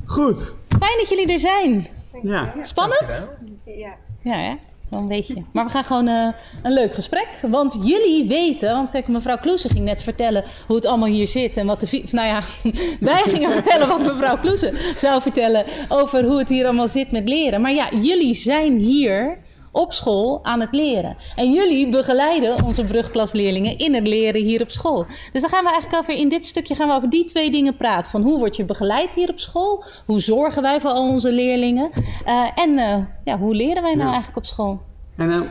Goed. 0.05 0.53
Fijn 0.79 0.97
dat 0.97 1.09
jullie 1.09 1.33
er 1.33 1.39
zijn. 1.39 1.87
Ja. 2.21 2.53
Spannend? 2.61 3.27
Ja. 3.65 3.93
Ja, 4.21 4.57
Wel 4.89 4.99
een 4.99 5.07
beetje. 5.07 5.41
Maar 5.53 5.65
we 5.65 5.71
gaan 5.71 5.83
gewoon 5.83 6.07
eh, 6.07 6.27
een 6.63 6.73
leuk 6.73 6.93
gesprek. 6.93 7.27
Want 7.41 7.77
jullie 7.83 8.27
weten, 8.27 8.73
want 8.73 8.89
kijk, 8.89 9.07
mevrouw 9.07 9.37
Kloesen 9.37 9.69
ging 9.69 9.85
net 9.85 10.01
vertellen 10.03 10.43
hoe 10.67 10.75
het 10.75 10.85
allemaal 10.85 11.07
hier 11.07 11.27
zit. 11.27 11.57
En 11.57 11.65
wat 11.65 11.79
de. 11.79 12.03
Nou 12.11 12.27
ja, 12.27 12.41
wij 12.99 13.21
gingen 13.25 13.51
vertellen 13.51 13.87
wat 13.87 14.01
mevrouw 14.01 14.37
Kloesen 14.37 14.73
zou 14.95 15.21
vertellen 15.21 15.65
over 15.89 16.23
hoe 16.23 16.37
het 16.37 16.49
hier 16.49 16.65
allemaal 16.65 16.87
zit 16.87 17.11
met 17.11 17.29
leren. 17.29 17.61
Maar 17.61 17.73
ja, 17.73 17.89
jullie 18.01 18.33
zijn 18.33 18.77
hier 18.77 19.37
op 19.71 19.93
school 19.93 20.39
aan 20.45 20.59
het 20.59 20.73
leren. 20.73 21.17
En 21.35 21.51
jullie 21.53 21.89
begeleiden 21.89 22.63
onze 22.63 22.83
brugklasleerlingen 22.83 23.77
in 23.77 23.93
het 23.93 24.07
leren 24.07 24.41
hier 24.41 24.61
op 24.61 24.69
school. 24.69 25.05
Dus 25.31 25.41
dan 25.41 25.49
gaan 25.49 25.63
we 25.63 25.69
eigenlijk 25.71 26.01
over, 26.03 26.13
in 26.21 26.29
dit 26.29 26.45
stukje 26.45 26.75
gaan 26.75 26.87
we 26.87 26.93
over 26.93 27.09
die 27.09 27.25
twee 27.25 27.51
dingen 27.51 27.75
praten. 27.75 28.11
Van 28.11 28.21
hoe 28.21 28.39
word 28.39 28.55
je 28.55 28.65
begeleid 28.65 29.13
hier 29.13 29.29
op 29.29 29.39
school? 29.39 29.83
Hoe 30.05 30.19
zorgen 30.21 30.61
wij 30.61 30.79
voor 30.81 30.91
al 30.91 31.07
onze 31.09 31.31
leerlingen? 31.31 31.89
Eh, 32.25 32.49
en 32.55 32.77
eh, 32.77 32.97
ja, 33.23 33.37
hoe 33.37 33.55
leren 33.55 33.81
wij 33.83 33.93
nou 33.93 34.05
Ja. 34.05 34.13
eigenlijk 34.13 34.37
op 34.37 34.45
school? 34.45 34.81
En 35.15 35.31
eh, 35.31 35.41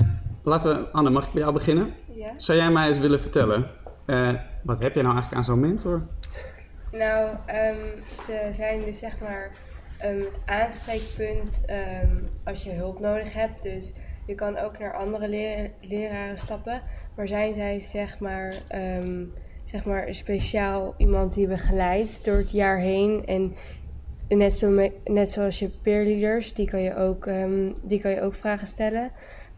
laten 0.42 0.70
we, 0.76 0.88
Anne, 0.92 1.10
mag 1.10 1.26
ik 1.26 1.32
bij 1.32 1.40
jou 1.42 1.52
beginnen? 1.54 1.94
Ja. 2.14 2.32
Zou 2.36 2.58
jij 2.58 2.70
mij 2.70 2.88
eens 2.88 2.98
willen 2.98 3.20
vertellen? 3.20 3.70
eh, 4.06 4.30
wat 4.62 4.78
heb 4.80 4.94
jij 4.94 5.02
nou 5.02 5.14
eigenlijk 5.14 5.34
aan 5.34 5.44
zo'n 5.44 5.60
mentor? 5.60 6.02
Nou, 6.92 7.28
ehm, 7.46 7.76
ze 8.26 8.48
zijn 8.52 8.84
dus 8.84 8.98
zeg 8.98 9.18
maar 9.20 9.50
een 10.00 10.24
aanspreekpunt 10.46 11.60
ehm, 11.66 12.18
als 12.44 12.62
je 12.64 12.70
hulp 12.70 13.00
nodig 13.00 13.32
hebt. 13.32 13.62
Dus 13.62 13.92
je 14.28 14.34
kan 14.34 14.58
ook 14.58 14.78
naar 14.78 14.94
andere 14.96 15.28
leraren 15.80 16.38
stappen. 16.38 16.82
Maar 17.16 17.28
zijn 17.28 17.54
zij 17.54 17.80
zeg 17.80 18.18
maar, 18.18 18.54
ehm, 18.68 19.24
zeg 19.64 19.84
maar 19.84 20.06
speciaal 20.14 20.94
iemand 20.96 21.34
die 21.34 21.46
begeleidt 21.46 22.24
door 22.24 22.36
het 22.36 22.50
jaar 22.50 22.78
heen. 22.78 23.22
En 23.26 23.54
net, 24.28 24.54
zo 24.54 24.70
me- 24.70 24.92
net 25.04 25.30
zoals 25.30 25.58
je 25.58 25.68
peerleaders, 25.82 26.54
die 26.54 26.66
kan 26.66 26.80
je 26.82 26.96
ook, 26.96 27.26
ehm, 27.26 27.72
die 27.82 28.00
kan 28.00 28.10
je 28.10 28.20
ook 28.20 28.34
vragen 28.34 28.66
stellen. 28.66 29.10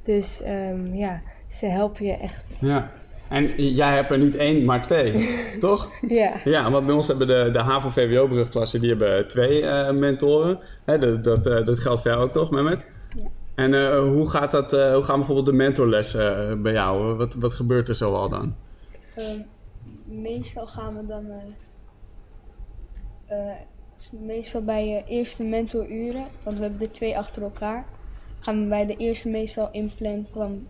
Dus 0.03 0.43
ehm, 0.43 0.95
ja, 0.95 1.23
ze 1.49 1.67
helpen 1.67 2.05
je 2.07 2.17
echt. 2.17 2.57
Ja. 2.61 2.91
En 3.29 3.47
jij 3.75 3.95
hebt 3.95 4.11
er 4.11 4.19
niet 4.19 4.37
één, 4.37 4.65
maar 4.65 4.83
twee, 4.83 5.29
toch? 5.61 5.91
Ja. 6.09 6.33
Ja, 6.45 6.71
want 6.71 6.87
bij 6.87 6.95
ons 6.95 7.07
hebben 7.09 7.27
de, 7.27 7.49
de 7.53 7.59
HAVO-VWO-brugklassen, 7.59 8.81
die 8.81 8.89
hebben 8.89 9.29
twee 9.29 9.67
eh, 9.67 9.91
mentoren. 9.93 10.59
Hè, 10.85 10.99
dat, 10.99 11.25
dat, 11.25 11.47
eh, 11.47 11.65
dat 11.65 11.79
geldt 11.79 12.01
voor 12.03 12.11
jou 12.11 12.23
ook 12.23 12.33
toch, 12.33 12.51
Mehmet? 12.51 12.87
En 13.61 13.75
eh, 13.75 13.99
hoe, 13.99 14.31
gaat 14.31 14.51
dat, 14.51 14.73
eh, 14.73 14.95
hoe 14.95 15.03
gaan 15.03 15.17
bijvoorbeeld 15.17 15.47
de 15.47 15.53
mentorlessen 15.53 16.51
eh, 16.51 16.57
bij 16.57 16.73
jou? 16.73 17.17
Wat, 17.17 17.35
wat 17.35 17.53
gebeurt 17.53 17.89
er 17.89 17.95
zoal 17.95 18.29
dan? 18.29 18.55
Ehm, 19.15 19.41
meestal 20.05 20.67
gaan 20.67 20.97
we 20.97 21.07
dan. 21.07 21.27
meestal 24.21 24.65
bij 24.65 24.89
je 24.89 25.05
eerste 25.07 25.43
mentoruren, 25.43 26.27
want 26.43 26.57
we 26.57 26.63
hebben 26.63 26.81
er 26.81 26.93
twee 26.93 27.19
achter 27.19 27.43
elkaar, 27.43 27.87
gaan 28.39 28.63
we 28.63 28.69
bij 28.69 28.87
de 28.87 28.97
eerste 28.97 29.29
meestal 29.29 29.69
inplannen 29.73 30.27
van 30.33 30.67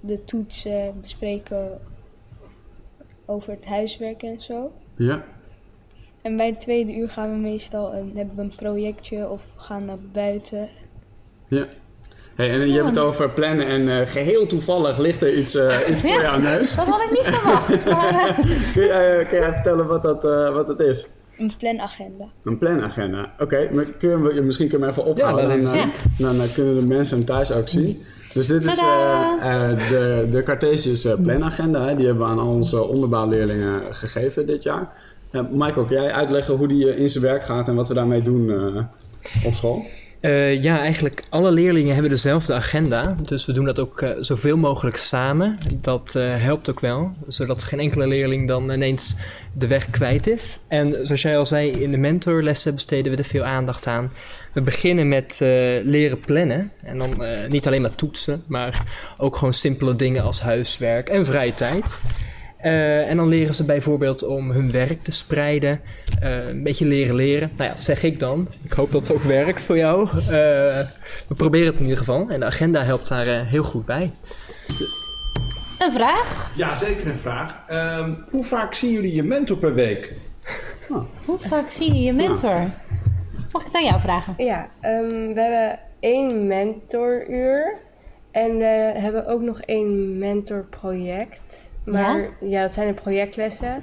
de 0.00 0.24
toetsen, 0.24 1.00
bespreken 1.00 1.80
over 3.24 3.50
het 3.52 3.66
huiswerk 3.66 4.22
en 4.22 4.40
zo. 4.40 4.72
Ja. 4.96 5.24
En 6.22 6.36
bij 6.36 6.46
het 6.46 6.60
tweede 6.60 6.96
uur 6.96 7.10
gaan 7.10 7.30
we 7.30 7.36
meestal 7.36 7.94
een, 7.94 8.16
hebben 8.16 8.36
we 8.36 8.42
een 8.42 8.54
projectje 8.56 9.28
of 9.28 9.44
gaan 9.56 9.84
naar 9.84 10.00
buiten. 10.12 10.68
Ja. 11.48 11.66
Hey, 12.38 12.50
en 12.50 12.68
je 12.68 12.74
hebt 12.74 12.86
het 12.88 12.98
over 12.98 13.30
plannen 13.30 13.66
en 13.66 14.00
eh, 14.00 14.06
geheel 14.06 14.46
toevallig 14.46 14.98
ligt 14.98 15.22
er 15.22 15.34
iets, 15.34 15.54
eh, 15.54 15.76
iets 15.90 16.00
voor 16.00 16.10
Ja, 16.10 16.22
jouw 16.22 16.38
neus. 16.38 16.74
Dat 16.74 16.86
had 16.86 17.02
ik 17.02 17.10
niet 17.10 17.34
verwacht. 17.34 17.84
Maar, 17.94 18.08
eh, 18.08 18.38
Kun 18.72 18.86
jij, 18.86 19.24
kun 19.24 19.38
jij 19.38 19.52
vertellen 19.52 19.86
wat 19.86 20.02
dat, 20.02 20.24
eh, 20.24 20.50
wat 20.54 20.66
dat 20.66 20.80
is? 20.80 21.08
Een 21.38 21.52
planagenda. 21.58 22.24
Een 22.42 22.58
planagenda. 22.58 23.32
Oké, 23.38 23.68
maar 23.72 23.84
kun 23.84 24.34
je, 24.34 24.42
misschien 24.42 24.68
kun 24.68 24.78
je 24.78 24.84
hem 24.84 24.92
even 24.92 25.04
ophalen. 25.04 25.42
Ja, 25.42 25.48
laat 25.48 25.58
dan, 25.58 25.70
zien. 25.70 25.92
dan, 26.18 26.52
kunnen 26.54 26.74
de 26.80 26.86
mensen 26.86 27.16
hem 27.16 27.26
thuis 27.26 27.52
ook 27.52 27.68
zien. 27.68 28.02
Dus 28.34 28.46
dit 28.46 28.64
is 28.64 28.78
eh, 28.78 29.30
eh, 29.42 29.78
de, 29.88 30.28
de 30.30 30.42
Cartesius 30.42 31.06
planagenda. 31.22 31.86
Hè. 31.86 31.96
Die 31.96 32.06
hebben 32.06 32.24
we 32.24 32.30
aan 32.30 32.38
al 32.38 32.48
onze 32.48 32.82
onderbouwleerlingen 32.82 33.82
gegeven 33.90 34.46
dit 34.46 34.62
jaar. 34.62 34.92
Eh, 35.30 35.40
Michael, 35.50 35.86
kun 35.86 35.96
jij 35.96 36.12
uitleggen 36.12 36.54
hoe 36.54 36.68
die 36.68 36.96
in 36.96 37.08
zijn 37.10 37.24
werk 37.24 37.44
gaat 37.44 37.68
en 37.68 37.74
wat 37.74 37.88
we 37.88 37.94
daarmee 37.94 38.22
doen 38.22 38.50
eh, 38.50 38.84
op 39.44 39.54
school? 39.54 39.82
Eh, 40.20 40.62
ja, 40.62 40.78
eigenlijk 40.78 41.22
alle 41.28 41.50
leerlingen 41.50 41.92
hebben 41.92 42.10
dezelfde 42.10 42.54
agenda. 42.54 43.14
Dus 43.22 43.46
we 43.46 43.52
doen 43.52 43.64
dat 43.64 43.78
ook 43.78 44.00
eh, 44.02 44.10
zoveel 44.20 44.56
mogelijk 44.56 44.96
samen. 44.96 45.58
Dat 45.80 46.14
eh, 46.14 46.36
helpt 46.36 46.70
ook 46.70 46.80
wel, 46.80 47.12
zodat 47.28 47.62
geen 47.62 47.80
enkele 47.80 48.06
leerling 48.06 48.48
dan 48.48 48.70
ineens 48.70 49.16
de 49.52 49.66
weg 49.66 49.90
kwijt 49.90 50.26
is. 50.26 50.58
En 50.68 51.06
zoals 51.06 51.22
jij 51.22 51.38
al 51.38 51.46
zei, 51.46 51.70
in 51.70 51.90
de 51.90 51.96
mentorlessen 51.96 52.74
besteden 52.74 53.12
we 53.12 53.18
er 53.18 53.24
veel 53.24 53.44
aandacht 53.44 53.86
aan. 53.86 54.12
We 54.52 54.60
beginnen 54.60 55.08
met 55.08 55.38
leren 55.82 56.20
plannen. 56.20 56.72
En 56.82 56.98
dan 56.98 57.22
niet 57.48 57.66
alleen 57.66 57.82
maar 57.82 57.94
toetsen, 57.94 58.42
maar 58.46 58.84
ook 59.16 59.36
gewoon 59.36 59.54
simpele 59.54 59.96
dingen 59.96 60.22
als 60.22 60.40
huiswerk 60.40 61.08
en 61.08 61.26
vrije 61.26 61.54
tijd. 61.54 62.00
Eh, 62.58 63.08
en 63.10 63.16
dan 63.16 63.28
leren 63.28 63.54
ze 63.54 63.64
bijvoorbeeld 63.64 64.22
om 64.26 64.50
hun 64.50 64.72
werk 64.72 65.02
te 65.02 65.12
spreiden. 65.12 65.80
eh, 66.20 66.46
een 66.48 66.62
beetje 66.62 66.86
leren 66.86 67.14
leren. 67.14 67.50
Nou 67.56 67.70
ja, 67.70 67.76
zeg 67.76 68.02
ik 68.02 68.18
dan. 68.20 68.48
Ik 68.62 68.72
hoop 68.72 68.92
dat 68.92 69.00
het 69.08 69.16
ook 69.16 69.22
werkt 69.22 69.64
voor 69.64 69.76
jou. 69.76 70.08
Eh, 70.10 70.18
we 71.28 71.34
proberen 71.36 71.66
het 71.66 71.76
in 71.76 71.82
ieder 71.82 71.98
geval. 71.98 72.26
En 72.28 72.40
de 72.40 72.46
agenda 72.46 72.82
helpt 72.84 73.08
daar 73.08 73.26
eh, 73.26 73.40
heel 73.46 73.62
goed 73.62 73.84
bij. 73.84 74.10
een 75.78 75.92
vraag? 75.92 76.52
Ja, 76.56 76.74
zeker 76.74 77.06
een 77.06 77.18
vraag. 77.18 77.62
Ehm, 77.68 78.12
hoe 78.30 78.44
vaak 78.44 78.74
zien 78.74 78.92
jullie 78.92 79.14
je 79.14 79.22
mentor 79.22 79.56
per 79.56 79.74
week? 79.74 80.12
Hoe 81.24 81.38
vaak 81.38 81.70
zie 81.70 81.94
je 81.94 82.02
je 82.02 82.12
mentor? 82.12 82.60
Mag 83.52 83.60
ik 83.62 83.66
het 83.66 83.74
aan 83.76 83.84
jou 83.84 84.00
vragen? 84.00 84.34
Ja, 84.36 84.68
ehm, 84.80 85.08
we 85.34 85.40
hebben 85.40 85.78
één 86.00 86.46
mentoruur. 86.46 87.76
En 88.30 88.56
we 88.58 88.92
hebben 88.94 89.26
ook 89.26 89.40
nog 89.42 89.60
één 89.60 90.18
mentorproject. 90.18 91.70
Maar 91.92 92.28
ja, 92.40 92.62
dat 92.62 92.74
zijn 92.74 92.88
de 92.88 93.00
projectlessen. 93.02 93.82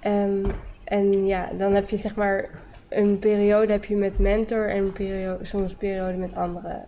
Ehm, 0.00 0.44
en 0.84 1.26
ja, 1.26 1.50
dan 1.58 1.74
heb 1.74 1.88
je 1.88 1.96
zeg 1.96 2.14
maar 2.14 2.50
een 2.88 3.18
periode 3.18 3.72
heb 3.72 3.84
je 3.84 3.96
met 3.96 4.18
mentor 4.18 4.68
en 4.68 4.82
een 4.82 4.92
periode, 4.92 5.44
soms 5.44 5.72
een 5.72 5.78
periode 5.78 6.16
met 6.16 6.34
andere. 6.34 6.84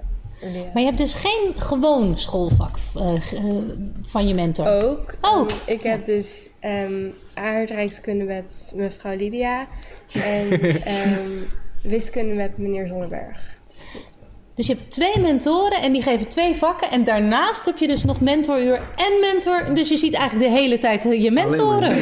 Maar 0.73 0.83
je 0.83 0.89
hebt 0.89 0.99
dus 0.99 1.15
geen 1.15 1.53
gewoon 1.57 2.19
schoolvak 2.19 2.77
eh, 2.95 3.33
eh, 3.33 3.55
van 4.03 4.29
je 4.29 4.35
mentor. 4.35 4.83
Ook. 4.83 5.15
Oh. 5.21 5.49
Ehm, 5.49 5.57
ik 5.67 5.83
heb 5.83 6.05
dus 6.05 6.49
ehm 6.61 7.09
aardrijkskunde 7.35 8.25
met 8.25 8.73
mevrouw 8.75 9.17
Lydia. 9.17 9.67
En 10.13 10.61
ehm, 10.85 11.31
wiskunde 11.83 12.35
met 12.35 12.59
meneer 12.59 12.87
Zonneberg. 12.87 13.57
Dus 13.93 14.14
je 14.55 14.75
hebt 14.75 14.91
twee 14.91 15.19
mentoren 15.21 15.83
en 15.83 15.93
die 15.93 16.03
geven 16.03 16.29
twee 16.29 16.55
vakken. 16.55 16.91
En 16.91 17.05
daarnaast 17.05 17.65
heb 17.65 17.77
je 17.77 17.87
dus 17.87 18.05
nog 18.05 18.21
mentoruur 18.21 18.81
en 18.97 19.21
mentor. 19.21 19.75
Dus 19.75 19.89
je 19.89 19.97
ziet 19.97 20.15
eigenlijk 20.15 20.51
de 20.51 20.61
hele 20.61 20.79
tijd 20.79 21.03
je 21.03 21.31
mentoren. 21.31 21.97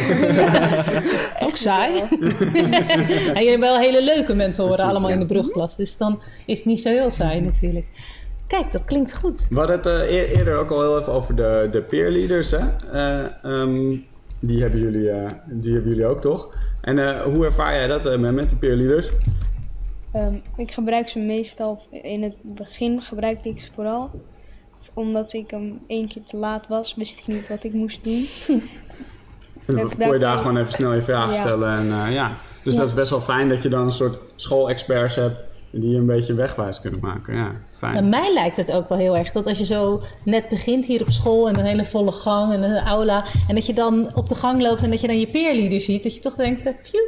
Ook 1.46 1.56
saai. 1.56 1.92
en 3.34 3.42
je 3.42 3.48
hebt 3.48 3.60
wel 3.60 3.78
hele 3.78 4.02
leuke 4.04 4.34
mentoren 4.34 4.72
Precies, 4.72 4.90
allemaal 4.90 5.08
ja. 5.08 5.14
in 5.14 5.20
de 5.20 5.26
brugklas. 5.26 5.76
Dus 5.76 5.96
dan 5.96 6.22
is 6.46 6.58
het 6.58 6.66
niet 6.66 6.80
zo 6.80 6.88
heel 6.88 7.10
saai 7.10 7.40
natuurlijk. 7.40 7.86
Kijk, 8.46 8.72
dat 8.72 8.84
klinkt 8.84 9.14
goed. 9.14 9.46
We 9.50 9.58
hadden 9.58 9.76
het 9.76 9.86
eh, 9.86 9.92
eer- 9.92 10.36
eerder 10.36 10.56
ook 10.56 10.70
al 10.70 10.80
heel 10.80 11.00
even 11.00 11.12
over 11.12 11.36
de, 11.36 11.68
de 11.70 11.82
peer 11.82 12.10
leaders. 12.10 12.50
Hè? 12.50 12.58
Eh, 12.92 13.24
ehm, 13.42 13.96
die, 14.40 14.60
hebben 14.60 14.80
jullie, 14.80 15.10
eh, 15.10 15.30
die 15.46 15.72
hebben 15.72 15.90
jullie 15.90 16.06
ook 16.06 16.20
toch? 16.20 16.48
En 16.80 16.98
eh, 16.98 17.22
hoe 17.22 17.44
ervaar 17.44 17.74
jij 17.74 17.86
dat 17.86 18.06
eh, 18.06 18.18
met, 18.18 18.50
de 18.50 18.56
peer 18.56 18.76
Ehm, 20.12 20.36
ik 20.56 20.70
gebruik 20.72 21.08
ze 21.08 21.18
meestal, 21.18 21.82
in 21.90 22.22
het 22.22 22.34
begin 22.42 23.02
gebruikte 23.02 23.48
ik 23.48 23.58
ze 23.60 23.72
vooral. 23.72 24.10
Omdat 24.94 25.32
ik 25.32 25.50
hem 25.50 25.80
één 25.86 26.08
keer 26.08 26.22
te 26.22 26.36
laat 26.36 26.68
was, 26.68 26.94
wist 26.94 27.20
ik 27.20 27.26
niet 27.26 27.48
wat 27.48 27.64
ik 27.64 27.72
moest 27.72 28.04
doen. 28.04 28.26
En 29.66 29.74
dan 29.76 29.96
kon 29.98 30.12
je 30.12 30.18
daar 30.18 30.36
gewoon 30.36 30.56
even 30.56 30.72
snel 30.72 30.92
je 30.94 31.02
vragen 31.02 31.34
Ja. 31.34 31.40
stellen. 31.40 31.76
En, 31.76 31.92
eh, 32.06 32.12
ja. 32.12 32.36
Dus 32.62 32.72
Ja. 32.72 32.78
dat 32.78 32.88
is 32.88 32.94
best 32.94 33.10
wel 33.10 33.20
fijn 33.20 33.48
dat 33.48 33.62
je 33.62 33.68
dan 33.68 33.82
een 33.84 33.92
soort 33.92 34.18
schoolexperts 34.36 35.14
hebt 35.14 35.36
die 35.72 35.90
je 35.90 35.96
een 35.96 36.06
beetje 36.06 36.34
wegwijs 36.34 36.80
kunnen 36.80 37.00
maken. 37.00 37.36
Ja, 37.36 37.52
fijn. 37.76 37.92
Bij 37.92 38.02
mij 38.02 38.32
lijkt 38.32 38.56
het 38.56 38.72
ook 38.72 38.88
wel 38.88 38.98
heel 38.98 39.16
erg 39.16 39.30
dat 39.30 39.46
als 39.46 39.58
je 39.58 39.64
zo 39.64 40.00
net 40.24 40.48
begint 40.48 40.86
hier 40.86 41.00
op 41.00 41.10
school 41.10 41.48
en 41.48 41.58
een 41.58 41.64
hele 41.64 41.84
volle 41.84 42.12
gang 42.12 42.52
en 42.52 42.62
een 42.62 42.78
aula. 42.84 43.24
En 43.48 43.54
dat 43.54 43.66
je 43.66 43.72
dan 43.74 44.10
op 44.14 44.28
de 44.28 44.34
gang 44.34 44.62
loopt 44.62 44.82
en 44.82 44.90
dat 44.90 45.00
je 45.00 45.06
dan 45.06 45.18
je 45.18 45.26
peerleader 45.26 45.80
ziet. 45.80 46.02
Dat 46.02 46.14
je 46.14 46.20
toch 46.20 46.34
denkt, 46.34 46.64
eh, 46.66 46.72
phew, 46.82 47.00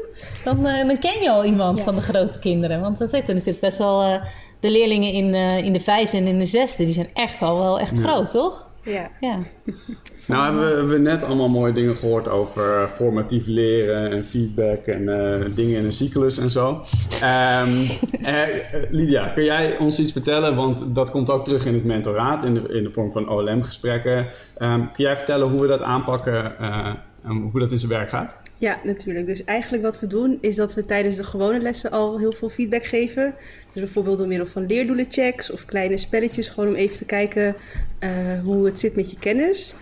dan, 0.45 0.67
eh, 0.67 0.87
dan 0.87 0.99
ken 0.99 1.21
je 1.23 1.31
al 1.31 1.45
iemand 1.45 1.83
van 1.83 1.95
de 1.95 2.01
grote 2.03 2.39
kinderen. 2.39 2.81
Want 2.81 2.99
dat 2.99 3.11
zitten 3.11 3.35
natuurlijk 3.35 3.61
best 3.61 3.79
wel 3.79 4.03
eh, 4.03 4.23
de 4.61 4.71
leerlingen 4.71 5.13
in, 5.13 5.35
eh, 5.35 5.59
in 5.59 5.73
de 5.73 5.81
vijfde 5.81 6.17
en 6.17 6.27
in 6.27 6.39
de 6.39 6.47
zesde. 6.47 6.85
Die 6.85 6.93
zijn 6.95 7.09
echt 7.15 7.43
al 7.43 7.59
wel 7.59 7.81
echt 7.81 7.97
Ja. 7.97 8.03
groot, 8.03 8.31
toch? 8.31 8.73
Ja. 8.85 9.11
Ja. 9.21 9.39
Nou 10.27 10.45
hebben 10.45 10.63
we, 10.63 10.77
hebben 10.77 10.89
we 10.89 10.99
net 10.99 11.25
allemaal 11.25 11.49
mooie 11.49 11.73
dingen 11.73 11.97
gehoord 11.97 12.29
over 12.29 12.83
eh, 12.83 12.89
formatief 12.89 13.47
leren 13.47 14.11
en 14.11 14.25
feedback 14.25 14.87
en 14.87 15.09
eh, 15.09 15.55
dingen 15.55 15.79
in 15.79 15.85
een 15.85 15.93
cyclus 15.93 16.39
en 16.39 16.51
zo. 16.51 16.85
Ehm, 17.21 17.69
eh, 18.23 18.43
eh, 18.43 18.83
Lydia, 18.91 19.29
kun 19.29 19.45
jij 19.45 19.79
ons 19.79 19.99
iets 19.99 20.13
vertellen? 20.13 20.57
Want 20.57 20.95
dat 20.95 21.11
komt 21.11 21.31
ook 21.31 21.45
terug 21.45 21.67
in 21.67 21.75
het 21.75 21.85
mentoraat 21.85 22.45
in 22.45 22.55
de, 22.55 22.61
in 22.69 22.83
de 22.83 22.91
vorm 22.91 23.13
van 23.13 23.29
OLM-gesprekken. 23.29 24.27
Ehm, 24.59 24.81
kun 24.93 25.05
jij 25.05 25.17
vertellen 25.17 25.49
hoe 25.49 25.61
we 25.61 25.67
dat 25.67 25.83
aanpakken 25.83 26.59
eh, 26.59 26.93
hoe 27.25 27.61
dat 27.61 27.73
in 27.73 27.79
zijn 27.79 27.91
werk 27.91 28.09
gaat? 28.09 28.37
Ja, 28.59 28.81
natuurlijk. 28.85 29.27
Dus 29.27 29.45
eigenlijk 29.45 29.83
wat 29.83 30.01
we 30.01 30.07
doen 30.07 30.39
is 30.41 30.57
dat 30.57 30.75
we 30.75 30.85
tijdens 30.85 31.17
de 31.17 31.25
gewone 31.25 31.59
lessen 31.59 31.91
al 31.91 32.19
heel 32.19 32.33
veel 32.33 32.49
feedback 32.49 32.85
geven. 32.85 33.35
Dus 33.73 33.83
bijvoorbeeld 33.83 34.19
door 34.19 34.27
middel 34.27 34.47
van 34.47 34.67
leerdoelenchecks 34.67 35.51
of 35.51 35.65
kleine 35.65 35.97
spelletjes, 35.97 36.49
gewoon 36.49 36.69
om 36.69 36.75
even 36.75 36.97
te 36.97 37.05
kijken 37.05 37.57
eh, 37.99 38.11
hoe 38.43 38.65
het 38.65 38.81
zit 38.81 38.97
met 38.97 39.11
je 39.11 39.19
kennis. 39.19 39.75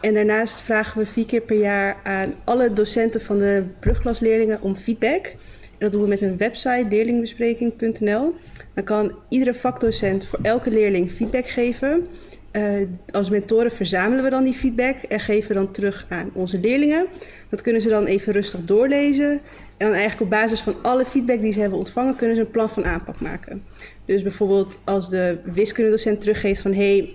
En 0.00 0.14
daarnaast 0.14 0.60
vragen 0.60 0.98
we 0.98 1.06
vier 1.06 1.26
keer 1.26 1.40
per 1.40 1.58
jaar 1.58 1.96
aan 2.02 2.34
alle 2.44 2.72
docenten 2.72 3.20
van 3.20 3.38
de 3.38 3.64
brugklasleerlingen 3.80 4.62
om 4.62 4.76
feedback. 4.76 5.26
En 5.26 5.78
dat 5.78 5.92
doen 5.92 6.02
we 6.02 6.08
met 6.08 6.20
een 6.20 6.36
website, 6.36 6.86
leerlingbespreking.nl. 6.88 8.34
Dan 8.74 8.84
kan 8.84 9.12
iedere 9.28 9.54
vakdocent 9.54 10.26
voor 10.26 10.38
elke 10.42 10.70
leerling 10.70 11.12
feedback 11.12 11.48
geven. 11.48 12.08
Eh, 12.50 12.82
als 13.10 13.30
mentoren 13.30 13.72
verzamelen 13.72 14.24
we 14.24 14.30
dan 14.30 14.42
die 14.42 14.52
feedback 14.54 14.96
en 15.02 15.20
geven 15.20 15.54
dan 15.54 15.70
terug 15.70 16.06
aan 16.08 16.30
onze 16.32 16.60
leerlingen. 16.60 17.06
Dat 17.48 17.60
kunnen 17.60 17.82
ze 17.82 17.88
dan 17.88 18.04
even 18.04 18.32
rustig 18.32 18.64
doorlezen. 18.64 19.30
En 19.76 19.86
dan 19.86 19.92
eigenlijk 19.92 20.20
op 20.20 20.30
basis 20.30 20.60
van 20.60 20.74
alle 20.82 21.04
feedback 21.04 21.40
die 21.40 21.52
ze 21.52 21.60
hebben 21.60 21.78
ontvangen, 21.78 22.16
kunnen 22.16 22.36
ze 22.36 22.42
een 22.42 22.50
plan 22.50 22.70
van 22.70 22.84
aanpak 22.84 23.20
maken. 23.20 23.64
Dus 24.04 24.22
bijvoorbeeld 24.22 24.78
als 24.84 25.10
de 25.10 25.38
wiskundedocent 25.44 26.20
teruggeeft 26.20 26.60
van 26.60 26.72
hé, 26.72 26.96
hey, 26.96 27.14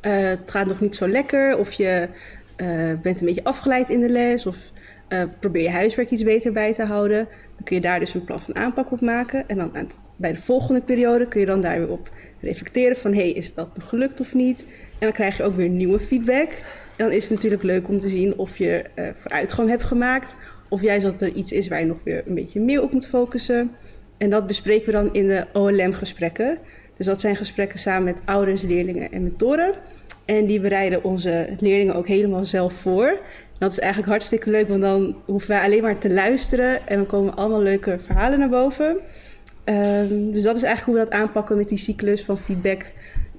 eh, 0.00 0.28
het 0.28 0.50
gaat 0.50 0.66
nog 0.66 0.80
niet 0.80 0.96
zo 0.96 1.08
lekker, 1.08 1.58
of 1.58 1.72
je 1.72 2.08
eh, 2.56 2.92
bent 3.02 3.20
een 3.20 3.26
beetje 3.26 3.44
afgeleid 3.44 3.90
in 3.90 4.00
de 4.00 4.08
les, 4.08 4.46
of 4.46 4.56
probeer 5.40 5.62
je 5.62 5.70
huiswerk 5.70 6.10
iets 6.10 6.22
beter 6.22 6.52
bij 6.52 6.74
te 6.74 6.84
houden, 6.84 7.24
dan 7.56 7.64
kun 7.64 7.76
je 7.76 7.82
daar 7.82 8.00
dus 8.00 8.14
een 8.14 8.24
plan 8.24 8.40
van 8.40 8.56
aanpak 8.56 8.92
op 8.92 9.00
maken. 9.00 9.48
En 9.48 9.56
dan 9.56 9.70
aan 9.76 9.84
het- 9.84 9.94
bij 10.18 10.32
de 10.32 10.40
volgende 10.40 10.80
periode 10.80 11.28
kun 11.28 11.40
je 11.40 11.46
dan 11.46 11.60
daar 11.60 11.78
weer 11.78 11.90
op 11.90 12.10
reflecteren 12.40 12.96
van 12.96 13.14
hey, 13.14 13.30
is 13.30 13.54
dat 13.54 13.70
gelukt 13.78 14.20
of 14.20 14.34
niet? 14.34 14.66
En 14.90 15.06
dan 15.06 15.12
krijg 15.12 15.36
je 15.36 15.42
ook 15.42 15.56
weer 15.56 15.68
nieuwe 15.68 15.98
feedback. 15.98 16.50
En 16.96 17.04
dan 17.04 17.12
is 17.12 17.22
het 17.22 17.32
natuurlijk 17.32 17.62
leuk 17.62 17.88
om 17.88 18.00
te 18.00 18.08
zien 18.08 18.38
of 18.38 18.58
je 18.58 18.84
eh, 18.94 19.08
vooruitgang 19.12 19.68
hebt 19.68 19.84
gemaakt, 19.84 20.36
of 20.68 20.82
juist 20.82 21.02
dat 21.02 21.20
er 21.20 21.32
iets 21.32 21.52
is 21.52 21.68
waar 21.68 21.80
je 21.80 21.86
nog 21.86 21.98
weer 22.04 22.22
een 22.26 22.34
beetje 22.34 22.60
meer 22.60 22.82
op 22.82 22.92
moet 22.92 23.06
focussen. 23.06 23.70
En 24.16 24.30
dat 24.30 24.46
bespreken 24.46 24.86
we 24.86 24.92
dan 24.92 25.12
in 25.12 25.26
de 25.26 25.46
OLM-gesprekken. 25.52 26.58
Dus 26.96 27.06
dat 27.06 27.20
zijn 27.20 27.36
gesprekken 27.36 27.78
samen 27.78 28.04
met 28.04 28.20
ouders, 28.24 28.62
leerlingen 28.62 29.12
en 29.12 29.22
mentoren. 29.22 29.74
En 30.24 30.46
die 30.46 30.60
bereiden 30.60 31.04
onze 31.04 31.56
leerlingen 31.60 31.94
ook 31.94 32.06
helemaal 32.06 32.44
zelf 32.44 32.72
voor. 32.72 33.18
Dat 33.58 33.72
is 33.72 33.78
eigenlijk 33.78 34.10
hartstikke 34.10 34.50
leuk, 34.50 34.68
want 34.68 34.80
dan 34.80 35.16
hoeven 35.24 35.48
wij 35.48 35.62
alleen 35.62 35.82
maar 35.82 35.98
te 35.98 36.10
luisteren 36.10 36.86
en 36.86 36.96
dan 36.96 37.06
komen 37.06 37.36
allemaal 37.36 37.62
leuke 37.62 37.96
verhalen 37.98 38.38
naar 38.38 38.48
boven. 38.48 38.96
Ehm, 39.68 40.30
dus 40.30 40.42
dat 40.42 40.56
is 40.56 40.62
eigenlijk 40.62 40.84
hoe 40.84 40.94
we 40.94 41.10
dat 41.10 41.20
aanpakken 41.20 41.56
met 41.56 41.68
die 41.68 41.78
cyclus 41.78 42.24
van 42.24 42.38
feedback 42.38 42.84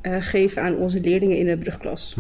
eh, 0.02 0.16
geven 0.20 0.62
aan 0.62 0.76
onze 0.76 1.00
leerlingen 1.02 1.38
in 1.38 1.46
de 1.46 1.58
brugklas. 1.58 2.16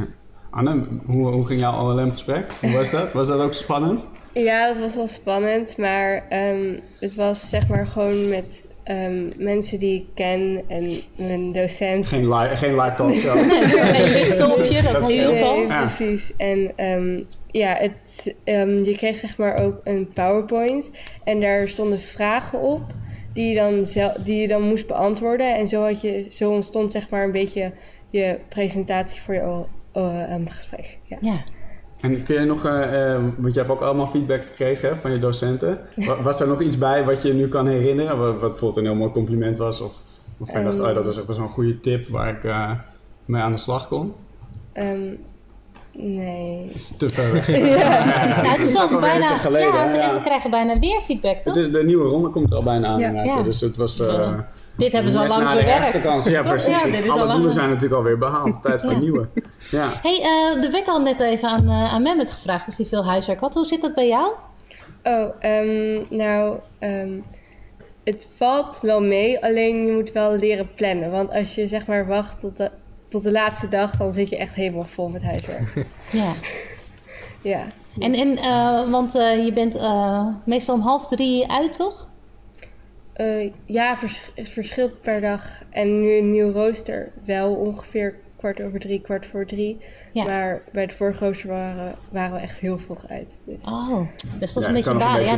Anne, 0.49 0.87
hoe, 1.05 1.27
hoe 1.27 1.45
ging 1.45 1.59
jouw 1.59 1.73
OLM-gesprek? 1.73 2.45
Hoe 2.61 2.71
was 2.71 2.91
dat? 2.91 3.13
Was 3.13 3.27
dat 3.27 3.39
ook 3.39 3.53
spannend? 3.53 4.05
Ja, 4.33 4.67
dat 4.67 4.79
was 4.79 4.95
wel 4.95 5.07
spannend, 5.07 5.77
maar 5.77 6.23
ehm, 6.29 6.79
het 6.99 7.15
was 7.15 7.49
zeg 7.49 7.67
maar 7.67 7.87
gewoon 7.87 8.29
met 8.29 8.65
ehm, 8.83 9.23
mensen 9.37 9.79
die 9.79 9.95
ik 9.95 10.05
ken 10.13 10.63
en 10.67 10.91
mijn 11.15 11.51
docent. 11.51 12.07
Geen, 12.07 12.29
li 12.29 12.55
geen 12.55 12.81
live 12.81 12.95
talkshow. 12.95 13.35
Nee, 13.47 13.65
geen 13.67 14.11
lichtopje, 14.11 14.81
dat 14.81 14.93
Dat 14.93 15.09
is 15.09 15.17
heel 15.17 15.35
veel. 15.35 15.61
Ja. 15.61 15.79
precies. 15.79 16.33
En 16.37 16.71
ehm, 16.75 17.23
ja, 17.51 17.75
het, 17.75 18.35
ehm, 18.43 18.83
je 18.83 18.95
kreeg 18.95 19.17
zeg 19.17 19.37
maar 19.37 19.59
ook 19.59 19.81
een 19.83 20.09
PowerPoint 20.13 20.91
en 21.23 21.41
daar 21.41 21.67
stonden 21.67 21.99
vragen 21.99 22.59
op 22.59 22.81
die 23.33 23.49
je 23.49 23.55
dan, 23.55 23.85
zel- 23.85 24.23
die 24.23 24.41
je 24.41 24.47
dan 24.47 24.61
moest 24.61 24.87
beantwoorden. 24.87 25.55
En 25.55 25.67
zo, 25.67 25.83
had 25.85 26.01
je, 26.01 26.27
zo 26.31 26.51
ontstond 26.51 26.91
zeg 26.91 27.09
maar 27.09 27.23
een 27.23 27.31
beetje 27.31 27.71
je 28.09 28.37
presentatie 28.49 29.21
voor 29.21 29.33
je 29.33 29.63
OM-gesprek. 29.91 30.97
Ja. 31.03 31.17
Ja. 31.21 31.43
En 32.01 32.23
kun 32.23 32.35
je 32.39 32.45
nog, 32.45 32.65
eh, 32.65 33.13
eh, 33.13 33.21
want 33.37 33.53
je 33.53 33.59
hebt 33.59 33.71
ook 33.71 33.81
allemaal 33.81 34.07
feedback 34.07 34.45
gekregen 34.45 34.89
hè, 34.89 34.95
van 34.95 35.11
je 35.11 35.19
docenten. 35.19 35.79
Wa- 36.07 36.21
Was 36.21 36.39
er 36.41 36.47
nog 36.47 36.61
iets 36.61 36.77
bij 36.77 37.05
wat 37.05 37.21
je 37.21 37.33
nu 37.33 37.47
kan 37.47 37.67
herinneren? 37.67 38.17
Wat, 38.17 38.31
wat 38.31 38.39
bijvoorbeeld 38.39 38.77
een 38.77 38.85
heel 38.85 38.95
mooi 38.95 39.11
compliment 39.11 39.57
was? 39.57 39.81
Of, 39.81 40.01
of 40.37 40.53
je 40.53 40.63
dacht, 40.63 40.77
Ehm. 40.79 40.87
oh, 40.87 40.93
dat 40.95 41.05
was 41.05 41.19
ook 41.19 41.27
wel 41.27 41.35
zo'n 41.35 41.49
goede 41.49 41.79
tip 41.79 42.07
waar 42.07 42.29
ik 42.29 42.43
eh, 42.43 42.71
mee 43.25 43.41
aan 43.41 43.51
de 43.51 43.57
slag 43.57 43.87
kon? 43.87 44.13
Ehm, 44.73 45.13
nee. 46.01 46.65
Dat 46.67 46.75
is 46.75 46.91
te 46.97 47.09
ver 47.09 47.31
weg. 47.33 47.47
Ja. 47.57 47.77
Ja, 48.43 48.49
het 48.51 48.63
is 48.63 48.81
ook 48.81 48.91
al 48.91 48.99
bijna. 48.99 49.35
geleden, 49.37 49.67
ja, 49.73 49.87
en 49.87 49.95
Ja. 49.99 50.11
ze 50.11 50.21
krijgen 50.23 50.49
bijna 50.49 50.79
weer 50.79 51.01
feedback, 51.01 51.37
toch? 51.37 51.55
Het 51.55 51.63
is, 51.65 51.71
de 51.71 51.83
nieuwe 51.83 52.07
ronde 52.09 52.29
komt 52.29 52.49
er 52.51 52.55
al 52.57 52.63
bijna 52.63 52.87
aan. 52.87 52.99
Ja. 52.99 53.07
inderdaad, 53.07 53.35
Ja. 53.37 53.43
Dus 53.43 53.61
het 53.61 53.75
was... 53.75 53.99
Eh, 53.99 54.33
Dit 54.77 54.93
hebben 54.93 55.11
ze 55.11 55.19
al 55.19 55.27
lang 55.27 55.49
verwerkt. 55.49 56.25
Ja, 56.25 56.41
precies. 56.41 56.67
Ja, 56.67 56.83
dit 56.83 56.93
is 57.05 57.09
Alle 57.09 57.11
al 57.19 57.25
lang- 57.25 57.31
doelen 57.35 57.53
zijn 57.53 57.67
natuurlijk 57.69 57.95
alweer 57.95 58.17
behaald. 58.17 58.61
Tijd 58.63 58.81
voor 58.81 58.91
Ja. 58.91 58.97
nieuwe. 58.99 59.27
Ja. 59.71 59.89
hey, 60.01 60.19
eh, 60.21 60.63
er 60.63 60.71
werd 60.71 60.87
al 60.87 61.01
net 61.01 61.19
even 61.19 61.49
aan, 61.49 61.67
eh 61.69 61.93
aan 61.93 62.01
Mehmet 62.01 62.31
gevraagd 62.31 62.67
of 62.67 62.77
hij 62.77 62.85
veel 62.85 63.05
huiswerk 63.05 63.39
had. 63.39 63.53
Hoe 63.53 63.65
zit 63.65 63.81
dat 63.81 63.93
bij 63.95 64.07
jou? 64.07 64.31
Oh, 65.03 65.29
ehm, 65.39 65.97
nou, 66.09 66.57
ehm, 66.79 67.09
het 68.03 68.27
valt 68.35 68.79
wel 68.81 69.01
mee, 69.01 69.43
alleen 69.43 69.85
je 69.85 69.91
moet 69.91 70.11
wel 70.11 70.35
leren 70.35 70.69
plannen. 70.75 71.11
Want 71.11 71.31
als 71.31 71.55
je 71.55 71.67
zeg 71.67 71.85
maar 71.85 72.07
wacht 72.07 72.39
tot 72.39 72.57
de, 72.57 72.71
tot 73.09 73.23
de 73.23 73.31
laatste 73.31 73.67
dag, 73.67 73.95
dan 73.97 74.13
zit 74.13 74.29
je 74.29 74.37
echt 74.37 74.53
helemaal 74.53 74.83
vol 74.83 75.09
met 75.09 75.23
huiswerk. 75.23 75.73
Ja. 76.11 76.33
ja. 77.41 77.67
En, 77.99 78.13
en 78.13 78.37
eh, 78.37 78.89
want 78.89 79.15
eh, 79.15 79.45
je 79.45 79.53
bent 79.53 79.75
eh, 79.75 80.27
meestal 80.45 80.75
om 80.75 80.81
half 80.81 81.05
drie 81.07 81.51
uit, 81.51 81.73
toch? 81.73 82.09
Eh, 83.13 83.51
ja, 83.65 83.97
vers- 83.97 84.31
het 84.35 84.49
verschilt 84.49 85.01
per 85.01 85.21
dag. 85.21 85.61
En 85.69 86.01
nu 86.01 86.17
een 86.17 86.31
nieuw 86.31 86.51
rooster 86.51 87.11
wel 87.25 87.53
ongeveer 87.55 88.15
kwart 88.39 88.61
over 88.61 88.79
drie, 88.79 89.01
kwart 89.01 89.25
voor 89.25 89.45
drie. 89.45 89.81
Ja. 90.13 90.23
Maar 90.23 90.61
bij 90.71 90.85
de 90.87 90.95
vorige 90.95 91.25
rooster 91.25 91.49
waren, 91.49 91.95
waren 92.11 92.33
we 92.35 92.39
echt 92.41 92.59
heel 92.59 92.77
vroeg 92.77 93.07
uit. 93.09 93.39
Dus. 93.45 93.63
Oh, 93.65 94.01
dus 94.39 94.53
dat 94.53 94.63
is 94.63 94.69
Ja, 94.69 94.75
een 94.75 94.77
je 94.77 94.83
beetje 94.83 94.99
balen. 94.99 95.25
Ja, 95.25 95.35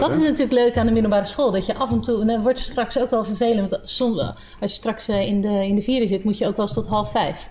dat, 0.00 0.14
is 0.14 0.20
natuurlijk 0.20 0.52
leuk 0.52 0.76
aan 0.76 0.86
de 0.86 0.92
middelbare 0.92 1.24
school. 1.24 1.50
Dat 1.50 1.66
je 1.66 1.74
af 1.74 1.92
en 1.92 2.00
toe, 2.00 2.20
en 2.20 2.26
dan 2.26 2.42
wordt 2.42 2.58
het 2.58 2.68
straks 2.68 3.00
ook 3.00 3.10
wel 3.10 3.24
vervelend. 3.24 3.70
Want 3.70 3.88
soms, 3.88 4.20
als 4.60 4.70
je 4.70 4.76
straks 4.76 5.08
eh, 5.08 5.20
in, 5.26 5.40
de, 5.40 5.48
in 5.66 5.74
de 5.74 5.82
vierde 5.82 6.06
zit, 6.06 6.24
moet 6.24 6.38
je 6.38 6.46
ook 6.46 6.56
wel 6.56 6.64
eens 6.66 6.74
tot 6.74 6.86
half 6.88 7.10
vijf. 7.10 7.48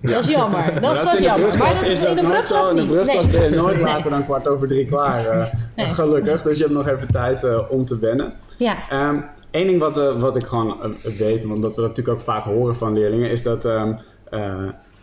Dat 0.00 0.24
is 0.24 0.26
jammer. 0.30 0.80
Dat 0.80 0.96
is, 0.96 1.02
dat 1.02 1.18
jammer. 1.18 1.58
Maar 1.58 1.74
dat 1.74 1.82
is 1.82 1.88
is 1.88 2.04
in 2.04 2.16
de 2.16 2.22
brugklas 2.22 2.64
zo. 2.66 2.70
In 2.70 2.76
de 2.76 2.86
brugklas 2.86 3.26
Nee. 3.26 3.32
ben 3.40 3.50
je 3.50 3.56
nooit 3.56 3.74
Nee. 3.76 3.84
later 3.84 4.10
dan 4.10 4.24
kwart 4.24 4.48
over 4.48 4.68
drie 4.68 4.86
klaar. 4.86 5.26
eh, 5.26 5.46
Nee. 5.76 5.86
Gelukkig. 5.88 6.42
Dus 6.42 6.58
je 6.58 6.62
hebt 6.64 6.76
nog 6.76 6.88
even 6.88 7.08
tijd 7.08 7.44
eh, 7.44 7.60
om 7.70 7.84
te 7.84 7.98
wennen. 7.98 8.32
Ja. 8.58 8.76
Ehm 8.90 9.16
Eén 9.50 9.66
ding 9.66 9.80
wat, 9.80 9.96
wat 10.18 10.36
ik 10.36 10.46
gewoon 10.46 10.96
weet, 11.18 11.44
want 11.44 11.62
dat 11.62 11.74
we 11.76 11.80
dat 11.80 11.90
natuurlijk 11.90 12.18
ook 12.18 12.24
vaak 12.24 12.44
horen 12.44 12.76
van 12.76 12.92
leerlingen, 12.92 13.30
is 13.30 13.42
dat 13.42 13.64
ehm 13.64 13.88
eh, 13.90 13.98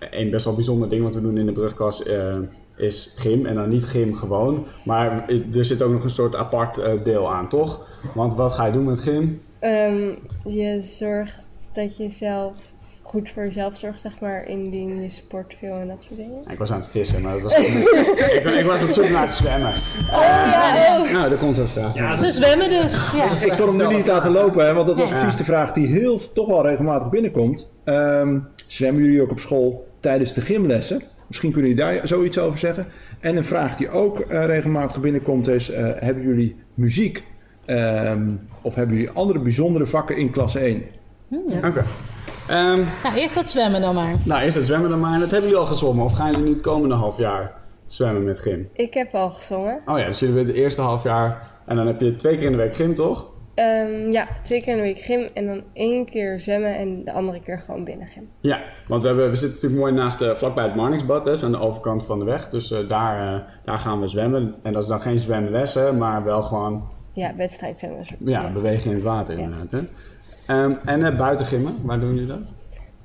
een 0.09 0.29
best 0.29 0.45
wel 0.45 0.55
bijzonder 0.55 0.89
ding 0.89 1.03
wat 1.03 1.15
we 1.15 1.21
doen 1.21 1.37
in 1.37 1.45
de 1.45 1.51
brugklas 1.51 2.03
eh, 2.03 2.37
is 2.75 3.13
gym. 3.15 3.45
En 3.45 3.55
dan 3.55 3.69
niet 3.69 3.85
gym 3.85 4.15
gewoon, 4.15 4.65
maar 4.85 5.29
er 5.53 5.65
zit 5.65 5.81
ook 5.81 5.91
nog 5.91 6.03
een 6.03 6.09
soort 6.09 6.35
apart 6.35 6.77
eh, 6.77 7.03
deel 7.03 7.31
aan, 7.31 7.49
toch? 7.49 7.87
Want 8.13 8.35
wat 8.35 8.51
ga 8.51 8.65
je 8.65 8.71
doen 8.71 8.85
met 8.85 8.99
gym? 8.99 9.41
Ehm, 9.59 10.09
je 10.45 10.81
zorgt 10.81 11.47
dat 11.73 11.97
je 11.97 12.09
zelf 12.09 12.70
goed 13.01 13.29
voor 13.29 13.43
jezelf 13.43 13.77
zorgt, 13.77 14.01
zeg 14.01 14.19
maar, 14.19 14.47
indien 14.47 15.01
je 15.01 15.09
sport 15.09 15.55
veel 15.59 15.75
en 15.75 15.87
dat 15.87 16.01
soort 16.01 16.15
dingen. 16.19 16.43
Ik 16.51 16.57
was 16.57 16.71
aan 16.71 16.79
het 16.79 16.87
vissen, 16.89 17.21
maar 17.21 17.33
dat 17.33 17.41
was 17.41 17.53
ik, 17.57 18.43
ik 18.59 18.65
was 18.65 18.83
op 18.83 18.89
zoek 18.89 19.09
naar 19.09 19.25
het 19.25 19.33
zwemmen. 19.33 19.73
Oh, 20.11 20.21
ja, 20.21 20.99
oh. 21.01 21.11
Nou, 21.11 21.29
daar 21.29 21.37
komt 21.37 21.57
een 21.57 21.67
vraag. 21.67 22.17
Ze 22.17 22.31
zwemmen 22.31 22.69
dus. 22.69 23.11
Ja. 23.11 23.23
Ik 23.45 23.57
kon 23.57 23.77
hem 23.77 23.87
nu 23.89 23.95
niet 23.95 24.07
laten 24.07 24.31
lopen, 24.31 24.65
hè, 24.65 24.73
want 24.73 24.87
dat 24.87 24.97
was 24.97 25.09
Ja. 25.09 25.19
precies 25.19 25.35
de 25.37 25.43
vraag 25.43 25.71
die 25.71 25.87
heel, 25.87 26.19
toch 26.33 26.47
wel 26.47 26.67
regelmatig 26.67 27.09
binnenkomt. 27.09 27.71
Ehm, 27.83 28.37
zwemmen 28.65 29.03
jullie 29.03 29.21
ook 29.21 29.31
op 29.31 29.39
school 29.39 29.87
tijdens 29.99 30.33
de 30.33 30.41
gymlessen? 30.41 31.01
Misschien 31.27 31.51
kunnen 31.51 31.69
jullie 31.69 31.85
daar 31.85 32.07
zoiets 32.07 32.37
over 32.39 32.59
zeggen. 32.59 32.85
En 33.19 33.37
een 33.37 33.45
vraag 33.45 33.75
die 33.75 33.89
ook 33.89 34.19
eh, 34.19 34.45
regelmatig 34.45 34.99
binnenkomt 35.01 35.47
is: 35.47 35.69
eh, 35.69 35.87
hebben 35.95 36.23
jullie 36.23 36.55
muziek 36.73 37.23
ehm, 37.65 38.29
of 38.61 38.75
hebben 38.75 38.95
jullie 38.95 39.11
andere 39.11 39.39
bijzondere 39.39 39.85
vakken 39.85 40.17
in 40.17 40.31
klas 40.31 40.55
1? 40.55 40.83
Oké. 41.63 41.83
Ehm, 42.47 42.83
Nou, 43.03 43.15
eerst 43.15 43.35
dat 43.35 43.49
zwemmen 43.49 43.81
dan 43.81 43.95
maar. 43.95 44.15
nou, 44.25 44.41
eerst 44.43 44.55
het 44.55 44.65
zwemmen 44.65 44.89
dan 44.89 44.99
maar. 44.99 45.19
Dat 45.19 45.31
hebben 45.31 45.49
jullie 45.49 45.63
al 45.65 45.69
gezwommen. 45.69 46.05
Of 46.05 46.13
gaan 46.13 46.31
jullie 46.31 46.45
nu 46.47 46.53
het 46.53 46.61
komende 46.61 46.95
half 46.95 47.17
jaar 47.17 47.53
zwemmen 47.85 48.23
met 48.23 48.39
gym? 48.39 48.69
Ik 48.73 48.93
heb 48.93 49.13
al 49.15 49.29
gezongen. 49.31 49.81
Oh 49.85 49.99
ja, 49.99 50.05
dus 50.05 50.19
jullie 50.19 50.35
willen 50.35 50.49
het 50.51 50.59
eerste 50.59 50.81
half 50.81 51.03
jaar... 51.03 51.49
En 51.65 51.75
dan 51.75 51.87
heb 51.87 52.01
je 52.01 52.15
twee 52.15 52.35
keer 52.35 52.45
in 52.45 52.51
de 52.51 52.57
week 52.57 52.75
gym, 52.75 52.95
toch? 52.95 53.31
Ehm, 53.55 54.11
ja, 54.11 54.27
twee 54.41 54.61
keer 54.61 54.69
in 54.71 54.75
de 54.75 54.81
week 54.83 54.99
gym 54.99 55.29
en 55.33 55.45
dan 55.45 55.61
één 55.73 56.05
keer 56.05 56.39
zwemmen 56.39 56.75
en 56.77 57.03
de 57.03 57.11
andere 57.11 57.39
keer 57.39 57.59
gewoon 57.59 57.83
binnen 57.83 58.07
gym. 58.07 58.29
Ja, 58.39 58.61
want 58.87 59.01
we, 59.01 59.07
hebben, 59.07 59.29
we 59.29 59.35
zitten 59.35 59.53
natuurlijk 59.53 59.81
mooi 59.81 59.93
naast 59.93 60.19
de, 60.19 60.35
vlakbij 60.35 60.63
het 60.63 60.75
Marnixbad, 60.75 61.25
dus 61.25 61.43
aan 61.43 61.51
de 61.51 61.59
overkant 61.59 62.05
van 62.05 62.19
de 62.19 62.25
weg. 62.25 62.49
Dus 62.49 62.71
eh, 62.71 62.87
daar, 62.87 63.33
eh, 63.35 63.41
daar 63.65 63.77
gaan 63.79 63.99
we 63.99 64.07
zwemmen. 64.07 64.55
En 64.63 64.73
dat 64.73 64.83
is 64.83 64.89
dan 64.89 65.01
geen 65.01 65.19
zwemlessen, 65.19 65.97
maar 65.97 66.23
wel 66.23 66.41
gewoon 66.43 66.83
Ja, 67.13 67.35
wedstrijd 67.35 67.77
zwemmen. 67.77 68.05
ja, 68.25 68.51
bewegen 68.51 68.89
in 68.89 68.95
het 68.95 69.05
water 69.05 69.37
inderdaad. 69.39 69.71
Hè? 69.71 69.79
Ehm, 70.45 70.73
en 70.85 70.99
uh, 70.99 71.17
buiten 71.17 71.45
gymmen, 71.45 71.75
waar 71.83 71.99
doen 71.99 72.13
jullie 72.13 72.27
dat? 72.27 72.39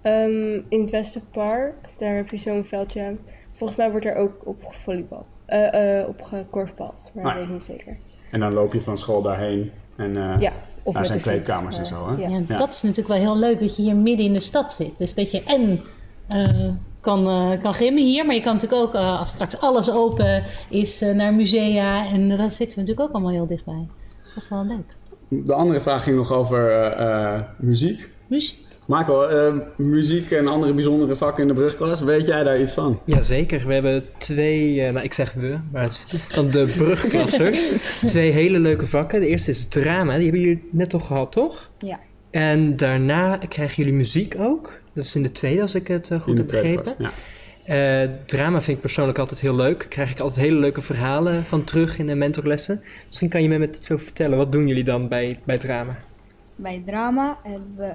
Ehm, 0.02 0.60
in 0.68 0.80
het 0.80 0.90
Westerpark, 0.90 1.74
daar 1.98 2.14
heb 2.14 2.30
je 2.30 2.36
zo'n 2.36 2.64
veldje. 2.64 3.16
Volgens 3.52 3.78
mij 3.78 3.90
wordt 3.90 4.06
er 4.06 4.14
ook 4.16 4.46
op 4.46 4.64
gevolleybald. 4.64 5.28
eh 5.46 6.00
eh 6.00 6.08
op 6.08 6.22
gekorfbald, 6.22 7.10
maar 7.14 7.24
Ah, 7.24 7.30
dat 7.30 7.42
ja. 7.42 7.48
weet 7.48 7.60
ik 7.62 7.68
niet 7.68 7.78
zeker. 7.78 7.96
En 8.30 8.40
dan 8.40 8.52
loop 8.52 8.72
je 8.72 8.80
van 8.82 8.98
school 8.98 9.22
daarheen. 9.22 9.70
En 9.96 10.16
eh 10.16 10.40
Ja, 10.40 10.52
of 10.82 10.92
daar 10.94 11.02
met 11.02 11.06
zijn 11.06 11.06
de 11.06 11.12
fiets, 11.12 11.44
kleedkamers 11.44 11.76
en 11.76 11.82
eh, 11.82 11.88
zo. 11.88 12.08
Hè? 12.08 12.22
ja. 12.22 12.28
Ja, 12.48 12.56
Dat 12.56 12.68
is 12.68 12.82
natuurlijk 12.82 13.08
wel 13.08 13.32
heel 13.32 13.38
leuk 13.38 13.58
dat 13.58 13.76
je 13.76 13.82
hier 13.82 13.96
midden 13.96 14.26
in 14.26 14.32
de 14.32 14.40
stad 14.40 14.72
zit. 14.72 14.98
Dus 14.98 15.14
dat 15.14 15.30
je 15.30 15.42
en 15.42 15.80
eh, 16.28 16.68
kan, 17.00 17.26
eh, 17.28 17.60
kan 17.62 17.74
gymmen 17.74 18.02
hier, 18.04 18.26
maar 18.26 18.34
je 18.34 18.40
kan 18.40 18.52
natuurlijk 18.54 18.82
ook, 18.82 18.94
eh, 18.94 19.18
als 19.18 19.28
straks 19.30 19.60
alles 19.60 19.90
open 19.90 20.42
is, 20.70 21.02
eh, 21.02 21.14
naar 21.14 21.34
musea. 21.34 22.06
En 22.12 22.28
dat 22.28 22.52
zitten 22.52 22.74
we 22.76 22.80
natuurlijk 22.82 23.00
ook 23.08 23.12
allemaal 23.14 23.32
heel 23.32 23.46
dichtbij. 23.46 23.86
Dus 24.22 24.34
dat 24.34 24.42
is 24.42 24.48
wel 24.48 24.64
leuk. 24.64 24.96
De 25.28 25.52
andere 25.52 25.80
vraag 25.80 26.02
ging 26.02 26.16
nog 26.16 26.32
over 26.32 26.70
eh, 26.70 27.34
eh, 27.34 27.40
muziek. 27.58 28.08
Muziek? 28.26 28.64
Michael, 28.86 29.30
eh, 29.30 29.54
muziek 29.76 30.30
en 30.30 30.46
andere 30.48 30.74
bijzondere 30.74 31.16
vakken 31.16 31.42
in 31.42 31.48
de 31.48 31.54
brugklas, 31.54 32.00
weet 32.00 32.26
jij 32.26 32.44
daar 32.44 32.60
iets 32.60 32.72
van? 32.72 33.00
Jazeker, 33.04 33.66
we 33.66 33.72
hebben 33.72 34.04
twee, 34.18 34.82
eh, 34.82 34.92
nou 34.92 35.04
ik 35.04 35.12
zeg 35.12 35.32
we, 35.32 35.58
maar 35.72 35.82
het 35.82 35.90
is 35.90 36.20
van 36.28 36.50
de 36.50 36.72
brugklassers. 36.76 37.68
twee 38.06 38.30
hele 38.30 38.58
leuke 38.58 38.86
vakken. 38.86 39.20
De 39.20 39.26
eerste 39.26 39.50
is 39.50 39.68
drama, 39.68 40.14
die 40.14 40.22
hebben 40.22 40.40
jullie 40.40 40.68
net 40.72 40.90
toch 40.90 41.06
gehad, 41.06 41.32
toch? 41.32 41.70
Ja. 41.78 42.00
En 42.30 42.76
daarna 42.76 43.36
krijgen 43.36 43.76
jullie 43.76 43.98
muziek 43.98 44.34
ook. 44.38 44.80
Dat 44.94 45.04
is 45.04 45.14
in 45.14 45.22
de 45.22 45.32
tweede, 45.32 45.62
als 45.62 45.74
ik 45.74 45.88
het 45.88 46.10
goed 46.20 46.38
In 46.38 46.46
de 46.46 46.54
heb 46.56 46.62
begrepen. 46.62 46.82
klas, 46.82 46.94
ja. 46.98 47.12
Eh, 47.66 48.08
drama 48.26 48.60
vind 48.60 48.76
ik 48.76 48.82
persoonlijk 48.82 49.18
altijd 49.18 49.40
heel 49.40 49.54
leuk. 49.54 49.78
Daar 49.78 49.88
krijg 49.88 50.10
ik 50.10 50.20
altijd 50.20 50.46
hele 50.46 50.58
leuke 50.58 50.80
verhalen 50.80 51.42
van 51.42 51.64
terug 51.64 51.98
in 51.98 52.06
de 52.06 52.14
mentorlessen. 52.14 52.80
Misschien 53.06 53.28
kan 53.28 53.42
je 53.42 53.48
me 53.48 53.58
met 53.58 53.76
het 53.76 53.84
zo 53.84 53.96
vertellen. 53.96 54.38
Wat 54.38 54.52
doen 54.52 54.68
jullie 54.68 54.84
dan 54.84 55.08
bij, 55.08 55.40
bij 55.44 55.58
drama? 55.58 55.96
Bij 56.56 56.82
drama 56.86 57.38
hebben 57.42 57.76
we 57.76 57.94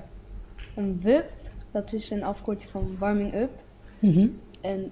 een 0.76 1.00
WUP. 1.02 1.26
Dat 1.72 1.94
is 1.94 2.10
een 2.10 2.24
afkorting 2.24 2.72
van 2.72 2.96
Warming 3.00 3.36
Up. 3.36 3.50
Mhm. 4.00 4.28
En 4.62 4.92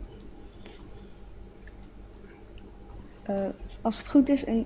eh, 3.23 3.45
als 3.81 3.97
het 3.97 4.07
goed 4.07 4.29
is, 4.29 4.47
een 4.47 4.65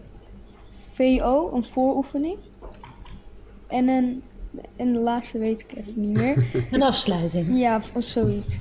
VO, 0.93 1.51
een 1.53 1.65
vooroefening. 1.65 2.37
En, 3.67 3.87
een, 3.87 4.23
en 4.75 4.93
de 4.93 4.99
laatste 4.99 5.39
weet 5.39 5.61
ik 5.61 5.77
even 5.77 6.01
niet 6.01 6.17
meer. 6.17 6.45
Een 6.71 6.83
afsluiting. 6.83 7.59
Ja, 7.59 7.81
of 7.93 8.03
zoiets. 8.03 8.57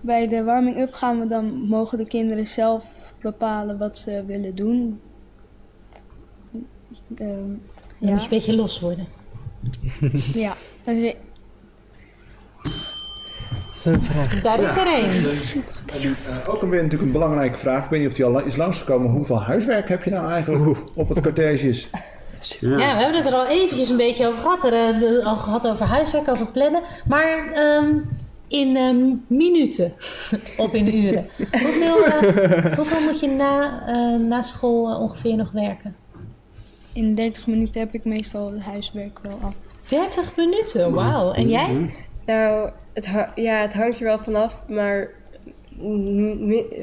Bij 0.00 0.26
de 0.26 0.44
warming 0.44 0.78
up 0.78 0.92
gaan 0.94 1.20
we 1.20 1.26
dan, 1.26 1.44
mogen 1.68 1.98
de 1.98 2.06
kinderen 2.06 2.46
zelf 2.46 2.84
bepalen 3.20 3.78
wat 3.78 3.98
ze 3.98 4.24
willen 4.26 4.54
doen. 4.54 5.00
Ehm, 7.16 7.26
Dan 7.38 7.58
ja. 7.98 8.10
moet 8.10 8.18
je 8.18 8.22
een 8.22 8.28
beetje 8.28 8.56
los 8.56 8.80
worden. 8.80 9.06
ja, 10.34 10.52
dat 10.84 10.94
is 10.96 11.14
Dat 12.62 13.76
is 13.76 13.84
een 13.84 14.02
vraag. 14.02 14.42
Daar 14.42 14.60
is 14.60 14.76
er 14.76 14.86
één. 14.86 15.08
Eh, 15.08 16.48
ook 16.48 16.62
een, 16.62 16.68
weer 16.70 16.82
natuurlijk 16.82 17.02
een 17.02 17.12
belangrijke 17.12 17.58
vraag. 17.58 17.84
Ik 17.84 17.90
weet 17.90 18.00
niet 18.00 18.08
of 18.08 18.14
die 18.14 18.24
al 18.24 18.40
is 18.40 18.56
langsgekomen. 18.56 19.10
Hoeveel 19.10 19.42
huiswerk 19.42 19.88
heb 19.88 20.04
je 20.04 20.10
nou 20.10 20.32
eigenlijk 20.32 20.78
op 20.96 21.08
het 21.08 21.20
Cartesius? 21.20 21.90
Ja. 22.60 22.76
we 22.76 22.82
hebben 22.82 23.16
het 23.16 23.26
er 23.26 23.34
al 23.38 23.46
eventjes 23.46 23.88
een 23.88 23.96
beetje 23.96 24.26
over 24.26 24.40
gehad. 24.42 24.64
Er, 24.64 24.72
eh, 24.72 25.00
de- 25.00 25.24
al 25.24 25.36
gehad 25.36 25.68
over 25.68 25.86
huiswerk, 25.86 26.28
over 26.28 26.46
plannen. 26.46 26.82
Maar 27.06 27.52
ehm, 27.52 27.98
in 28.48 28.76
eh, 28.76 28.94
minuten 29.26 29.92
of 30.64 30.72
in 30.72 30.94
uren. 30.94 31.28
Hoeveel, 31.36 32.04
eh, 32.04 32.76
hoeveel 32.76 33.00
moet 33.00 33.20
je 33.20 33.26
na, 33.26 33.86
eh, 33.86 34.20
na 34.20 34.42
school 34.42 34.90
eh, 34.90 35.00
ongeveer 35.00 35.36
nog 35.36 35.50
werken? 35.50 35.96
In 36.92 37.14
30 37.14 37.46
minuten 37.46 37.80
heb 37.80 37.94
ik 37.94 38.04
meestal 38.04 38.50
het 38.50 38.62
huiswerk 38.62 39.18
wel 39.22 39.38
af. 39.42 39.54
30 39.88 40.36
minuten, 40.36 40.92
wauw. 40.92 41.32
En 41.32 41.48
jij? 41.48 41.94
Nou, 42.26 42.70
het, 42.92 43.08
ja, 43.34 43.60
het 43.60 43.74
hangt 43.74 43.98
er 43.98 44.04
wel 44.04 44.18
vanaf, 44.18 44.64
maar 44.68 45.10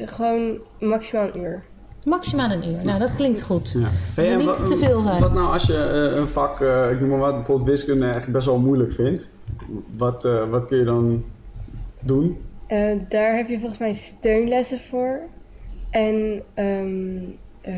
gewoon 0.06 0.58
maximaal 0.78 1.28
een 1.34 1.40
uur. 1.40 1.64
Maximaal 2.06 2.50
een 2.50 2.68
uur. 2.68 2.84
Nou, 2.84 2.98
dat 2.98 3.14
klinkt 3.14 3.42
goed. 3.42 3.76
Ja. 4.16 4.22
En 4.22 4.38
niet 4.38 4.66
te 4.66 4.76
veel 4.76 5.02
zijn. 5.02 5.20
Wat 5.20 5.32
nou 5.32 5.52
als 5.52 5.62
je 5.62 5.76
een 6.16 6.28
vak, 6.28 6.60
eh, 6.60 6.90
ik 6.90 7.00
noem 7.00 7.08
maar 7.08 7.18
wat, 7.18 7.34
bijvoorbeeld 7.34 7.68
wiskunde, 7.68 8.06
echt 8.06 8.28
best 8.28 8.46
wel 8.46 8.58
moeilijk 8.58 8.92
vindt? 8.92 9.30
Wat, 9.96 10.24
eh, 10.24 10.48
wat 10.50 10.66
kun 10.66 10.78
je 10.78 10.84
dan 10.84 11.24
doen? 12.06 12.38
Eh, 12.66 12.92
daar 13.08 13.36
heb 13.36 13.48
je 13.48 13.58
volgens 13.58 13.80
mij 13.80 13.94
steunlessen 13.94 14.80
voor. 14.80 15.20
En 15.90 16.42
ehm, 16.54 17.18
eh, 17.60 17.74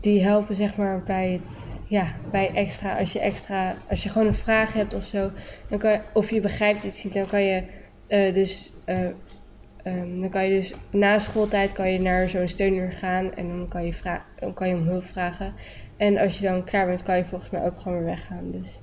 die 0.00 0.22
helpen 0.22 0.56
zeg 0.56 0.76
maar 0.76 1.02
bij 1.02 1.32
het, 1.32 1.80
ja, 1.86 2.06
bij 2.30 2.50
extra, 2.54 2.98
als 2.98 3.12
je 3.12 3.20
extra, 3.20 3.76
als 3.88 4.02
je 4.02 4.08
gewoon 4.08 4.26
een 4.26 4.34
vraag 4.34 4.72
hebt 4.72 4.94
of 4.94 5.04
zo, 5.04 5.30
dan 5.68 5.78
kan 5.78 6.00
of 6.12 6.30
je 6.30 6.40
begrijpt 6.40 6.84
iets 6.84 7.04
niet, 7.04 7.14
dan 7.14 7.26
kan 7.26 7.42
je 7.42 7.62
eh, 8.06 8.34
dus, 8.34 8.72
eh, 8.84 9.06
ehm, 9.82 10.20
dan 10.20 10.28
kan 10.28 10.44
je 10.44 10.50
dus 10.50 10.74
na 10.90 11.18
schooltijd 11.18 11.72
kan 11.72 11.92
je 11.92 12.00
naar 12.00 12.28
zo'n 12.28 12.48
steunuur 12.48 12.92
gaan 12.92 13.34
en 13.34 13.48
dan 13.48 13.68
kan 13.68 13.84
je, 13.84 14.18
dan 14.38 14.54
kan 14.54 14.68
je 14.68 14.74
om 14.74 14.86
hulp 14.86 15.04
vragen. 15.04 15.54
En 15.96 16.18
als 16.18 16.38
je 16.38 16.46
dan 16.46 16.64
klaar 16.64 16.86
bent, 16.86 17.02
kan 17.02 17.16
je 17.16 17.24
volgens 17.24 17.50
mij 17.50 17.64
ook 17.64 17.76
gewoon 17.76 17.98
weer 17.98 18.06
weggaan. 18.06 18.50
Dus. 18.50 18.80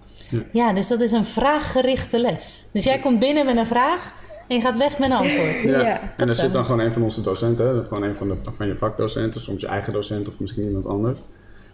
Ja, 0.52 0.74
dus 0.74 0.88
dat 0.88 1.02
is 1.02 1.12
een 1.12 1.24
vraaggerichte 1.24 2.20
les. 2.20 2.68
Dus 2.72 2.84
jij 2.84 3.00
komt 3.00 3.20
binnen 3.20 3.46
met 3.46 3.58
een 3.58 3.66
vraag 3.66 4.16
en 4.48 4.56
je 4.56 4.62
gaat 4.62 4.78
weg 4.78 5.00
met 5.00 5.10
een 5.10 5.16
antwoord. 5.16 5.66
en 5.66 6.00
dat 6.16 6.28
er 6.28 6.34
zit 6.34 6.52
dan 6.52 6.66
gewoon 6.66 6.80
een 6.80 6.94
van 6.94 7.02
onze 7.02 7.22
docenten, 7.22 7.66
hè, 7.68 7.84
gewoon 7.84 8.04
een 8.04 8.16
van, 8.16 8.28
de, 8.28 8.36
van 8.52 8.68
je 8.68 8.76
vakdocenten, 8.76 9.42
soms 9.42 9.62
je 9.62 9.68
eigen 9.68 9.94
docent 9.94 10.28
of 10.28 10.40
misschien 10.40 10.64
iemand 10.64 10.86
anders. 10.86 11.20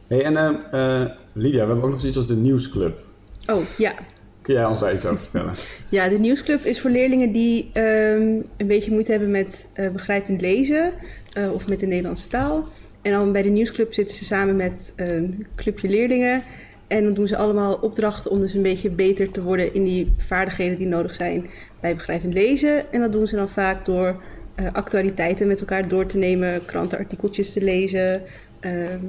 Hey, 0.08 0.24
en 0.24 0.38
eh, 0.38 1.02
eh, 1.02 1.10
Lydia, 1.34 1.62
we 1.62 1.68
hebben 1.68 1.84
ook 1.84 1.90
nog 1.90 2.00
zoiets 2.00 2.18
als 2.18 2.28
de 2.28 2.36
nieuwsclub. 2.36 3.04
Oh, 3.46 3.62
ja. 3.78 3.94
Kun 4.42 4.56
jij 4.56 4.66
ons 4.66 4.80
daar 4.80 4.94
iets 4.94 5.06
over 5.06 5.20
vertellen? 5.20 5.54
Ja, 5.90 6.10
de 6.10 6.20
nieuwsclub 6.20 6.66
is 6.66 6.82
voor 6.82 6.90
leerlingen 6.90 7.32
die 7.32 7.70
ehm, 7.74 8.40
een 8.58 8.68
beetje 8.68 8.92
moeite 8.92 9.12
hebben 9.12 9.32
met 9.32 9.68
eh, 9.74 9.90
begrijpend 9.90 10.42
lezen 10.42 10.94
eh, 11.34 11.54
of 11.54 11.68
met 11.68 11.80
de 11.80 11.86
Nederlandse 11.86 12.28
taal. 12.28 12.68
En 13.02 13.12
dan 13.12 13.32
bij 13.32 13.42
de 13.42 13.50
nieuwsclub 13.50 13.94
zitten 13.94 14.16
ze 14.16 14.26
samen 14.26 14.56
met 14.56 14.94
een 14.96 15.48
clubje 15.56 15.90
leerlingen. 15.90 16.44
En 16.88 17.04
dan 17.04 17.14
doen 17.14 17.28
ze 17.28 17.38
allemaal 17.38 17.74
opdrachten 17.74 18.32
om 18.32 18.40
dus 18.40 18.54
een 18.54 18.62
beetje 18.62 18.90
beter 18.90 19.32
te 19.32 19.44
worden 19.44 19.74
in 19.74 19.84
die 19.84 20.14
vaardigheden 20.18 20.78
die 20.78 20.88
nodig 20.88 21.14
zijn 21.14 21.46
bij 21.80 21.96
begrijpend 21.96 22.34
lezen. 22.34 22.92
En 22.92 23.02
dat 23.02 23.12
doen 23.12 23.28
ze 23.28 23.36
dan 23.36 23.50
vaak 23.50 23.86
door 23.86 24.22
eh, 24.56 24.66
actualiteiten 24.74 25.48
met 25.48 25.60
elkaar 25.60 25.88
door 25.88 26.06
te 26.06 26.18
nemen, 26.18 26.66
krantenartikeltjes 26.66 27.54
te 27.54 27.64
lezen 27.64 28.22
ehm, 28.60 29.00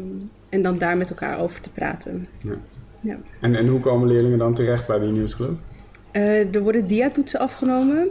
en 0.49 0.63
dan 0.63 0.79
daar 0.79 0.97
met 0.97 1.11
elkaar 1.11 1.39
over 1.39 1.61
te 1.61 1.71
praten. 1.71 2.29
Ja. 2.43 2.59
Ja. 3.01 3.19
En, 3.41 3.55
en 3.55 3.67
hoe 3.67 3.81
komen 3.81 4.09
leerlingen 4.09 4.39
dan 4.39 4.55
terecht 4.55 4.87
bij 4.87 4.99
die 4.99 5.11
nieuwsclub? 5.11 5.59
Eh, 6.11 6.55
er 6.55 6.63
worden 6.63 6.87
diatoetsen 6.87 7.41
afgenomen. 7.41 8.09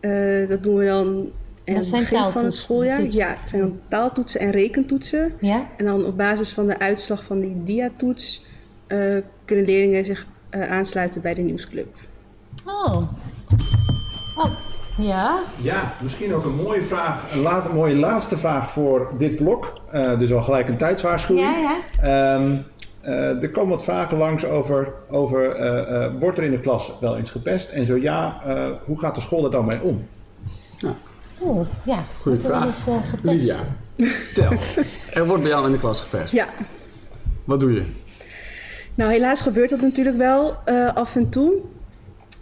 Eh, 0.00 0.48
dat 0.48 0.62
doen 0.62 0.76
we 0.76 0.84
dan 0.84 1.30
aan 1.64 1.74
het 1.74 1.84
zijn 1.84 2.02
begin 2.02 2.30
van 2.30 2.44
het 2.44 2.54
schooljaar. 2.54 2.98
toetsen. 2.98 3.20
Ja, 3.20 3.36
het 3.40 3.48
zijn 3.48 3.62
dan 3.62 3.80
taaltoetsen 3.88 4.40
en 4.40 4.50
rekentoetsen. 4.50 5.32
Ja? 5.40 5.68
En 5.76 5.84
dan 5.84 6.04
op 6.04 6.16
basis 6.16 6.52
van 6.52 6.66
de 6.66 6.78
uitslag 6.78 7.24
van 7.24 7.40
die 7.40 7.62
diatoets 7.64 8.44
eh, 8.92 9.22
kunnen 9.44 9.64
leerlingen 9.64 10.04
zich 10.04 10.26
eh, 10.50 10.70
aansluiten 10.70 11.22
bij 11.22 11.34
de 11.34 11.42
nieuwsclub. 11.42 11.96
Oh. 12.66 12.96
Oh, 14.36 14.50
ja. 14.98 15.38
Ja, 15.62 15.94
misschien 16.02 16.34
ook 16.34 16.44
een 16.44 16.54
mooie 16.54 16.82
vraag, 16.84 17.32
een 17.32 17.40
laat, 17.40 17.72
mooie 17.72 17.96
laatste 17.96 18.38
vraag 18.38 18.70
voor 18.70 19.12
dit 19.18 19.36
blok. 19.36 19.72
Eh, 19.92 20.18
dus 20.18 20.32
al 20.32 20.42
gelijk 20.42 20.68
een 20.68 20.76
tijdswaarschuwing. 20.76 21.46
Ja, 21.46 21.58
ja. 21.58 21.80
Ehm, 22.36 22.56
eh, 23.00 23.42
er 23.42 23.50
komen 23.50 23.70
wat 23.70 23.84
vragen 23.84 24.18
langs 24.18 24.44
over, 24.44 24.92
over 25.10 25.50
eh, 25.56 26.04
eh, 26.04 26.12
wordt 26.20 26.38
er 26.38 26.44
in 26.44 26.50
de 26.50 26.60
klas 26.60 26.92
wel 27.00 27.16
eens 27.16 27.30
gepest? 27.30 27.70
En 27.70 27.86
zo 27.86 27.96
ja, 27.96 28.40
eh, 28.46 28.70
hoe 28.84 28.98
gaat 28.98 29.14
de 29.14 29.20
school 29.20 29.44
er 29.44 29.50
dan 29.50 29.66
mee 29.66 29.82
om? 29.82 30.06
Oeh, 31.42 31.66
ja. 31.84 32.04
Goeie 32.20 32.38
er 32.38 32.44
vraag. 32.44 32.66
eens, 32.66 32.86
eh, 32.86 32.94
gepest? 33.04 33.22
Lydia, 33.96 34.10
stel, 34.30 34.52
er 35.12 35.26
wordt 35.26 35.42
bij 35.42 35.50
jou 35.50 35.66
in 35.66 35.72
de 35.72 35.78
klas 35.78 36.00
gepest. 36.00 36.32
Ja. 36.32 36.46
Wat 37.44 37.60
doe 37.60 37.72
je? 37.72 37.82
Nou, 38.94 39.10
helaas 39.12 39.40
gebeurt 39.40 39.70
dat 39.70 39.80
natuurlijk 39.80 40.16
wel 40.16 40.56
eh, 40.64 40.94
af 40.94 41.16
en 41.16 41.28
toe. 41.28 41.60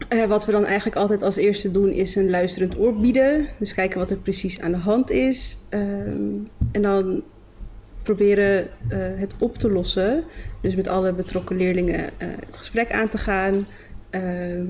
Eh, 0.09 0.25
wat 0.25 0.47
we 0.47 0.53
dan 0.53 0.65
eigenlijk 0.65 0.97
altijd 0.97 1.23
als 1.23 1.37
eerste 1.37 1.71
doen 1.71 1.91
is 1.91 2.15
een 2.15 2.31
luisterend 2.31 2.79
oor 2.79 2.97
bieden. 2.97 3.47
Dus 3.59 3.75
kijken 3.75 3.99
wat 3.99 4.11
er 4.11 4.17
precies 4.17 4.61
aan 4.61 4.71
de 4.71 4.79
hand 4.79 5.11
is. 5.11 5.59
Ehm, 5.69 6.33
en 6.73 6.83
dan 6.83 7.23
proberen 8.03 8.69
eh, 8.89 8.99
het 8.99 9.33
op 9.39 9.59
te 9.59 9.71
lossen. 9.71 10.25
Dus 10.61 10.75
met 10.75 10.89
alle 10.89 11.13
betrokken 11.13 11.57
leerlingen 11.57 12.11
het 12.47 12.57
gesprek 12.57 12.93
aan 12.93 13.09
te 13.09 13.19
gaan. 13.19 13.67
Ehm, 14.11 14.67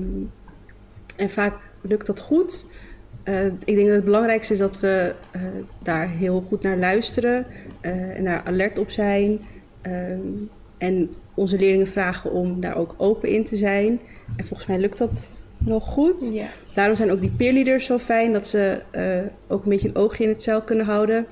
en 1.15 1.29
vaak 1.29 1.55
lukt 1.81 2.05
dat 2.05 2.19
goed. 2.19 2.65
Ik 3.65 3.75
denk 3.75 3.87
dat 3.87 3.95
het 3.95 4.05
belangrijkste 4.05 4.53
is 4.53 4.59
dat 4.59 4.79
we 4.79 5.15
daar 5.83 6.09
heel 6.09 6.45
goed 6.47 6.61
naar 6.61 6.77
luisteren 6.77 7.45
en 7.81 8.23
daar 8.23 8.43
alert 8.43 8.79
op 8.79 8.91
zijn. 8.91 9.39
Ehm, 9.81 10.19
en 10.81 11.09
onze 11.33 11.57
leerlingen 11.57 11.87
vragen 11.87 12.31
om 12.31 12.59
daar 12.59 12.75
ook 12.75 12.95
open 12.97 13.29
in 13.29 13.43
te 13.43 13.55
zijn. 13.55 13.99
En 14.37 14.45
volgens 14.45 14.67
mij 14.67 14.79
lukt 14.79 14.97
dat 14.97 15.27
wel 15.57 15.79
goed. 15.79 16.31
Ja. 16.33 16.45
Daarom 16.73 16.95
zijn 16.95 17.11
ook 17.11 17.21
die 17.21 17.31
peerleaders 17.31 17.85
zo 17.85 17.97
fijn 17.97 18.33
dat 18.33 18.47
ze 18.47 18.81
eh, 18.91 19.21
ook 19.47 19.63
een 19.63 19.69
beetje 19.69 19.87
een 19.87 19.95
oogje 19.95 20.23
in 20.23 20.29
het 20.29 20.43
zeil 20.43 20.61
kunnen 20.61 20.85
houden. 20.85 21.25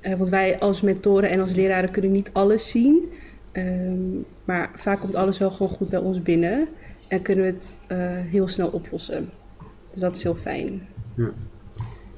Eh, 0.00 0.14
want 0.14 0.30
wij 0.30 0.58
als 0.58 0.80
mentoren 0.80 1.30
en 1.30 1.40
als 1.40 1.54
leraren 1.54 1.90
kunnen 1.90 2.12
niet 2.12 2.30
alles 2.32 2.70
zien. 2.70 3.12
Ehm, 3.52 4.20
maar 4.44 4.70
vaak 4.74 5.00
komt 5.00 5.14
alles 5.14 5.38
wel 5.38 5.50
gewoon 5.50 5.72
goed 5.72 5.88
bij 5.88 6.00
ons 6.00 6.22
binnen. 6.22 6.68
En 7.08 7.22
kunnen 7.22 7.44
we 7.44 7.50
het 7.50 7.76
eh, 7.86 7.98
heel 8.30 8.48
snel 8.48 8.68
oplossen. 8.68 9.30
Dus 9.92 10.00
dat 10.00 10.16
is 10.16 10.22
heel 10.22 10.34
fijn. 10.34 10.86
Ja. 11.16 11.32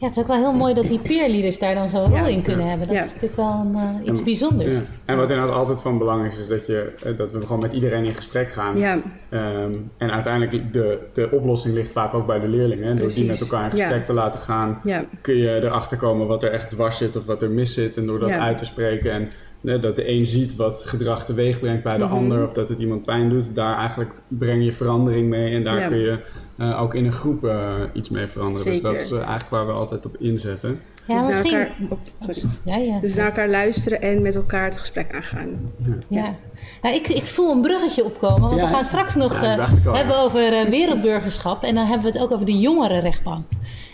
Ja, 0.05 0.11
het 0.11 0.19
is 0.19 0.23
ook 0.23 0.29
wel 0.29 0.51
heel 0.51 0.53
mooi 0.59 0.75
dat 0.75 0.89
die 0.89 0.99
peerleaders 0.99 1.59
daar 1.59 1.75
dan 1.75 1.89
zo'n 1.89 2.05
rol 2.05 2.15
Ja. 2.17 2.27
in 2.27 2.43
kunnen 2.43 2.69
hebben. 2.69 2.87
Dat 2.87 2.97
Ja. 2.97 3.03
is 3.03 3.13
natuurlijk 3.13 3.37
wel 3.37 3.47
een, 3.65 3.75
eh, 3.75 4.09
iets 4.11 4.19
En- 4.19 4.25
bijzonders. 4.25 4.75
Ja. 4.77 4.83
En 5.05 5.17
wat 5.17 5.31
inderdaad 5.31 5.55
altijd 5.57 5.81
van 5.83 5.99
belang 5.99 6.27
is, 6.27 6.39
is 6.39 6.47
dat, 6.49 6.67
je, 6.67 6.95
eh, 7.05 7.17
dat 7.17 7.33
we 7.33 7.41
gewoon 7.41 7.59
met 7.61 7.73
iedereen 7.73 8.05
in 8.05 8.15
gesprek 8.15 8.51
gaan. 8.53 8.79
Ja. 8.79 8.99
Ehm, 9.29 9.73
en 9.99 10.11
uiteindelijk 10.13 10.73
de, 10.73 10.99
de 11.13 11.29
oplossing 11.31 11.75
ligt 11.75 11.93
vaak 11.93 12.15
ook 12.15 12.27
bij 12.27 12.41
de 12.41 12.49
leerlingen. 12.49 12.97
Door 12.97 13.09
die 13.09 13.27
met 13.27 13.41
elkaar 13.41 13.71
in 13.71 13.77
Ja. 13.77 13.83
gesprek 13.85 14.05
te 14.05 14.13
laten 14.13 14.41
gaan, 14.41 14.81
Ja. 14.83 15.05
kun 15.21 15.37
je 15.37 15.63
erachter 15.63 15.97
komen 15.97 16.27
wat 16.27 16.43
er 16.43 16.51
echt 16.51 16.71
dwars 16.71 16.97
zit 16.97 17.17
of 17.17 17.27
wat 17.27 17.43
er 17.43 17.51
mis 17.51 17.73
zit. 17.75 17.97
En 17.97 18.07
door 18.07 18.19
dat 18.19 18.29
Ja. 18.29 18.39
uit 18.39 18.59
te 18.59 18.65
spreken 18.65 19.11
en 19.13 19.29
eh, 19.65 19.81
dat 19.81 19.97
de 19.97 20.09
een 20.11 20.27
ziet 20.27 20.57
wat 20.57 20.85
gedrag 20.87 21.25
teweeg 21.25 21.61
brengt 21.61 21.83
bij 21.83 21.97
de 21.97 22.05
Mhm. 22.05 22.13
ander 22.13 22.45
of 22.45 22.53
dat 22.53 22.69
het 22.69 22.81
iemand 22.81 23.05
pijn 23.05 23.29
doet, 23.29 23.55
daar 23.55 23.77
eigenlijk 23.77 24.11
breng 24.29 24.65
je 24.65 24.73
verandering 24.73 25.29
mee. 25.29 25.55
En 25.55 25.63
daar 25.65 25.81
Ja. 25.81 25.89
kun 25.89 25.97
je 25.99 26.19
eh, 26.57 26.83
ook 26.83 26.95
in 26.95 27.05
een 27.05 27.13
groep 27.13 27.45
eh, 27.45 27.75
iets 27.93 28.09
mee 28.09 28.27
veranderen. 28.27 28.73
Dus 28.73 28.81
dat 28.81 28.95
is 28.95 29.11
eh, 29.11 29.17
eigenlijk 29.19 29.49
waar 29.51 29.67
we 29.67 29.73
altijd 29.73 30.07
op 30.07 30.17
inzetten. 30.19 30.81
Ja, 31.07 31.15
Dus 31.15 31.23
naar 31.23 31.27
misschien... 31.33 31.59
elkaar- 31.59 31.77
oh, 31.89 31.99
sorry. 32.21 32.43
Ja, 32.65 32.77
ja. 32.77 32.99
Dus 33.01 33.15
naar 33.15 33.27
elkaar 33.27 33.49
luisteren 33.49 34.01
en 34.03 34.23
met 34.23 34.35
elkaar 34.35 34.65
het 34.65 34.79
gesprek 34.79 35.15
aangaan. 35.15 35.73
Ja. 36.09 36.35
Nou, 36.83 36.95
ik, 36.95 37.09
ik 37.09 37.25
voel 37.25 37.51
een 37.51 37.61
bruggetje 37.61 38.05
opkomen, 38.05 38.41
want 38.49 38.61
Ja, 38.61 38.67
we 38.67 38.73
gaan 38.73 38.85
straks 38.85 39.15
nog 39.15 39.43
ja, 39.43 39.59
eh, 39.59 39.95
hebben 39.95 40.19
over 40.19 40.53
eh, 40.53 40.69
wereldburgerschap. 40.69 41.63
En 41.63 41.75
dan 41.75 41.87
hebben 41.87 42.07
we 42.13 42.19
het 42.19 42.23
ook 42.27 42.33
over 42.33 42.47
de 42.47 42.59
jongerenrechtbank. 42.59 43.45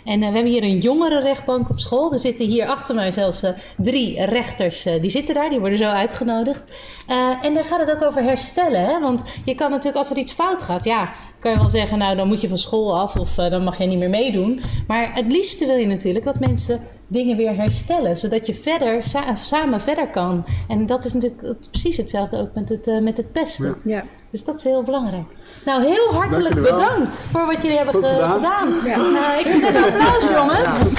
En 0.05 0.13
eh, 0.23 0.27
we 0.29 0.33
hebben 0.35 0.45
hier 0.51 0.63
een 0.63 0.77
jongerenrechtbank 0.77 1.69
op 1.69 1.79
school. 1.79 2.13
Er 2.13 2.19
zitten 2.19 2.45
hier 2.45 2.67
achter 2.67 2.95
mij 2.95 3.11
zelfs 3.11 3.43
eh, 3.43 3.51
drie 3.77 4.25
rechters. 4.25 4.85
eh, 4.85 5.01
die 5.01 5.09
zitten 5.09 5.33
daar, 5.33 5.49
die 5.49 5.59
worden 5.59 5.77
zo 5.77 5.85
uitgenodigd. 5.89 6.73
Eh, 7.07 7.33
en 7.41 7.53
daar 7.53 7.65
gaat 7.65 7.79
het 7.79 7.91
ook 7.91 8.03
over 8.03 8.23
herstellen. 8.23 8.85
Hè? 8.85 8.99
Want 8.99 9.23
je 9.45 9.55
kan 9.55 9.69
natuurlijk, 9.69 9.97
als 9.97 10.09
er 10.11 10.17
iets 10.17 10.33
fout 10.33 10.61
gaat, 10.61 10.83
ja, 10.83 11.09
kan 11.41 11.51
je 11.51 11.57
wel 11.57 11.69
zeggen, 11.69 11.97
nou 11.97 12.15
dan 12.15 12.27
moet 12.27 12.41
je 12.41 12.47
van 12.47 12.57
school 12.57 12.99
af 12.99 13.15
of 13.15 13.37
eh, 13.37 13.49
dan 13.49 13.63
mag 13.63 13.77
je 13.77 13.85
niet 13.85 13.97
meer 13.99 14.09
meedoen. 14.09 14.61
Maar 14.87 15.11
het 15.13 15.31
liefste 15.31 15.65
wil 15.65 15.75
je 15.75 15.85
natuurlijk 15.87 16.25
dat 16.25 16.39
mensen 16.39 16.79
dingen 17.07 17.37
weer 17.37 17.55
herstellen, 17.55 18.17
zodat 18.17 18.45
je 18.47 18.53
verder, 18.53 19.03
sa- 19.03 19.35
samen 19.35 19.81
verder 19.81 20.07
kan. 20.09 20.45
En 20.67 20.85
dat 20.85 21.05
is 21.05 21.13
natuurlijk 21.13 21.41
het- 21.41 21.67
precies 21.71 21.97
hetzelfde 21.97 22.37
ook 22.39 22.49
met 22.53 22.69
het, 22.69 22.87
eh, 22.87 22.99
met 22.99 23.17
het 23.17 23.31
pesten. 23.31 23.75
Ja. 23.83 24.03
Dus 24.31 24.43
dat 24.43 24.55
is 24.55 24.63
heel 24.63 24.83
belangrijk. 24.83 25.25
Nou, 25.65 25.83
heel 25.85 26.13
hartelijk 26.13 26.55
bedankt 26.61 27.27
voor 27.31 27.45
wat 27.45 27.61
jullie 27.61 27.77
hebben 27.77 27.95
gedaan. 28.03 28.31
gedaan. 28.31 28.67
Ja. 28.85 28.95
Eh, 28.95 29.39
ik 29.39 29.45
geef 29.45 29.75
een 29.75 29.83
applaus, 29.83 30.29
jongens. 30.29 30.93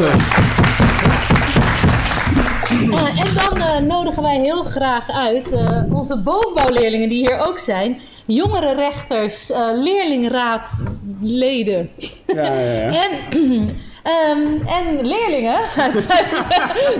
En 2.91 3.35
dan 3.35 3.61
eh, 3.61 3.79
nodigen 3.79 4.23
wij 4.23 4.39
heel 4.39 4.63
graag 4.63 5.11
uit 5.11 5.53
eh, 5.53 5.83
onze 5.93 6.17
bovenbouwleerlingen 6.17 7.09
die 7.09 7.29
hier 7.29 7.39
ook 7.39 7.59
zijn. 7.59 8.01
Jongere 8.27 8.75
rechters, 8.75 9.51
eh 9.51 9.69
leerlingraadleden. 9.75 11.91
Ja, 12.27 12.43
ja, 12.43 12.61
ja. 12.61 12.93
en, 13.03 13.11
ehm, 14.03 14.39
en 14.67 15.07
leerlingen 15.07 15.57
uit 15.77 16.05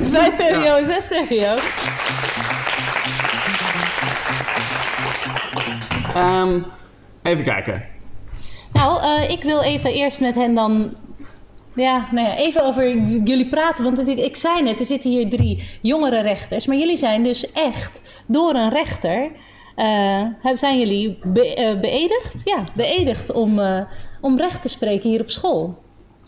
5 0.03 0.37
PWO 0.37 0.77
en 0.77 0.85
6 0.85 1.07
PWO. 1.07 1.55
Ehm, 6.15 6.61
even 7.23 7.45
kijken. 7.45 7.85
Nou, 8.73 9.03
eh, 9.03 9.31
ik 9.31 9.43
wil 9.43 9.63
even 9.63 9.93
eerst 9.93 10.21
met 10.21 10.35
hen 10.35 10.55
dan 10.55 10.95
Ja, 11.75 12.09
nou 12.11 12.29
ja, 12.29 12.37
even 12.37 12.65
over 12.65 12.99
jullie 13.05 13.49
praten. 13.49 13.85
Want 13.85 13.97
het- 13.99 14.09
ik 14.09 14.37
zei 14.37 14.63
net, 14.63 14.79
er 14.81 14.85
zitten 14.87 15.11
hier 15.11 15.29
drie 15.31 15.69
jongere 15.83 16.21
rechters. 16.21 16.67
Maar 16.67 16.77
jullie 16.77 16.97
zijn 16.97 17.23
dus 17.23 17.53
echt 17.53 18.01
door 18.27 18.55
een 18.55 18.69
rechter... 18.71 19.31
eh, 19.77 20.27
zijn 20.55 20.79
jullie 20.79 21.19
be- 21.25 21.55
eh, 21.55 21.81
beëdigd? 21.81 22.41
Ja, 22.45 22.65
beëdigd 22.75 23.33
om, 23.33 23.59
eh, 23.59 23.81
om 24.21 24.37
recht 24.39 24.63
te 24.63 24.69
spreken 24.69 25.11
hier 25.11 25.21
op 25.21 25.31
school. 25.31 25.79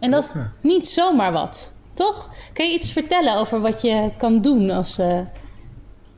En 0.01 0.11
dat 0.11 0.23
is 0.25 0.31
niet 0.61 0.89
zomaar 0.89 1.33
wat, 1.33 1.73
toch? 1.95 2.31
Kun 2.53 2.67
je 2.69 2.75
iets 2.75 2.93
vertellen 2.93 3.37
over 3.37 3.61
wat 3.61 3.83
je 3.83 4.11
kan 4.19 4.41
doen 4.41 4.71
als 4.71 4.99
eh 4.99 5.19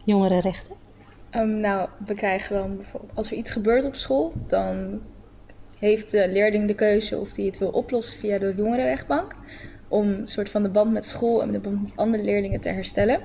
jongere 0.04 0.40
rechter? 0.40 0.74
Ehm, 1.30 1.60
nou, 1.60 1.88
we 2.06 2.14
krijgen 2.14 2.56
dan 2.56 2.76
bijvoorbeeld, 2.76 3.12
als 3.16 3.30
er 3.30 3.36
iets 3.36 3.50
gebeurt 3.52 3.84
op 3.84 3.94
school, 3.94 4.32
dan 4.48 5.00
heeft 5.78 6.10
de 6.10 6.28
leerling 6.28 6.66
de 6.66 6.74
keuze 6.74 7.18
of 7.18 7.36
hij 7.36 7.44
het 7.44 7.58
wil 7.58 7.68
oplossen 7.68 8.18
via 8.18 8.38
de 8.38 8.54
jongerenrechtbank. 8.56 9.34
Om 9.88 10.08
een 10.08 10.28
soort 10.28 10.48
van 10.48 10.62
de 10.62 10.68
band 10.68 10.92
met 10.92 11.06
school 11.06 11.42
en 11.42 11.52
de 11.52 11.58
band 11.58 11.82
met 11.82 11.92
andere 11.96 12.22
leerlingen 12.22 12.60
te 12.60 12.68
herstellen. 12.68 13.20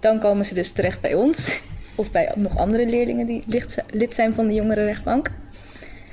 Dan 0.00 0.18
komen 0.18 0.44
ze 0.44 0.54
dus 0.54 0.72
terecht 0.72 1.00
bij 1.00 1.14
ons. 1.14 1.60
Of 1.96 2.10
bij 2.10 2.32
nog 2.36 2.58
andere 2.58 2.86
leerlingen 2.86 3.26
die 3.26 3.44
lid- 3.90 4.14
zijn 4.14 4.34
van 4.34 4.46
de 4.46 4.54
jongerenrechtbank. 4.54 5.30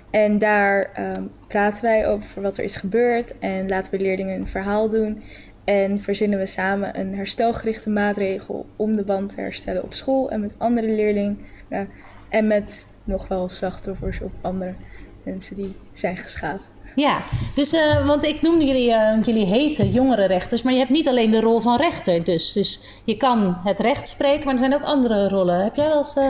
En 0.09 0.38
daar 0.38 0.89
ehm, 0.93 1.24
praten 1.47 1.84
wij 1.84 2.07
over 2.07 2.41
wat 2.41 2.57
er 2.57 2.64
is 2.64 2.78
gebeurd. 2.78 3.39
En 3.39 3.70
laten 3.70 3.91
we 3.91 3.99
leerlingen 3.99 4.36
een 4.36 4.47
verhaal 4.47 4.89
doen. 4.89 5.24
En 5.64 5.99
verzinnen 5.99 6.39
we 6.39 6.45
samen 6.45 6.99
een 6.99 7.16
herstelgerichte 7.16 7.89
maatregel 7.89 8.66
om 8.76 8.95
de 8.95 9.03
band 9.03 9.30
te 9.36 9.41
herstellen 9.41 9.84
op 9.84 9.93
school 9.93 10.32
en 10.32 10.39
met 10.39 10.53
andere 10.57 10.88
leerlingen. 10.88 11.39
en 12.30 12.47
met 12.47 12.86
nog 13.03 13.28
wel 13.28 13.49
slachtoffers 13.49 14.22
of 14.22 14.32
andere 14.41 14.74
mensen 15.24 15.55
die 15.55 15.76
zijn 15.91 16.17
geschaad. 16.17 16.69
Ja, 16.95 17.24
dus, 17.55 17.74
eh, 17.74 18.05
want 18.07 18.24
ik 18.24 18.41
noemde 18.41 18.65
jullie, 18.65 18.91
eh, 18.91 19.11
want 19.11 19.26
jullie 19.26 19.45
heten 19.45 19.91
jongerenrechters, 19.91 20.61
maar 20.61 20.74
je 20.74 20.80
hebt 20.80 20.91
niet 20.91 21.07
alleen 21.07 21.32
de 21.32 21.39
rol 21.39 21.59
van 21.59 21.78
rechter. 21.78 22.24
Dus, 22.24 22.53
dus 22.53 22.82
je 23.03 23.17
kan 23.17 23.57
het 23.63 23.80
recht 23.80 24.07
spreken, 24.07 24.43
maar 24.45 24.53
er 24.53 24.59
zijn 24.59 24.74
ook 24.74 24.84
andere 24.84 25.28
rollen. 25.30 25.63
Heb 25.63 25.76
jij 25.76 25.88
wel 25.88 25.97
eens... 25.97 26.15
eh, 26.15 26.26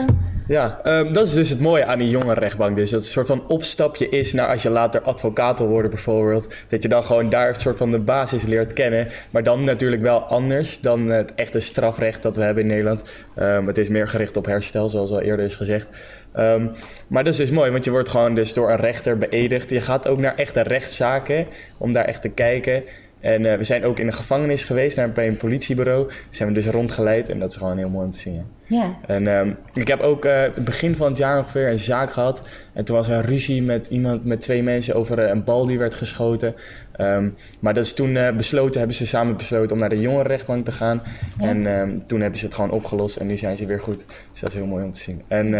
Ja, 0.48 0.80
ehm, 0.82 1.12
dat 1.12 1.26
is 1.26 1.32
dus 1.32 1.48
het 1.48 1.60
mooie 1.60 1.84
aan 1.84 1.98
die 1.98 2.10
jongerenrechtbank. 2.10 2.76
Dus 2.76 2.90
dat 2.90 2.98
het 2.98 3.08
een 3.08 3.14
soort 3.14 3.26
van 3.26 3.42
opstapje 3.48 4.08
is 4.08 4.32
naar 4.32 4.48
als 4.48 4.62
je 4.62 4.70
later 4.70 5.02
advocaat 5.02 5.58
wil 5.58 5.68
worden 5.68 5.90
bijvoorbeeld. 5.90 6.54
Dat 6.68 6.82
je 6.82 6.88
dan 6.88 7.04
gewoon 7.04 7.28
daar 7.30 7.48
een 7.48 7.60
soort 7.60 7.76
van 7.76 7.90
de 7.90 7.98
basis 7.98 8.42
leert 8.42 8.72
kennen. 8.72 9.08
Maar 9.30 9.42
dan 9.42 9.64
natuurlijk 9.64 10.02
wel 10.02 10.18
anders 10.20 10.80
dan 10.80 11.08
het 11.08 11.34
echte 11.34 11.60
strafrecht 11.60 12.22
dat 12.22 12.36
we 12.36 12.42
hebben 12.42 12.62
in 12.62 12.68
Nederland. 12.68 13.02
Ehm, 13.34 13.66
het 13.66 13.78
is 13.78 13.88
meer 13.88 14.08
gericht 14.08 14.36
op 14.36 14.46
herstel, 14.46 14.88
zoals 14.88 15.10
al 15.10 15.20
eerder 15.20 15.44
is 15.44 15.56
gezegd. 15.56 15.88
Ehm, 16.32 16.66
maar 17.06 17.24
dat 17.24 17.32
is 17.32 17.38
dus 17.38 17.50
mooi, 17.50 17.70
want 17.70 17.84
je 17.84 17.90
wordt 17.90 18.08
gewoon 18.08 18.34
dus 18.34 18.54
door 18.54 18.70
een 18.70 18.76
rechter 18.76 19.18
beëdigd. 19.18 19.70
Je 19.70 19.80
gaat 19.80 20.08
ook 20.08 20.18
naar 20.18 20.34
echte 20.34 20.60
rechtszaken 20.60 21.46
om 21.78 21.92
daar 21.92 22.04
echt 22.04 22.22
te 22.22 22.28
kijken. 22.28 22.82
En 23.22 23.46
eh, 23.46 23.56
we 23.56 23.64
zijn 23.64 23.84
ook 23.84 23.98
in 23.98 24.06
de 24.06 24.12
gevangenis 24.12 24.64
geweest, 24.64 24.96
naar, 24.96 25.12
bij 25.12 25.26
een 25.28 25.36
politiebureau. 25.36 26.06
Daar 26.06 26.16
zijn 26.30 26.48
we 26.48 26.54
dus 26.54 26.66
rondgeleid 26.66 27.28
en 27.28 27.38
dat 27.38 27.50
is 27.50 27.56
gewoon 27.56 27.78
heel 27.78 27.88
mooi 27.88 28.04
om 28.04 28.12
te 28.12 28.18
zien. 28.18 28.34
ja. 28.34 28.44
Ja. 28.64 28.96
En 29.06 29.26
ehm, 29.26 29.52
ik 29.74 29.88
heb 29.88 30.00
ook 30.00 30.24
het 30.24 30.64
begin 30.64 30.96
van 30.96 31.06
het 31.06 31.18
jaar 31.18 31.38
ongeveer 31.38 31.68
een 31.68 31.78
zaak 31.78 32.12
gehad. 32.12 32.48
En 32.72 32.84
toen 32.84 32.96
was 32.96 33.08
er 33.08 33.16
een 33.16 33.22
ruzie 33.22 33.62
met 33.62 33.86
iemand, 33.86 34.24
met 34.24 34.40
twee 34.40 34.62
mensen 34.62 34.94
over 34.94 35.18
eh, 35.18 35.28
een 35.28 35.44
bal 35.44 35.66
die 35.66 35.78
werd 35.78 35.94
geschoten. 35.94 36.54
Ehm, 36.92 37.28
maar 37.60 37.74
dat 37.74 37.84
is 37.84 37.94
toen 37.94 38.18
besloten, 38.36 38.78
hebben 38.78 38.96
ze 38.96 39.06
samen 39.06 39.36
besloten 39.36 39.72
om 39.72 39.78
naar 39.78 39.88
de 39.88 40.00
jongerenrechtbank 40.00 40.64
te 40.64 40.72
gaan. 40.72 41.02
Ja. 41.38 41.48
En 41.48 42.02
toen 42.06 42.20
hebben 42.20 42.38
ze 42.38 42.44
het 42.44 42.54
gewoon 42.54 42.70
opgelost 42.70 43.16
en 43.16 43.26
nu 43.26 43.36
zijn 43.36 43.56
ze 43.56 43.66
weer 43.66 43.80
goed. 43.80 44.04
Dus 44.30 44.40
dat 44.40 44.48
is 44.48 44.54
heel 44.54 44.66
mooi 44.66 44.84
om 44.84 44.92
te 44.92 45.00
zien. 45.00 45.22
En 45.28 45.54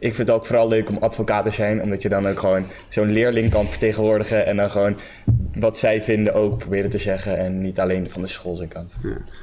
ik 0.00 0.14
vind 0.14 0.28
het 0.28 0.36
ook 0.36 0.46
vooral 0.46 0.68
leuk 0.68 0.88
om 0.88 0.96
advocaat 0.96 1.44
te 1.44 1.50
zijn, 1.50 1.82
omdat 1.82 2.02
je 2.02 2.08
dan 2.08 2.28
ook 2.28 2.38
gewoon 2.38 2.64
zo'n 2.88 3.10
leerling 3.10 3.50
kan 3.50 3.66
vertegenwoordigen. 3.66 4.46
En 4.46 4.56
dan 4.56 4.70
gewoon 4.70 4.96
wat 5.54 5.78
zij 5.78 6.02
vinden 6.02 6.34
ook 6.34 6.58
proberen 6.58 6.90
te 6.90 6.98
zeggen. 6.98 7.38
En 7.38 7.60
niet 7.60 7.80
alleen 7.80 8.10
van 8.10 8.22
de 8.22 8.28
school 8.28 8.56
zijn 8.56 8.68
kant. 8.68 8.96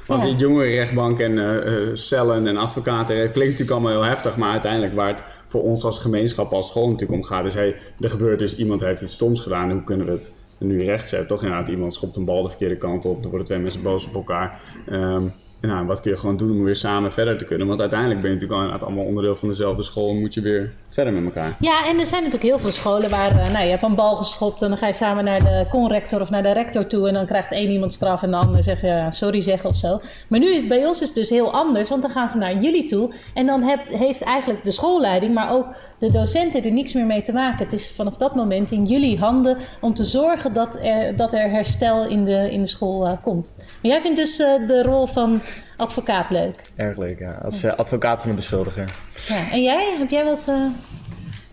Want 0.06 0.22
die 0.22 0.36
jongerenrechtbank 0.36 1.18
en 1.18 1.38
eh, 1.38 1.56
eh, 1.56 1.90
cellen 1.92 2.46
en 2.46 2.56
advocaten, 2.56 3.20
het 3.20 3.30
klinkt 3.30 3.52
natuurlijk 3.52 3.80
allemaal 3.80 4.02
heel 4.02 4.10
heftig, 4.10 4.36
maar 4.36 4.52
uiteindelijk 4.52 4.94
waar 4.94 5.08
het 5.08 5.24
voor 5.46 5.62
ons 5.62 5.84
als 5.84 5.98
gemeenschap, 5.98 6.52
als 6.52 6.68
school 6.68 6.90
natuurlijk 6.90 7.20
om 7.20 7.24
gaat, 7.24 7.44
is 7.44 7.54
hey, 7.54 7.74
er 8.00 8.10
gebeurt 8.10 8.38
dus, 8.38 8.56
iemand 8.56 8.80
heeft 8.80 9.02
iets 9.02 9.12
stoms 9.12 9.40
gedaan, 9.40 9.70
hoe 9.70 9.84
kunnen 9.84 10.06
we 10.06 10.12
het 10.12 10.32
nu 10.58 10.84
rechtzetten? 10.84 11.28
Toch 11.28 11.42
inderdaad, 11.42 11.68
iemand 11.68 11.94
schopt 11.94 12.16
een 12.16 12.24
bal 12.24 12.42
de 12.42 12.48
verkeerde 12.48 12.76
kant 12.76 13.04
op, 13.04 13.22
er 13.22 13.28
worden 13.28 13.46
twee 13.46 13.58
mensen 13.58 13.82
boos 13.82 14.06
op 14.06 14.14
elkaar. 14.14 14.60
Ehm, 14.86 15.26
en 15.47 15.47
nou, 15.60 15.86
wat 15.86 16.00
kun 16.00 16.10
je 16.10 16.16
gewoon 16.16 16.36
doen 16.36 16.50
om 16.50 16.64
weer 16.64 16.76
samen 16.76 17.12
verder 17.12 17.38
te 17.38 17.44
kunnen? 17.44 17.66
Want 17.66 17.80
uiteindelijk 17.80 18.20
ben 18.20 18.30
je 18.30 18.36
natuurlijk 18.36 18.72
al 18.72 18.86
allemaal 18.86 19.04
onderdeel 19.04 19.36
van 19.36 19.48
dezelfde 19.48 19.82
school 19.82 20.10
en 20.10 20.20
moet 20.20 20.34
je 20.34 20.40
weer 20.40 20.72
verder 20.88 21.12
met 21.12 21.24
elkaar. 21.24 21.56
Ja, 21.60 21.86
en 21.86 21.98
er 21.98 22.06
zijn 22.06 22.22
natuurlijk 22.22 22.50
heel 22.50 22.58
veel 22.58 22.70
scholen 22.70 23.10
waar 23.10 23.30
eh, 23.30 23.50
nou, 23.52 23.64
je 23.64 23.70
hebt 23.70 23.82
een 23.82 23.94
bal 23.94 24.16
geschopt 24.16 24.62
en 24.62 24.68
dan 24.68 24.78
ga 24.78 24.86
je 24.86 24.92
samen 24.92 25.24
naar 25.24 25.38
de 25.38 25.66
conrector 25.70 26.20
of 26.20 26.30
naar 26.30 26.42
de 26.42 26.52
rector 26.52 26.86
toe 26.86 27.08
en 27.08 27.14
dan 27.14 27.26
krijgt 27.26 27.52
één 27.52 27.70
iemand 27.70 27.92
straf 27.92 28.22
en 28.22 28.30
de 28.30 28.36
ander 28.36 28.62
zegt 28.62 28.80
ja, 28.80 29.10
sorry 29.10 29.40
zeggen 29.40 29.70
of 29.70 29.76
zo. 29.76 30.00
Maar 30.28 30.38
nu 30.38 30.54
is 30.54 30.66
bij 30.66 30.86
ons 30.86 31.00
is 31.00 31.06
het 31.06 31.16
dus 31.16 31.30
heel 31.30 31.52
anders, 31.52 31.88
want 31.88 32.02
dan 32.02 32.10
gaan 32.10 32.28
ze 32.28 32.38
naar 32.38 32.56
jullie 32.56 32.84
toe 32.84 33.12
en 33.34 33.46
dan 33.46 33.62
heeft 33.88 34.22
eigenlijk 34.22 34.64
de 34.64 34.70
schoolleiding, 34.70 35.34
maar 35.34 35.50
ook 35.52 35.66
de 35.98 36.12
docenten 36.12 36.64
er 36.64 36.72
niks 36.72 36.92
meer 36.92 37.06
mee 37.06 37.22
te 37.22 37.32
maken. 37.32 37.64
Het 37.64 37.72
is 37.72 37.90
vanaf 37.90 38.16
dat 38.16 38.34
moment 38.34 38.70
in 38.70 38.84
jullie 38.84 39.18
handen 39.18 39.56
om 39.80 39.94
te 39.94 40.04
zorgen 40.04 40.52
dat 40.52 40.78
er, 40.82 41.16
dat 41.16 41.34
er 41.34 41.50
herstel 41.50 42.08
in 42.08 42.24
de, 42.24 42.50
in 42.50 42.62
de 42.62 42.68
school 42.68 43.06
eh, 43.06 43.12
komt. 43.22 43.54
Maar 43.56 43.90
jij 43.90 44.00
vindt 44.00 44.16
dus 44.16 44.38
eh, 44.38 44.66
de 44.66 44.82
rol 44.82 45.06
van 45.06 45.40
advocaat 45.76 46.30
leuk. 46.30 46.54
Erg 46.76 46.96
leuk, 46.96 47.18
ja. 47.18 47.38
Als 47.42 47.62
eh, 47.62 47.74
advocaat 47.74 48.20
van 48.20 48.30
de 48.30 48.36
beschuldiger. 48.36 48.92
Ja. 49.28 49.50
En 49.50 49.62
jij? 49.62 49.96
Heb 49.98 50.10
jij 50.10 50.24
wat... 50.24 50.44
eh, 50.48 50.64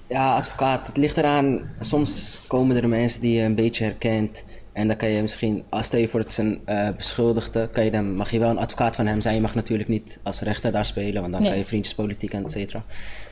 Ja, 0.07 0.35
advocaat. 0.35 0.87
Het 0.87 0.97
ligt 0.97 1.17
eraan. 1.17 1.69
Soms 1.79 2.41
komen 2.47 2.75
er 2.75 2.89
mensen 2.89 3.21
die 3.21 3.33
je 3.37 3.43
een 3.43 3.55
beetje 3.55 3.83
herkent. 3.83 4.43
En 4.73 4.87
dan 4.87 4.97
kan 4.97 5.09
je 5.09 5.21
misschien, 5.21 5.63
als 5.69 5.85
stel 5.85 5.99
je 5.99 6.07
voor 6.07 6.19
het 6.19 6.29
is 6.29 6.37
een 6.37 6.61
eh, 6.65 6.89
beschuldigde, 6.95 7.69
kan 7.73 7.83
je 7.85 7.91
dan, 7.91 8.15
mag 8.15 8.31
je 8.31 8.39
wel 8.39 8.49
een 8.49 8.57
advocaat 8.57 8.95
van 8.95 9.05
hem 9.05 9.21
zijn. 9.21 9.35
Je 9.35 9.41
mag 9.41 9.55
natuurlijk 9.55 9.89
niet 9.89 10.19
als 10.23 10.41
rechter 10.41 10.71
daar 10.71 10.85
spelen, 10.85 11.21
want 11.21 11.31
dan 11.33 11.41
Nee. 11.41 11.49
kan 11.49 11.59
je 11.59 11.65
vriendjespolitiek 11.65 12.33
en 12.33 12.43
et 12.43 12.51
cetera. 12.51 12.83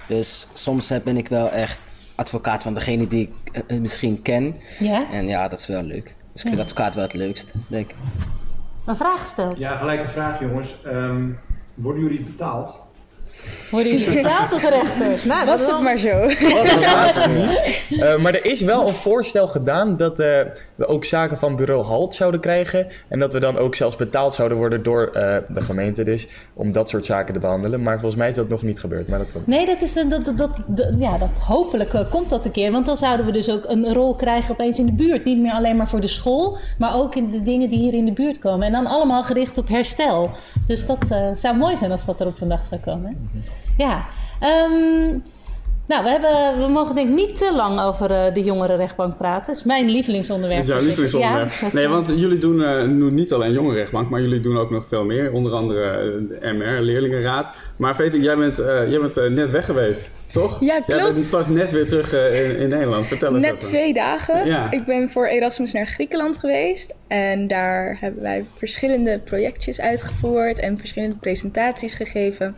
Dus 0.07 0.47
soms 0.53 0.91
ben 1.03 1.17
ik 1.17 1.27
wel 1.27 1.49
echt 1.51 1.79
advocaat 2.15 2.63
van 2.63 2.73
degene 2.73 3.07
die 3.07 3.33
ik 3.51 3.79
misschien 3.79 4.21
ken. 4.21 4.55
Ja? 4.79 5.11
En 5.11 5.27
ja, 5.27 5.47
dat 5.47 5.59
is 5.59 5.67
wel 5.67 5.83
leuk. 5.83 6.15
Dus 6.33 6.43
ik 6.43 6.47
vind 6.49 6.61
advocaat 6.61 6.95
wel 6.95 7.03
het 7.03 7.13
leukst, 7.13 7.51
denk 7.67 7.89
ik. 7.89 7.95
Een 8.85 8.95
vraag 8.95 9.21
gesteld? 9.21 9.57
Ja, 9.57 9.75
gelijk 9.75 10.01
een 10.01 10.09
vraag 10.09 10.39
jongens. 10.39 10.81
Ehm, 10.83 11.29
worden 11.73 12.03
jullie 12.03 12.21
betaald? 12.21 12.92
Worden 13.73 13.97
jullie 13.97 14.21
betaald 14.21 14.51
als 14.53 14.63
rechters? 14.63 15.25
Nou, 15.25 15.45
Was 15.45 15.65
het 15.67 15.81
maar 15.81 15.97
zo. 15.97 16.27
Eh, 17.99 18.17
maar 18.17 18.33
er 18.33 18.45
is 18.45 18.61
wel 18.61 18.87
een 18.87 18.93
voorstel 18.93 19.47
gedaan 19.47 19.97
dat 19.97 20.19
eh, 20.19 20.39
we 20.75 20.85
ook 20.87 21.05
zaken 21.05 21.37
van 21.37 21.55
bureau 21.55 21.83
Halt 21.83 22.15
zouden 22.15 22.39
krijgen. 22.39 22.87
En 23.07 23.19
dat 23.19 23.33
we 23.33 23.39
dan 23.39 23.57
ook 23.57 23.75
zelfs 23.75 23.95
betaald 23.95 24.35
zouden 24.35 24.57
worden 24.57 24.83
door 24.83 25.07
eh, 25.13 25.37
de 25.47 25.61
gemeente 25.61 26.03
dus. 26.03 26.27
Om 26.53 26.71
dat 26.71 26.89
soort 26.89 27.05
zaken 27.05 27.33
te 27.33 27.39
behandelen. 27.39 27.81
Maar 27.83 27.93
volgens 27.93 28.15
mij 28.15 28.29
is 28.29 28.35
dat 28.35 28.49
nog 28.49 28.61
niet 28.61 28.79
gebeurd. 28.79 29.07
Maar 29.07 29.19
dat 29.19 29.31
komt. 29.31 29.47
Nee, 29.47 29.65
dat 29.65 29.81
is 29.81 29.93
dat, 29.93 30.09
dat, 30.09 30.25
dat, 30.25 30.37
dat- 30.67 30.93
ja, 30.97 31.17
dat 31.17 31.39
hopelijk 31.47 31.89
komt 32.09 32.29
dat 32.29 32.45
een 32.45 32.51
keer. 32.51 32.71
Want 32.71 32.85
dan 32.85 32.97
zouden 32.97 33.25
we 33.25 33.31
dus 33.31 33.49
ook 33.49 33.63
een 33.67 33.93
rol 33.93 34.15
krijgen 34.15 34.51
opeens 34.51 34.79
in 34.79 34.85
de 34.85 34.93
buurt. 34.93 35.25
Niet 35.25 35.39
meer 35.39 35.53
alleen 35.53 35.75
maar 35.75 35.87
voor 35.87 36.01
de 36.01 36.07
school, 36.07 36.57
maar 36.77 36.95
ook 36.95 37.15
in 37.15 37.29
de 37.29 37.41
dingen 37.43 37.69
die 37.69 37.79
hier 37.79 37.93
in 37.93 38.05
de 38.05 38.13
buurt 38.13 38.39
komen. 38.39 38.67
En 38.67 38.71
dan 38.73 38.87
allemaal 38.87 39.23
gericht 39.23 39.57
op 39.57 39.67
herstel. 39.67 40.29
Dus 40.67 40.85
dat 40.85 40.99
eh, 41.09 41.17
zou 41.33 41.57
mooi 41.57 41.77
zijn 41.77 41.91
als 41.91 42.05
dat 42.05 42.19
er 42.19 42.27
op 42.27 42.37
vandaag 42.37 42.65
zou 42.65 42.81
komen. 42.81 43.05
hè? 43.33 43.39
Ja. 43.77 44.05
Ehm, 44.39 45.17
nou, 45.87 46.03
we, 46.03 46.09
hebben, 46.09 46.65
we 46.65 46.71
mogen 46.71 46.95
denk 46.95 47.07
ik 47.09 47.15
niet 47.15 47.37
te 47.37 47.53
lang 47.55 47.81
over 47.81 48.11
eh, 48.11 48.33
de 48.33 48.41
jongerenrechtbank 48.41 49.17
praten. 49.17 49.47
Dat 49.47 49.55
is 49.55 49.63
mijn 49.63 49.89
lievelingsonderwerp. 49.89 50.59
Dat 50.65 50.69
is 50.69 50.75
jouw 50.75 50.87
Dus 50.87 50.97
lievelingsonderwerp. 50.97 51.51
Ja, 51.61 51.69
nee, 51.73 51.87
want 51.87 52.07
jullie 52.15 52.37
doen 52.37 52.63
eh, 52.63 52.83
nu 52.83 53.11
niet 53.11 53.33
alleen 53.33 53.51
jongerenrechtbank, 53.53 54.09
maar 54.09 54.21
jullie 54.21 54.39
doen 54.39 54.57
ook 54.57 54.69
nog 54.69 54.87
veel 54.87 55.03
meer. 55.05 55.31
Onder 55.31 55.51
andere 55.51 55.89
eh, 55.89 56.01
de 56.41 56.53
MR, 56.53 56.81
Leerlingenraad. 56.81 57.55
Maar 57.77 57.95
Veet, 57.95 58.13
jij 58.13 58.37
bent, 58.37 58.57
jij 58.57 58.99
bent 58.99 59.29
net 59.29 59.49
weg 59.49 59.65
geweest, 59.65 60.09
toch? 60.31 60.59
Ja, 60.59 60.65
Jij 60.87 60.97
klopt. 60.97 61.13
bent 61.13 61.29
pas 61.29 61.49
net 61.49 61.71
weer 61.71 61.85
terug 61.85 62.13
in, 62.13 62.57
in 62.57 62.69
Nederland. 62.69 63.05
Vertel 63.05 63.33
eens 63.33 63.43
Net 63.43 63.53
even. 63.53 63.65
twee 63.65 63.93
dagen. 63.93 64.45
Ja. 64.45 64.71
Ik 64.71 64.85
ben 64.85 65.09
voor 65.09 65.25
Erasmus 65.27 65.73
naar 65.73 65.85
Griekenland 65.87 66.37
geweest. 66.37 66.95
En 67.07 67.47
daar 67.47 67.97
hebben 67.99 68.21
wij 68.23 68.45
verschillende 68.55 69.19
projectjes 69.19 69.81
uitgevoerd 69.81 70.59
en 70.59 70.77
verschillende 70.77 71.15
presentaties 71.15 71.95
gegeven. 71.95 72.55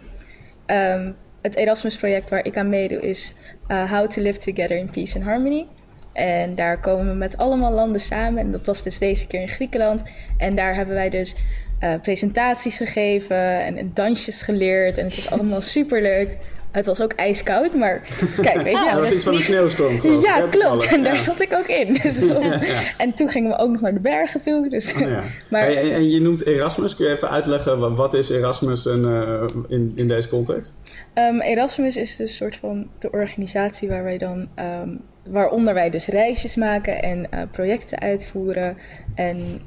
Ehm, 0.65 1.11
het 1.41 1.55
Erasmus-project 1.55 2.29
waar 2.29 2.45
ik 2.45 2.57
aan 2.57 2.69
meedoe 2.69 2.99
is 2.99 3.33
eh, 3.67 3.91
How 3.91 4.07
to 4.07 4.21
Live 4.21 4.39
Together 4.39 4.77
in 4.77 4.89
Peace 4.89 5.15
and 5.17 5.25
Harmony. 5.25 5.65
En 6.13 6.55
daar 6.55 6.79
komen 6.79 7.07
we 7.07 7.13
met 7.13 7.37
allemaal 7.37 7.71
landen 7.71 8.01
samen. 8.01 8.39
En 8.39 8.51
dat 8.51 8.65
was 8.65 8.83
dus 8.83 8.97
deze 8.97 9.27
keer 9.27 9.41
in 9.41 9.49
Griekenland. 9.49 10.03
En 10.37 10.55
daar 10.55 10.75
hebben 10.75 10.95
wij 10.95 11.09
dus 11.09 11.35
eh, 11.79 11.93
presentaties 12.01 12.77
gegeven 12.77 13.59
en, 13.59 13.77
en 13.77 13.91
dansjes 13.93 14.41
geleerd. 14.41 14.97
En 14.97 15.05
het 15.05 15.17
is 15.17 15.31
allemaal 15.31 15.61
superleuk. 15.77 16.37
Het 16.75 16.85
was 16.85 17.01
ook 17.01 17.13
ijskoud, 17.13 17.73
maar 17.73 18.01
kijk, 18.41 18.61
weet 18.61 18.77
je. 18.79 18.85
dat 18.91 18.99
was 18.99 19.11
iets 19.11 19.23
van 19.23 19.33
een 19.33 19.41
sneeuwstorm, 19.41 19.99
geloof 19.99 20.23
Ja, 20.23 20.41
klopt. 20.49 20.85
En 20.85 21.03
daar 21.03 21.13
Ja. 21.13 21.19
zat 21.19 21.41
ik 21.41 21.53
ook 21.53 21.67
in. 21.67 21.93
Dus 21.93 22.21
Ja, 22.25 22.39
ja. 22.61 22.81
En 22.97 23.13
toen 23.13 23.29
gingen 23.29 23.49
we 23.49 23.57
ook 23.57 23.71
nog 23.71 23.81
naar 23.81 23.93
de 23.93 23.99
bergen 23.99 24.41
toe. 24.41 24.69
Dus, 24.69 24.93
Oh, 24.93 24.99
ja. 24.99 25.23
maar, 25.51 25.61
Hey, 25.61 25.77
en, 25.77 25.91
en 25.91 26.09
je 26.09 26.21
noemt 26.21 26.45
Erasmus. 26.45 26.95
Kun 26.95 27.05
je 27.05 27.11
even 27.11 27.29
uitleggen 27.29 27.79
wa- 27.79 27.91
wat 27.91 28.13
is 28.13 28.29
Erasmus 28.29 28.85
en, 28.85 29.05
eh, 29.05 29.43
in, 29.67 29.91
in 29.95 30.07
deze 30.07 30.29
context? 30.29 30.75
Ehm, 31.13 31.39
Erasmus 31.39 31.97
is 31.97 32.15
dus 32.15 32.29
een 32.31 32.35
soort 32.35 32.57
van 32.57 32.87
de 32.99 33.11
organisatie 33.11 33.89
waar 33.89 34.03
wij 34.03 34.17
dan, 34.17 34.47
ehm, 34.55 34.89
waaronder 35.27 35.73
wij 35.73 35.89
dus 35.89 36.05
reisjes 36.07 36.55
maken 36.55 37.01
en 37.03 37.31
eh, 37.31 37.41
projecten 37.51 37.99
uitvoeren. 37.99 38.77
En 39.15 39.61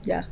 ja. 0.00 0.24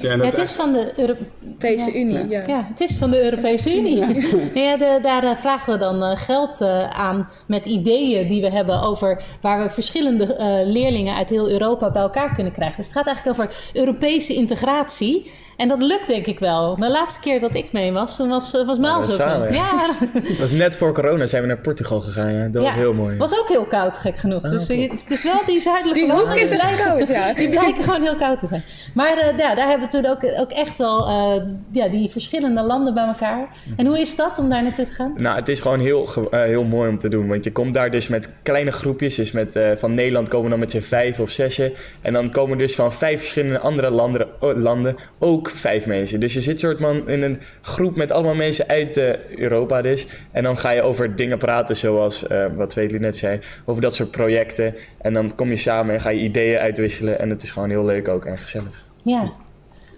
Ja, 0.00 0.14
Ja, 0.14 0.24
het 0.24 0.38
is 0.38 0.52
van 0.52 0.72
de 0.72 0.92
Europese 0.96 1.98
Unie. 2.00 2.28
Ja. 2.28 2.42
Ja, 2.52 2.66
het 2.68 2.80
is 2.80 2.96
van 2.96 3.10
de 3.10 3.24
Europese 3.24 3.76
Unie. 3.76 3.96
Ja. 3.96 4.76
de, 4.76 4.98
daar 5.02 5.24
eh, 5.24 5.36
vragen 5.36 5.72
we 5.72 5.78
dan 5.78 6.02
eh, 6.02 6.16
geld 6.16 6.60
eh, 6.60 6.90
aan 6.90 7.28
met 7.46 7.66
ideeën 7.66 8.28
die 8.28 8.40
we 8.40 8.50
hebben 8.50 8.82
over 8.82 9.22
waar 9.40 9.62
we 9.62 9.70
verschillende 9.70 10.34
eh, 10.34 10.66
leerlingen 10.66 11.14
uit 11.14 11.30
heel 11.30 11.50
Europa 11.50 11.90
bij 11.90 12.02
elkaar 12.02 12.34
kunnen 12.34 12.52
krijgen. 12.52 12.76
Dus 12.76 12.86
het 12.86 12.94
gaat 12.96 13.06
eigenlijk 13.06 13.38
over 13.38 13.56
Europese 13.72 14.34
integratie. 14.34 15.30
En 15.62 15.68
dat 15.68 15.82
lukt 15.82 16.06
denk 16.06 16.26
ik 16.26 16.38
wel. 16.38 16.76
De 16.76 16.90
laatste 16.90 17.20
keer 17.20 17.40
dat 17.40 17.54
ik 17.54 17.72
mee 17.72 17.92
was, 17.92 18.16
toen 18.16 18.28
was, 18.28 18.54
eh, 18.54 18.66
was 18.66 18.78
Maals 18.78 19.06
ook 19.10 19.12
samen, 19.16 19.52
ja. 19.52 19.90
Het 20.22 20.38
was 20.38 20.50
net 20.50 20.76
voor 20.76 20.92
corona 20.94 21.26
zijn 21.26 21.42
we 21.42 21.48
naar 21.48 21.58
Portugal 21.58 22.00
gegaan. 22.00 22.32
Ja. 22.32 22.48
Dat 22.48 22.62
was 22.62 22.74
heel 22.74 22.94
mooi. 22.94 23.16
was 23.16 23.38
ook 23.40 23.48
heel 23.48 23.64
koud, 23.64 23.96
gek 23.96 24.16
genoeg. 24.18 24.42
dus 24.42 24.70
Oh, 24.70 24.76
eh, 24.78 24.90
het 24.90 25.10
is 25.10 25.22
wel 25.24 25.40
die 25.46 25.60
zuidelijke 25.60 25.98
Die 26.00 26.08
landen, 26.08 26.26
hoek 26.26 26.36
is 26.36 26.50
echt 26.50 26.62
blijken- 26.62 26.84
koud, 26.84 27.08
ja. 27.08 27.34
Die 27.42 27.48
blijken 27.48 27.84
gewoon 27.84 28.02
heel 28.02 28.16
koud 28.16 28.38
te 28.38 28.46
zijn. 28.46 28.62
Maar 28.94 29.16
eh, 29.16 29.38
ja, 29.38 29.54
daar 29.54 29.68
hebben 29.68 29.88
we 29.88 29.92
toen 29.96 30.06
ook, 30.06 30.40
ook 30.40 30.50
echt 30.50 30.76
wel 30.78 31.06
eh, 31.06 31.42
ja, 31.72 31.88
die 31.88 32.10
verschillende 32.10 32.62
landen 32.62 32.94
bij 32.94 33.06
elkaar. 33.06 33.48
En 33.76 33.86
hoe 33.86 34.00
is 34.00 34.16
dat 34.16 34.38
om 34.38 34.48
daar 34.48 34.62
naartoe 34.62 34.84
te 34.84 34.92
gaan? 34.92 35.14
Nou, 35.16 35.36
het 35.36 35.48
is 35.48 35.60
gewoon 35.60 35.80
heel, 35.80 36.08
heel 36.30 36.64
mooi 36.64 36.88
om 36.88 36.98
te 36.98 37.08
doen. 37.08 37.28
Want 37.28 37.44
je 37.44 37.52
komt 37.52 37.74
daar 37.74 37.90
dus 37.90 38.08
met 38.08 38.28
kleine 38.42 38.70
groepjes. 38.72 39.14
Dus 39.14 39.32
met, 39.32 39.56
eh, 39.56 39.70
van 39.76 39.94
Nederland 39.94 40.28
komen 40.28 40.44
we 40.44 40.50
dan 40.50 40.58
met 40.60 40.70
z'n 40.70 40.80
vijf 40.80 41.20
of 41.20 41.30
zesje. 41.30 41.72
En 42.00 42.12
dan 42.12 42.30
komen 42.30 42.58
dus 42.58 42.74
van 42.74 42.92
vijf 42.92 43.18
verschillende 43.20 43.58
andere 43.58 43.90
landen, 43.90 44.26
landen 44.40 44.96
ook 45.18 45.50
vijf 45.56 45.86
mensen. 45.86 46.20
Dus 46.20 46.32
je 46.32 46.40
zit 46.40 46.60
soort 46.60 46.80
van 46.80 47.08
in 47.08 47.22
een 47.22 47.40
groep 47.60 47.96
met 47.96 48.10
allemaal 48.10 48.34
mensen 48.34 48.68
uit 48.68 48.96
eh, 48.96 49.28
Europa 49.28 49.82
dus. 49.82 50.06
En 50.30 50.42
dan 50.42 50.58
ga 50.58 50.70
je 50.70 50.82
over 50.82 51.16
dingen 51.16 51.38
praten 51.38 51.76
zoals, 51.76 52.26
eh, 52.26 52.46
wat 52.56 52.74
Wesley 52.74 52.98
net 52.98 53.16
zei, 53.16 53.40
over 53.64 53.82
dat 53.82 53.94
soort 53.94 54.10
projecten. 54.10 54.74
En 55.00 55.12
dan 55.12 55.34
kom 55.34 55.48
je 55.48 55.56
samen 55.56 55.94
en 55.94 56.00
ga 56.00 56.10
je 56.10 56.20
ideeën 56.20 56.58
uitwisselen. 56.58 57.18
En 57.18 57.30
het 57.30 57.42
is 57.42 57.50
gewoon 57.50 57.70
heel 57.70 57.84
leuk 57.84 58.08
ook 58.08 58.24
en 58.24 58.38
gezellig. 58.38 58.86
Ja, 59.04 59.32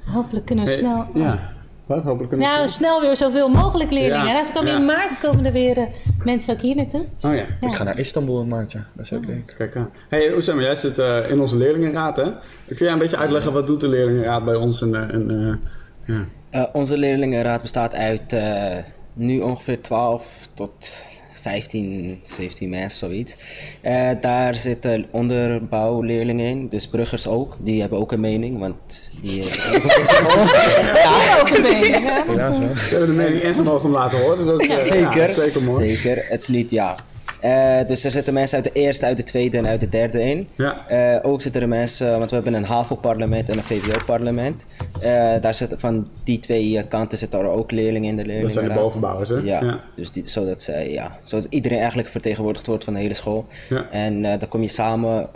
hopelijk 0.04 0.46
kunnen 0.46 0.64
we 0.64 0.70
Hey, 0.70 0.80
snel... 0.80 1.06
Ja, 1.14 1.52
wat? 1.86 2.02
Hopelijk 2.02 2.28
kunnen 2.28 2.48
we 2.48 2.54
Nou, 2.54 2.68
snel 2.68 3.00
weer 3.00 3.16
zoveel 3.16 3.48
mogelijk 3.48 3.90
leerlingen. 3.90 4.26
Ja, 4.26 4.32
En 4.32 4.38
als 4.38 4.52
komen 4.52 4.70
ja. 4.70 4.78
in 4.78 4.84
maart 4.84 5.20
komen 5.20 5.44
er 5.44 5.52
weer 5.52 5.78
eh, 5.78 5.84
mensen 6.24 6.54
ook 6.54 6.60
hier 6.60 6.76
naartoe. 6.76 7.04
Oh 7.22 7.34
ja. 7.34 7.44
Ik 7.60 7.72
ga 7.72 7.84
naar 7.84 7.98
Istanbul 7.98 8.40
in 8.40 8.48
maart, 8.48 8.72
ja. 8.72 8.86
Dat 8.94 9.04
is 9.04 9.12
ook 9.12 9.24
leuk. 9.26 9.54
Kijk 9.56 9.76
aan. 9.76 9.90
Hey, 10.08 10.34
Oussama, 10.34 10.62
jij 10.62 10.74
zit 10.74 10.98
eh, 10.98 11.30
in 11.30 11.40
onze 11.40 11.56
leerlingenraad, 11.56 12.16
hè? 12.16 12.24
Kun 12.66 12.76
jij 12.76 12.92
een 12.92 12.98
beetje 12.98 13.16
uitleggen 13.16 13.52
wat 13.52 13.66
doet 13.66 13.80
de 13.80 13.88
leerlingenraad 13.88 14.44
bij 14.44 14.54
ons? 14.54 14.82
En, 14.82 14.94
eh, 14.94 15.14
en, 15.14 15.60
eh. 16.06 16.20
Eh, 16.54 16.64
onze 16.72 16.98
leerlingenraad 16.98 17.62
bestaat 17.62 17.94
uit 17.94 18.32
eh, 18.32 18.76
nu 19.12 19.40
ongeveer 19.40 19.82
12 19.82 20.48
tot 20.54 21.04
15, 21.44 22.20
17 22.22 22.68
mensen, 22.70 22.98
zoiets. 23.08 23.36
Eh, 23.80 24.10
daar 24.20 24.54
zitten 24.54 25.06
onderbouwleerlingen 25.10 26.46
in, 26.46 26.68
dus 26.68 26.88
bruggers 26.88 27.26
ook. 27.26 27.56
Die 27.60 27.80
hebben 27.80 27.98
ook 27.98 28.12
een 28.12 28.20
mening, 28.20 28.58
want 28.58 29.10
die... 29.22 29.40
eh, 29.42 29.84
Ja, 31.04 31.40
ook 31.40 31.48
een 31.50 31.62
mening, 31.62 31.94
hè? 32.04 32.32
Ja, 32.32 32.52
zo. 32.52 32.62
Ze 32.88 32.96
hebben 32.96 33.16
de 33.16 33.22
mening 33.22 33.42
en 33.42 33.54
ze 33.54 33.62
mogen 33.62 33.82
hem 33.82 33.92
laten 33.92 34.18
horen. 34.20 34.36
Dus 34.36 34.46
dat 34.46 34.60
is, 34.62 34.68
eh, 34.68 34.82
zeker. 34.82 35.28
ja, 35.28 35.32
zeker 35.32 35.62
mooi. 35.62 35.96
Zeker. 35.96 36.24
Het 36.28 36.42
is 36.42 36.48
niet, 36.48 36.70
ja. 36.70 36.96
Eh, 37.44 37.86
dus 37.86 38.04
er 38.04 38.10
zitten 38.10 38.34
mensen 38.34 38.56
uit 38.62 38.74
de 38.74 38.80
eerste, 38.80 39.06
uit 39.06 39.16
de 39.16 39.22
tweede 39.22 39.58
en 39.58 39.66
uit 39.66 39.80
de 39.80 39.88
derde 39.88 40.22
in. 40.22 40.48
Eh, 40.88 41.16
ook 41.22 41.42
zitten 41.42 41.62
er 41.62 41.68
mensen, 41.68 42.18
want 42.18 42.28
we 42.30 42.34
hebben 42.34 42.54
een 42.54 42.64
HAVO-parlement 42.64 43.48
en 43.48 43.56
een 43.56 43.62
VWO-parlement. 43.62 44.66
Eh, 45.00 45.32
daar 45.40 45.54
zitten 45.54 45.80
van 45.80 46.08
die 46.24 46.38
twee 46.38 46.86
kanten 46.88 47.18
zitten 47.18 47.40
er 47.40 47.46
ook 47.46 47.70
leerlingen 47.70 48.08
in 48.08 48.16
de 48.16 48.24
leerlingen. 48.24 48.50
zijn 48.50 48.68
de 48.68 48.74
bovenbouwers, 48.74 49.28
hè? 49.28 49.36
Ja. 49.36 49.62
Ja. 49.62 49.80
Dus 49.96 50.10
die, 50.10 50.28
zodat, 50.28 50.62
zij, 50.62 50.90
ja, 50.90 51.18
zodat 51.24 51.46
iedereen 51.48 51.78
eigenlijk 51.78 52.08
vertegenwoordigd 52.08 52.66
wordt 52.66 52.84
van 52.84 52.94
de 52.94 53.00
hele 53.00 53.14
school. 53.14 53.46
Ja. 53.68 53.90
En 53.90 54.22
dan 54.22 54.48
kom 54.48 54.62
je 54.62 54.68
samen 54.68 55.28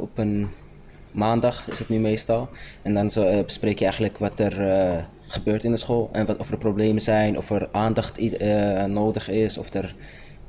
op 0.00 0.18
een 0.18 0.48
maandag, 1.10 1.68
is 1.70 1.78
het 1.78 1.88
nu 1.88 1.98
meestal. 1.98 2.48
En 2.82 2.94
dan 2.94 3.10
zo, 3.10 3.42
bespreek 3.44 3.78
je 3.78 3.84
eigenlijk 3.84 4.18
wat 4.18 4.40
er 4.40 4.54
gebeurt 5.26 5.64
in 5.64 5.70
de 5.70 5.76
school. 5.76 6.08
En 6.12 6.26
wat, 6.26 6.36
of 6.36 6.50
er 6.50 6.58
problemen 6.58 7.02
zijn, 7.02 7.36
of 7.36 7.50
er 7.50 7.68
aandacht 7.72 8.38
nodig 8.86 9.28
is, 9.28 9.58
of, 9.58 9.74
er, 9.74 9.94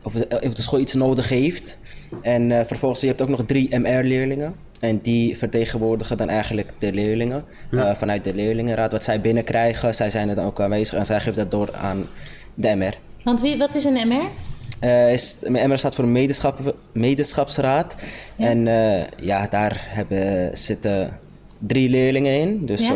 of, 0.08 0.14
de- 0.14 0.41
of 0.43 0.53
de 0.53 0.62
school 0.62 0.80
iets 0.80 0.93
nodig 0.93 1.30
heeft. 1.30 1.78
En 2.22 2.51
eh, 2.60 2.66
vervolgens, 2.66 3.01
je 3.01 3.08
hebt 3.08 3.22
ook 3.22 3.30
nog 3.30 3.43
drie 3.45 3.80
MR-leerlingen. 3.80 4.55
En 4.80 4.99
die 5.01 5.38
vertegenwoordigen 5.38 6.18
dan 6.18 6.30
eigenlijk 6.30 6.70
de 6.80 6.91
leerlingen 6.93 7.43
Ja. 7.72 7.89
eh, 7.89 7.95
vanuit 7.95 8.24
de 8.24 8.34
leerlingenraad. 8.34 8.91
Wat 8.91 9.03
zij 9.03 9.22
binnenkrijgen, 9.22 9.95
zij 9.95 10.10
zijn 10.10 10.30
er 10.30 10.36
dan 10.36 10.45
ook 10.45 10.62
aanwezig 10.62 10.97
en 10.97 11.05
zij 11.05 11.20
geven 11.20 11.36
dat 11.36 11.51
door 11.51 11.76
aan 11.76 12.05
de 12.53 12.76
MR. 12.76 12.93
Want 13.24 13.41
wie, 13.41 13.58
wat 13.58 13.76
is 13.76 13.84
een 13.84 14.08
MR? 14.08 14.30
Eh, 14.80 15.14
is, 15.14 15.38
MR 15.47 15.78
staat 15.78 15.95
voor 15.95 16.08
Medeschap, 16.08 16.76
Medeschapsraad. 16.91 17.95
En 18.38 18.68
eh, 18.68 19.03
ja, 19.22 19.47
daar 19.47 19.82
hebben, 19.89 20.58
zitten 20.58 21.20
drie 21.60 21.89
leerlingen 21.89 22.34
in. 22.39 22.66
Dus 22.66 22.88
Ja. 22.88 22.93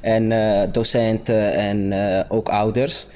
en 0.00 0.32
eh, 0.32 0.68
docenten 0.72 1.52
en 1.54 1.92
eh, 1.92 2.24
ook 2.28 2.48
ouders. 2.48 3.06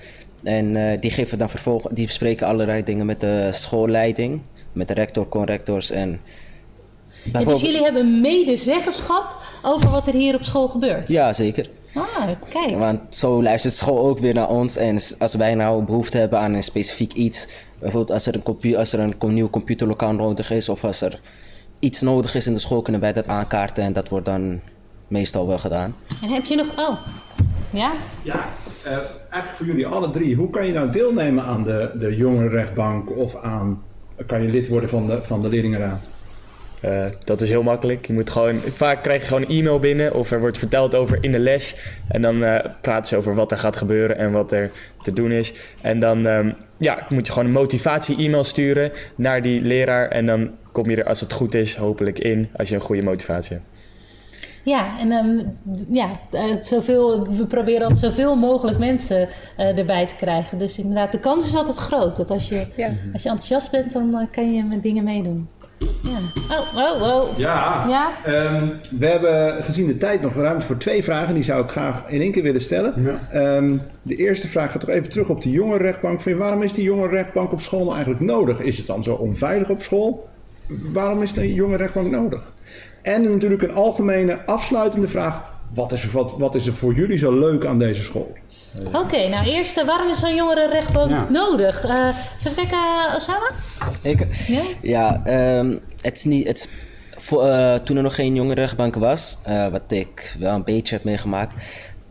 En 0.42 0.76
eh, 0.76 1.00
die 1.00 1.10
geven 1.10 1.38
dan 1.38 1.48
vervolgens, 1.50 1.94
die 1.94 2.06
bespreken 2.06 2.46
allerlei 2.46 2.84
dingen 2.84 3.06
met 3.06 3.20
de 3.20 3.48
schoolleiding, 3.52 4.40
met 4.72 4.88
de 4.88 4.94
rector, 4.94 5.28
conrectors 5.28 5.90
en. 5.90 6.20
Ja, 7.32 7.44
dus 7.44 7.60
jullie 7.60 7.82
hebben 7.82 8.20
medezeggenschap 8.20 9.36
over 9.62 9.90
wat 9.90 10.06
er 10.06 10.14
hier 10.14 10.34
op 10.34 10.42
school 10.42 10.68
gebeurt. 10.68 11.08
Ja, 11.08 11.32
zeker. 11.32 11.68
Ah, 11.94 12.28
kijk. 12.48 12.78
Want 12.78 13.14
zo 13.14 13.42
luistert 13.42 13.74
school 13.74 14.06
ook 14.06 14.18
weer 14.18 14.34
naar 14.34 14.48
ons. 14.48 14.76
En 14.76 14.98
als 15.18 15.34
wij 15.34 15.54
nou 15.54 15.84
behoefte 15.84 16.18
hebben 16.18 16.38
aan 16.38 16.54
een 16.54 16.62
specifiek 16.62 17.12
iets, 17.12 17.48
bijvoorbeeld 17.78 18.10
als 18.10 18.26
er 18.26 18.34
een, 18.34 18.42
compu- 18.42 18.76
als 18.76 18.92
er 18.92 19.00
een 19.00 19.34
nieuw 19.34 19.50
computerlokaal 19.50 20.12
nodig 20.12 20.50
is, 20.50 20.68
of 20.68 20.84
als 20.84 21.00
er 21.00 21.20
iets 21.78 22.00
nodig 22.00 22.34
is 22.34 22.46
in 22.46 22.52
de 22.52 22.58
school, 22.58 22.82
kunnen 22.82 23.00
wij 23.00 23.12
dat 23.12 23.28
aankaarten 23.28 23.84
en 23.84 23.92
dat 23.92 24.08
wordt 24.08 24.26
dan 24.26 24.60
meestal 25.08 25.46
wel 25.46 25.58
gedaan. 25.58 25.96
En 26.22 26.28
heb 26.28 26.44
je 26.44 26.56
nog... 26.56 26.78
Oh, 26.78 26.96
ja? 27.70 27.92
Ja, 28.22 28.48
eh, 28.84 28.98
eigenlijk 29.32 29.56
voor 29.56 29.66
jullie 29.66 29.86
alle 29.86 30.10
drie. 30.10 30.36
Hoe 30.36 30.50
kan 30.50 30.66
je 30.66 30.72
nou 30.72 30.90
deelnemen 30.90 31.44
aan 31.44 31.64
de, 31.64 31.90
de 31.98 32.16
jongerenrechtbank 32.16 33.16
of 33.16 33.36
aan... 33.36 33.82
Kan 34.26 34.42
je 34.42 34.48
lid 34.48 34.68
worden 34.68 34.88
van 34.88 35.06
de, 35.06 35.22
van 35.22 35.42
de 35.42 35.48
leerlingenraad? 35.48 36.10
Eh, 36.80 37.04
dat 37.24 37.40
is 37.40 37.48
heel 37.48 37.62
makkelijk. 37.62 38.06
Je 38.06 38.12
moet 38.12 38.30
gewoon, 38.30 38.54
vaak 38.54 39.02
krijg 39.02 39.20
je 39.20 39.26
gewoon 39.26 39.42
een 39.42 39.58
e-mail 39.58 39.78
binnen 39.78 40.14
of 40.14 40.30
er 40.30 40.40
wordt 40.40 40.58
verteld 40.58 40.94
over 40.94 41.18
in 41.20 41.32
de 41.32 41.38
les. 41.38 41.76
En 42.08 42.22
dan 42.22 42.44
eh, 42.44 42.70
praten 42.80 43.06
ze 43.06 43.16
over 43.16 43.34
wat 43.34 43.52
er 43.52 43.58
gaat 43.58 43.76
gebeuren 43.76 44.16
en 44.16 44.32
wat 44.32 44.52
er 44.52 44.70
te 45.02 45.12
doen 45.12 45.30
is. 45.30 45.52
En 45.80 45.98
dan 45.98 46.26
ehm, 46.26 46.50
ja, 46.76 47.06
moet 47.08 47.26
je 47.26 47.32
gewoon 47.32 47.48
een 47.48 47.54
motivatie-e-mail 47.54 48.44
sturen 48.44 48.92
naar 49.14 49.42
die 49.42 49.60
leraar. 49.60 50.08
En 50.08 50.26
dan 50.26 50.50
kom 50.72 50.90
je 50.90 50.96
er, 50.96 51.04
als 51.04 51.20
het 51.20 51.32
goed 51.32 51.54
is, 51.54 51.76
hopelijk 51.76 52.18
in 52.18 52.48
als 52.56 52.68
je 52.68 52.74
een 52.74 52.80
goede 52.80 53.02
motivatie 53.02 53.56
hebt. 53.56 53.71
Ja, 54.62 54.98
en 54.98 55.12
ehm, 55.12 55.38
ja, 55.88 56.20
eh, 56.30 56.60
zoveel, 56.60 57.26
we 57.36 57.46
proberen 57.46 57.82
altijd 57.82 57.98
zoveel 57.98 58.36
mogelijk 58.36 58.78
mensen 58.78 59.28
eh, 59.56 59.78
erbij 59.78 60.06
te 60.06 60.14
krijgen. 60.14 60.58
Dus 60.58 60.78
inderdaad, 60.78 61.12
de 61.12 61.18
kans 61.18 61.46
is 61.46 61.56
altijd 61.56 61.76
groot. 61.76 62.16
Dat 62.16 62.30
als 62.30 62.48
je, 62.48 62.66
als 63.12 63.22
je 63.22 63.28
enthousiast 63.28 63.70
bent, 63.70 63.92
dan 63.92 64.14
eh, 64.14 64.26
kan 64.30 64.52
je 64.52 64.64
met 64.64 64.82
dingen 64.82 65.04
meedoen. 65.04 65.48
Ja. 66.02 66.18
Oh, 66.76 67.02
oh, 67.02 67.02
oh. 67.02 67.38
Ja. 67.38 67.84
Ja? 67.88 68.10
Ehm, 68.24 68.68
we 68.98 69.06
hebben 69.06 69.62
gezien 69.62 69.86
de 69.86 69.96
tijd 69.96 70.22
nog 70.22 70.34
ruimte 70.34 70.66
voor 70.66 70.76
twee 70.76 71.04
vragen. 71.04 71.34
Die 71.34 71.42
zou 71.42 71.64
ik 71.64 71.70
graag 71.70 72.08
in 72.08 72.20
één 72.20 72.32
keer 72.32 72.42
willen 72.42 72.60
stellen. 72.60 73.20
Ehm, 73.30 73.76
de 74.02 74.16
eerste 74.16 74.48
vraag 74.48 74.70
gaat 74.70 74.80
toch 74.80 74.90
even 74.90 75.10
terug 75.10 75.28
op 75.28 75.42
de 75.42 75.50
jongerenrechtbank. 75.50 76.20
Van, 76.20 76.36
waarom 76.36 76.62
is 76.62 76.72
die 76.72 76.84
jongerenrechtbank 76.84 77.52
op 77.52 77.60
school 77.60 77.82
nou 77.82 77.94
eigenlijk 77.94 78.24
nodig? 78.24 78.60
Is 78.60 78.78
het 78.78 78.86
dan 78.86 79.02
zo 79.02 79.14
onveilig 79.14 79.70
op 79.70 79.82
school? 79.82 80.28
Waarom 80.92 81.22
is 81.22 81.32
de 81.32 81.54
jongerenrechtbank 81.54 82.10
nodig? 82.10 82.52
En 83.02 83.30
natuurlijk 83.32 83.62
een 83.62 83.74
algemene 83.74 84.44
afsluitende 84.46 85.08
vraag. 85.08 85.50
Wat 85.74 85.92
is 85.92 86.02
er, 86.04 86.10
wat, 86.10 86.34
wat 86.38 86.54
is 86.54 86.66
er 86.66 86.74
voor 86.74 86.94
jullie 86.94 87.18
zo 87.18 87.38
leuk 87.38 87.64
aan 87.66 87.78
deze 87.78 88.02
school? 88.02 88.32
Oké, 88.92 89.28
nou 89.28 89.46
eerst, 89.46 89.76
eh, 89.78 89.84
waarom 89.86 90.08
is 90.08 90.18
zo'n 90.18 90.34
jongerenrechtbank 90.34 91.10
Ja. 91.10 91.26
nodig? 91.30 91.84
Eh 91.84 91.90
zullen 92.38 92.56
we 92.56 92.62
kijken, 92.62 92.78
eh, 92.78 93.14
Osama? 93.16 93.50
Ik, 94.02 94.26
Ja? 94.46 94.60
ja, 94.82 95.20
ehm, 95.24 95.78
het 96.00 96.16
is 96.16 96.24
niet. 96.24 96.46
Het 96.46 96.58
is, 96.58 96.68
voor, 97.16 97.46
eh, 97.46 97.74
toen 97.74 97.96
er 97.96 98.02
nog 98.02 98.14
geen 98.14 98.34
jongerenrechtbank 98.34 98.94
was, 98.94 99.38
eh, 99.42 99.66
wat 99.68 99.82
ik 99.88 100.36
wel 100.38 100.54
een 100.54 100.64
beetje 100.64 100.94
heb 100.94 101.04
meegemaakt. 101.04 101.52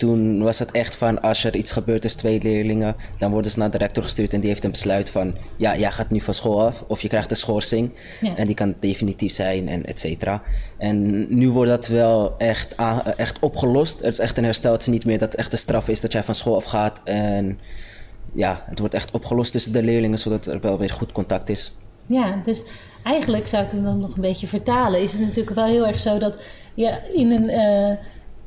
Toen 0.02 0.44
was 0.44 0.60
het 0.60 0.72
echt 0.72 0.96
van 0.96 1.22
als 1.22 1.44
er 1.44 1.56
iets 1.56 1.72
gebeurt 1.72 2.02
tussen 2.02 2.20
twee 2.20 2.42
leerlingen, 2.42 2.96
dan 3.18 3.32
worden 3.32 3.52
ze 3.52 3.60
naar 3.60 3.72
de 3.72 3.78
rector 3.78 4.04
gestuurd 4.04 4.34
en 4.34 4.40
die 4.40 4.50
heeft 4.50 4.64
een 4.64 4.72
besluit 4.72 5.10
van 5.10 5.36
ja, 5.58 5.78
jij 5.78 5.92
gaat 5.92 6.10
nu 6.10 6.22
van 6.22 6.34
school 6.34 6.66
af 6.66 6.84
of 6.88 7.02
je 7.02 7.08
krijgt 7.08 7.32
een 7.32 7.38
schorsing. 7.38 7.92
Ja. 8.22 8.36
En 8.36 8.46
die 8.46 8.56
kan 8.56 8.76
definitief 8.80 9.34
zijn 9.34 9.68
en 9.68 9.86
et 9.86 10.00
cetera. 10.00 10.42
En 10.78 11.26
nu 11.38 11.50
wordt 11.50 11.70
dat 11.70 11.88
wel 11.88 12.36
echt, 12.38 12.76
echt 13.18 13.40
opgelost. 13.40 14.02
Het 14.02 14.14
is 14.14 14.20
echt 14.20 14.38
een 14.38 14.44
herstel. 14.44 14.72
Het 14.72 14.82
is 14.82 14.88
niet 14.88 15.06
meer 15.06 15.20
dat 15.20 15.32
het 15.32 15.40
echt 15.40 15.52
een 15.52 15.58
straf 15.58 15.88
is 15.88 16.02
dat 16.02 16.12
jij 16.12 16.24
van 16.24 16.36
school 16.36 16.56
afgaat 16.56 17.00
en 17.04 17.60
ja, 18.34 18.64
het 18.66 18.80
wordt 18.80 18.94
echt 18.94 19.12
opgelost 19.12 19.52
tussen 19.52 19.74
de 19.74 19.84
leerlingen, 19.84 20.20
zodat 20.20 20.46
er 20.46 20.60
wel 20.60 20.78
weer 20.78 20.90
goed 20.90 21.12
contact 21.12 21.50
is. 21.50 21.74
Ja, 22.06 22.42
dus 22.44 22.64
eigenlijk 23.04 23.48
zou 23.48 23.64
ik 23.64 23.72
het 23.72 23.84
dan 23.84 24.00
nog 24.00 24.16
een 24.16 24.22
beetje 24.22 24.48
vertalen. 24.48 25.02
Is 25.02 25.12
het 25.12 25.22
natuurlijk 25.22 25.56
wel 25.56 25.66
heel 25.66 25.88
erg 25.88 26.00
zo 26.00 26.18
dat 26.18 26.42
ja, 26.74 27.00
in 27.14 27.32
een, 27.32 27.50
eh, 27.50 27.98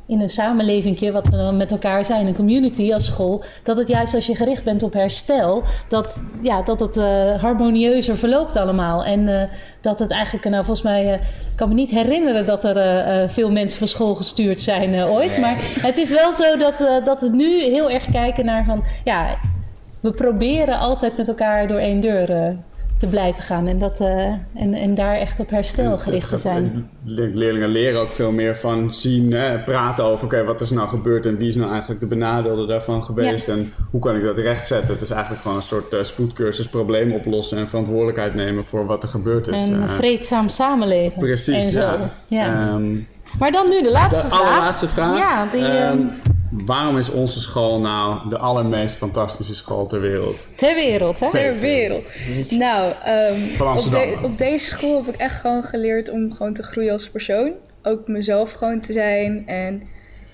in 0.07 0.21
een 0.21 0.31
samenleving, 0.31 1.11
wat 1.13 1.29
we 1.29 1.37
dan 1.37 1.57
met 1.57 1.71
elkaar 1.71 2.05
zijn, 2.05 2.27
een 2.27 2.35
community 2.35 2.93
als 2.93 3.07
school, 3.07 3.45
dat 3.63 3.77
het 3.77 3.89
juist 3.89 4.15
als 4.15 4.27
je 4.27 4.35
gericht 4.35 4.65
bent 4.65 4.83
op 4.83 4.93
herstel, 4.93 5.63
dat, 5.89 6.23
ja, 6.43 6.63
dat 6.63 6.81
het 6.81 6.97
eh, 6.97 7.41
harmonieuzer 7.41 8.17
verloopt 8.17 8.57
allemaal. 8.57 9.05
En 9.05 9.41
eh, 9.41 9.49
dat 9.81 9.99
het 9.99 10.11
eigenlijk, 10.11 10.45
nou 10.45 10.65
volgens 10.65 10.87
mij, 10.87 11.13
eh, 11.13 11.13
ik 11.15 11.57
kan 11.57 11.69
me 11.69 11.75
niet 11.75 11.91
herinneren 11.91 12.47
dat 12.47 12.65
er 12.65 13.31
veel 13.31 13.51
mensen 13.51 13.79
van 13.79 13.89
school 13.89 14.15
gestuurd 14.15 14.61
zijn 14.61 15.05
ooit. 15.05 15.39
Maar 15.39 15.57
het 15.81 15.97
is 15.97 16.11
wel 16.11 16.33
zo 16.33 16.57
dat, 16.57 17.05
dat 17.05 17.21
we 17.21 17.29
nu 17.29 17.63
heel 17.63 17.91
erg 17.91 18.11
kijken 18.11 18.45
naar 18.45 18.65
van, 18.65 18.85
ja, 19.05 19.39
we 20.01 20.11
proberen 20.11 20.79
altijd 20.79 21.17
met 21.17 21.29
elkaar 21.29 21.67
door 21.67 21.79
één 21.79 22.01
deur 22.01 22.57
te 23.05 23.11
blijven 23.11 23.43
gaan. 23.43 23.69
En, 23.69 23.79
dat, 23.79 24.01
eh, 24.01 24.19
en, 24.55 24.75
en 24.75 24.95
daar 24.95 25.15
echt 25.17 25.41
op 25.41 25.51
herstel 25.51 25.99
gericht 25.99 26.29
te 26.31 26.39
zijn. 26.39 26.91
Le- 27.05 27.31
Leerlingen 27.33 27.69
leren 27.69 28.01
ook 28.01 28.13
veel 28.13 28.31
meer 28.33 28.57
van 28.57 28.93
zien, 28.93 29.33
hè, 29.33 29.59
praten 29.59 30.05
over 30.05 30.25
oké, 30.25 30.45
wat 30.45 30.61
is 30.61 30.71
nou 30.71 30.89
gebeurd 30.89 31.27
en 31.27 31.39
wie 31.39 31.49
is 31.49 31.55
nou 31.57 31.71
eigenlijk 31.71 32.01
de 32.01 32.07
benadeelde 32.07 32.67
daarvan 32.67 33.05
geweest 33.05 33.47
Ja. 33.47 33.53
en 33.53 33.73
hoe 33.91 34.01
kan 34.01 34.17
ik 34.17 34.23
dat 34.25 34.39
rechtzetten. 34.39 34.93
Het 34.93 35.03
is 35.03 35.11
eigenlijk 35.11 35.43
gewoon 35.43 35.57
een 35.57 35.63
soort 35.63 35.93
eh, 35.93 36.03
spoedcursus, 36.03 36.69
probleem 36.69 37.13
oplossen 37.13 37.59
en 37.59 37.69
verantwoordelijkheid 37.69 38.35
nemen 38.35 38.67
voor 38.67 38.87
wat 38.87 39.03
er 39.03 39.09
gebeurd 39.09 39.49
is. 39.49 39.59
En 39.67 39.73
een 39.73 39.83
Eh, 39.83 39.89
vreedzaam 39.89 40.49
samenleven. 40.49 41.19
Precies, 41.19 41.65
en 41.65 41.73
zo. 41.73 41.81
ja. 41.81 42.11
Ja. 42.27 42.63
Ehm, 42.63 42.95
maar 43.39 43.53
dan 43.53 43.69
nu 43.69 43.83
de 43.83 43.91
laatste 43.91 44.23
de 44.23 44.29
vraag. 44.29 44.41
allerlaatste 44.41 44.89
vraag. 44.89 45.19
Ja, 45.19 45.47
die, 45.53 45.61
Ehm, 45.65 45.73
ehm, 45.99 46.01
waarom 46.65 46.99
is 46.99 47.11
onze 47.11 47.41
school 47.41 47.81
nou 47.81 48.29
de 48.29 48.39
allermeest 48.39 48.97
fantastische 48.97 49.55
school 49.55 49.87
ter 49.87 50.01
wereld? 50.01 50.47
ter 50.57 50.75
wereld, 50.75 51.21
hè? 51.21 51.31
Ter 51.31 51.59
wereld. 51.59 52.05
Nou, 52.51 52.93
ehm, 53.05 53.41
op, 53.77 53.91
de- 53.91 54.19
op 54.23 54.39
deze 54.39 54.65
school 54.67 55.05
heb 55.05 55.15
ik 55.15 55.21
echt 55.21 55.41
gewoon 55.41 55.63
geleerd 55.63 56.11
om 56.11 56.33
gewoon 56.33 56.55
te 56.55 56.63
groeien 56.63 56.93
als 56.93 57.11
persoon. 57.11 57.53
Ook 57.83 58.09
mezelf 58.09 58.53
gewoon 58.53 58.81
te 58.81 58.93
zijn. 58.93 59.43
En 59.47 59.83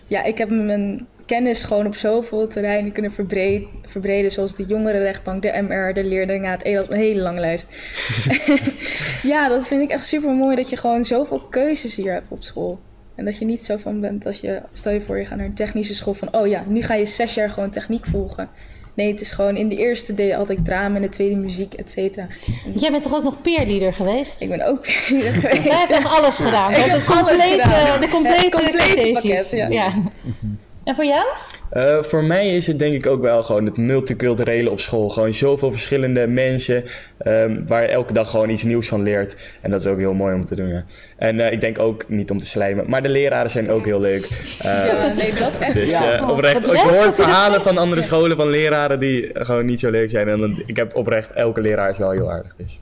ja, 0.06 0.22
ik 0.24 0.38
heb 0.38 0.50
mijn 0.50 1.06
kennis 1.26 1.62
gewoon 1.62 1.86
op 1.86 1.96
zoveel 1.96 2.46
terreinen 2.46 2.92
kunnen 2.92 3.10
verbreden, 3.12 3.68
verbreden 3.84 4.30
zoals 4.30 4.54
de 4.54 4.64
jongerenrechtbank, 4.64 5.42
de 5.42 5.62
MR, 5.68 5.94
de 5.94 6.04
leerlingenraad, 6.04 6.64
een 6.64 6.84
een 6.88 6.98
hele 6.98 7.20
lange 7.20 7.40
lijst. 7.40 7.68
ja, 9.32 9.48
dat 9.48 9.68
vind 9.68 9.82
ik 9.82 9.90
echt 9.90 10.04
super 10.04 10.30
mooi 10.30 10.56
dat 10.56 10.70
je 10.70 10.76
gewoon 10.76 11.04
zoveel 11.04 11.38
keuzes 11.38 11.94
hier 11.96 12.12
hebt 12.12 12.26
op 12.28 12.42
school. 12.42 12.78
En 13.20 13.26
dat 13.26 13.38
je 13.38 13.44
niet 13.44 13.64
zo 13.64 13.76
van 13.76 14.00
bent 14.00 14.22
dat 14.22 14.40
je, 14.40 14.62
stel 14.72 14.92
je 14.92 15.00
voor 15.00 15.18
je 15.18 15.24
gaat 15.24 15.36
naar 15.38 15.46
een 15.46 15.54
technische 15.54 15.94
school 15.94 16.14
van, 16.14 16.34
oh 16.34 16.46
ja, 16.46 16.64
nu 16.66 16.82
ga 16.82 16.94
je 16.94 17.06
zes 17.06 17.34
jaar 17.34 17.50
gewoon 17.50 17.70
techniek 17.70 18.04
volgen. 18.06 18.48
Nee, 18.94 19.10
het 19.12 19.20
is 19.20 19.30
gewoon, 19.30 19.56
in 19.56 19.68
de 19.68 19.76
eerste 19.76 20.14
deed 20.14 20.28
je 20.28 20.36
altijd 20.36 20.64
drama, 20.64 20.96
in 20.96 21.02
de 21.02 21.08
tweede 21.08 21.34
muziek, 21.36 21.74
et 21.74 21.90
cetera. 21.90 22.26
Jij 22.74 22.90
bent 22.90 23.02
toch 23.02 23.14
ook 23.14 23.22
nog 23.22 23.42
peerleader 23.42 23.92
geweest? 23.92 24.40
Ik 24.40 24.48
ben 24.48 24.66
ook 24.66 24.80
peerleader 24.82 25.32
geweest. 25.40 25.64
Jij 25.64 25.78
hebt 25.78 25.90
echt 25.92 26.08
alles 26.08 26.36
gedaan. 26.36 26.70
Ik 26.70 26.76
heb 26.76 26.90
het 26.90 27.06
alles 27.06 27.28
complete, 27.28 27.62
gedaan. 27.62 28.00
de 28.00 28.08
complete, 28.08 28.40
Het 28.44 28.54
complete 28.54 28.76
Cartesius. 29.12 29.48
pakket, 29.50 29.72
ja. 29.72 29.92
En 30.90 30.96
voor 30.96 31.04
jou? 31.04 31.26
Eh, 31.70 32.02
voor 32.02 32.24
mij 32.24 32.56
is 32.56 32.66
het 32.66 32.78
denk 32.78 32.94
ik 32.94 33.06
ook 33.06 33.22
wel 33.22 33.42
gewoon 33.42 33.64
het 33.64 33.76
multiculturele 33.76 34.70
op 34.70 34.80
school. 34.80 35.08
Gewoon 35.08 35.32
zoveel 35.32 35.70
verschillende 35.70 36.26
mensen 36.26 36.84
ehm, 37.18 37.60
waar 37.66 37.82
je 37.82 37.88
elke 37.88 38.12
dag 38.12 38.30
gewoon 38.30 38.48
iets 38.48 38.62
nieuws 38.62 38.88
van 38.88 39.02
leert. 39.02 39.40
En 39.60 39.70
dat 39.70 39.80
is 39.80 39.86
ook 39.86 39.98
heel 39.98 40.14
mooi 40.14 40.34
om 40.34 40.44
te 40.44 40.54
doen. 40.54 40.68
Ja. 40.68 40.84
En 41.16 41.40
eh, 41.40 41.52
ik 41.52 41.60
denk 41.60 41.78
ook 41.78 42.04
niet 42.08 42.30
om 42.30 42.38
te 42.38 42.46
slijmen, 42.46 42.84
maar 42.88 43.02
de 43.02 43.08
leraren 43.08 43.50
zijn 43.50 43.70
ook 43.70 43.84
heel 43.84 44.00
leuk. 44.00 44.28
Eh, 44.58 44.86
Ja, 44.86 45.12
nee, 45.16 45.32
dat 45.34 45.58
echt. 45.60 45.74
Dus 45.74 45.90
Ja. 45.90 46.30
oprecht, 46.30 46.72
ik 46.72 46.78
hoor 46.80 47.14
verhalen 47.14 47.62
van 47.62 47.78
andere 47.78 48.02
scholen 48.02 48.36
van 48.36 48.48
leraren 48.50 49.00
die 49.00 49.30
gewoon 49.32 49.64
niet 49.64 49.80
zo 49.80 49.90
leuk 49.90 50.10
zijn. 50.10 50.28
En 50.28 50.38
dan, 50.38 50.62
ik 50.66 50.76
heb 50.76 50.94
oprecht, 50.94 51.32
elke 51.32 51.60
leraar 51.60 51.90
is 51.90 51.98
wel 51.98 52.10
heel 52.10 52.30
aardig. 52.30 52.54
Dus. 52.56 52.78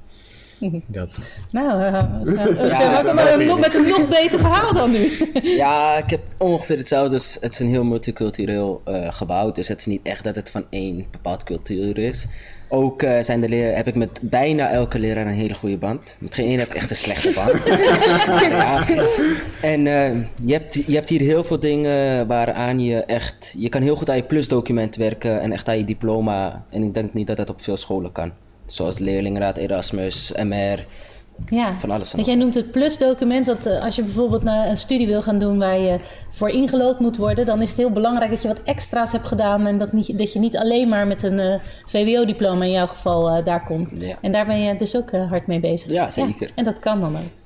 Dat. 0.87 1.19
Nou, 1.51 1.83
eh, 1.83 1.99
eh, 1.99 2.71
Ja, 2.71 3.05
we 3.05 3.13
maar 3.13 3.45
nog 3.45 3.61
met 3.61 3.75
een 3.75 3.89
nog 3.89 4.09
beter 4.09 4.39
verhaal 4.39 4.75
dan 4.75 4.91
nu? 4.91 5.11
Ja, 5.43 5.97
ik 5.97 6.11
heb 6.11 6.21
ongeveer 6.39 6.77
hetzelfde. 6.77 7.11
Dus 7.11 7.37
het 7.41 7.53
is 7.53 7.59
een 7.59 7.69
heel 7.69 7.85
multicultureel 7.85 8.83
eh, 8.85 9.13
gebouw. 9.13 9.53
Dus 9.53 9.69
het 9.69 9.79
is 9.79 9.87
niet 9.87 10.01
echt 10.03 10.25
dat 10.25 10.37
het 10.37 10.51
van 10.51 10.65
één 10.71 11.07
bepaald 11.11 11.45
cultuur 11.45 11.99
is. 11.99 12.27
Ook 12.71 13.03
eh, 13.03 13.23
zijn 13.23 13.41
de 13.41 13.49
leer, 13.49 13.77
heb 13.77 13.87
ik 13.87 13.95
met 13.95 14.21
bijna 14.23 14.71
elke 14.71 14.99
leraar 14.99 15.27
een 15.27 15.33
hele 15.33 15.55
goede 15.55 15.79
band. 15.79 16.17
Met 16.19 16.35
geen 16.35 16.47
één 16.47 16.59
heb 16.59 16.69
ik 16.69 16.75
echt 16.75 16.91
een 16.91 16.97
slechte 16.97 17.33
band. 17.35 17.65
ja. 18.51 18.87
En 19.63 19.87
eh, 19.87 20.15
je, 20.45 20.53
hebt, 20.53 20.75
je 20.75 20.95
hebt 20.95 21.09
hier 21.09 21.21
heel 21.21 21.45
veel 21.45 21.61
dingen 21.61 22.27
waaraan 22.27 22.81
je 22.81 23.05
echt... 23.05 23.55
Je 23.59 23.69
kan 23.69 23.83
heel 23.83 23.97
goed 23.97 24.11
aan 24.11 24.17
je 24.17 24.23
plusdocument 24.23 24.97
werken 24.97 25.41
en 25.41 25.53
echt 25.53 25.69
aan 25.69 25.79
je 25.79 25.85
diploma. 25.85 26.65
En 26.71 26.83
ik 26.83 26.95
denk 26.95 27.15
niet 27.15 27.27
dat 27.27 27.37
dat 27.37 27.51
op 27.51 27.61
veel 27.61 27.77
scholen 27.77 28.13
kan. 28.13 28.33
Zoals 28.69 28.99
leerlingenraad, 28.99 29.57
Erasmus, 29.57 30.33
MR, 30.33 30.87
Ja, 31.47 31.77
van 31.77 31.91
alles 31.91 32.11
en 32.11 32.17
want 32.17 32.29
jij 32.29 32.37
noemt 32.37 32.55
het 32.55 32.71
plusdocument. 32.71 33.47
Want 33.47 33.67
eh, 33.67 33.85
als 33.85 33.97
je 33.97 34.03
bijvoorbeeld 34.03 34.43
naar 34.43 34.69
een 34.69 34.77
studie 34.77 35.07
wil 35.07 35.23
gaan 35.23 35.39
doen 35.39 35.59
waar 35.59 35.81
je 35.81 35.99
voor 36.29 36.49
ingelood 36.49 37.01
moet 37.01 37.17
worden, 37.17 37.47
dan 37.47 37.63
is 37.63 37.69
het 37.69 37.79
heel 37.79 37.91
belangrijk 37.91 38.31
dat 38.31 38.43
je 38.43 38.49
wat 38.49 38.63
extra's 38.63 39.13
hebt 39.13 39.27
gedaan. 39.27 39.67
En 39.67 39.79
dat, 39.79 39.93
niet, 39.93 40.19
dat 40.19 40.33
je 40.33 40.39
niet 40.39 40.57
alleen 40.57 40.89
maar 40.89 41.07
met 41.07 41.23
een 41.23 41.39
eh, 41.39 41.61
VWO-diploma 41.87 42.65
in 42.65 42.71
jouw 42.71 42.87
geval 42.87 43.31
eh, 43.31 43.45
daar 43.45 43.65
komt. 43.65 43.93
Ja. 43.99 44.17
En 44.21 44.33
daar 44.33 44.47
ben 44.47 44.61
je 44.61 44.77
dus 44.77 44.97
ook 44.97 45.11
hard 45.11 45.47
mee 45.47 45.61
bezig. 45.61 45.91
Ja, 45.91 46.11
zeker. 46.11 46.51
en 46.55 46.65
dat 46.65 46.79
kan 46.79 47.01
dan 47.01 47.17
ook. 47.17 47.39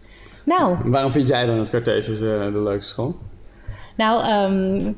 Nou, 0.44 0.76
Waarom 0.84 1.10
vind 1.10 1.28
jij 1.28 1.46
dan 1.46 1.58
het 1.58 1.70
Cartesius 1.70 2.20
eh, 2.20 2.52
de 2.52 2.62
leukste 2.62 2.92
school? 2.92 3.16
Nou, 3.96 4.24
ehm, 4.24 4.92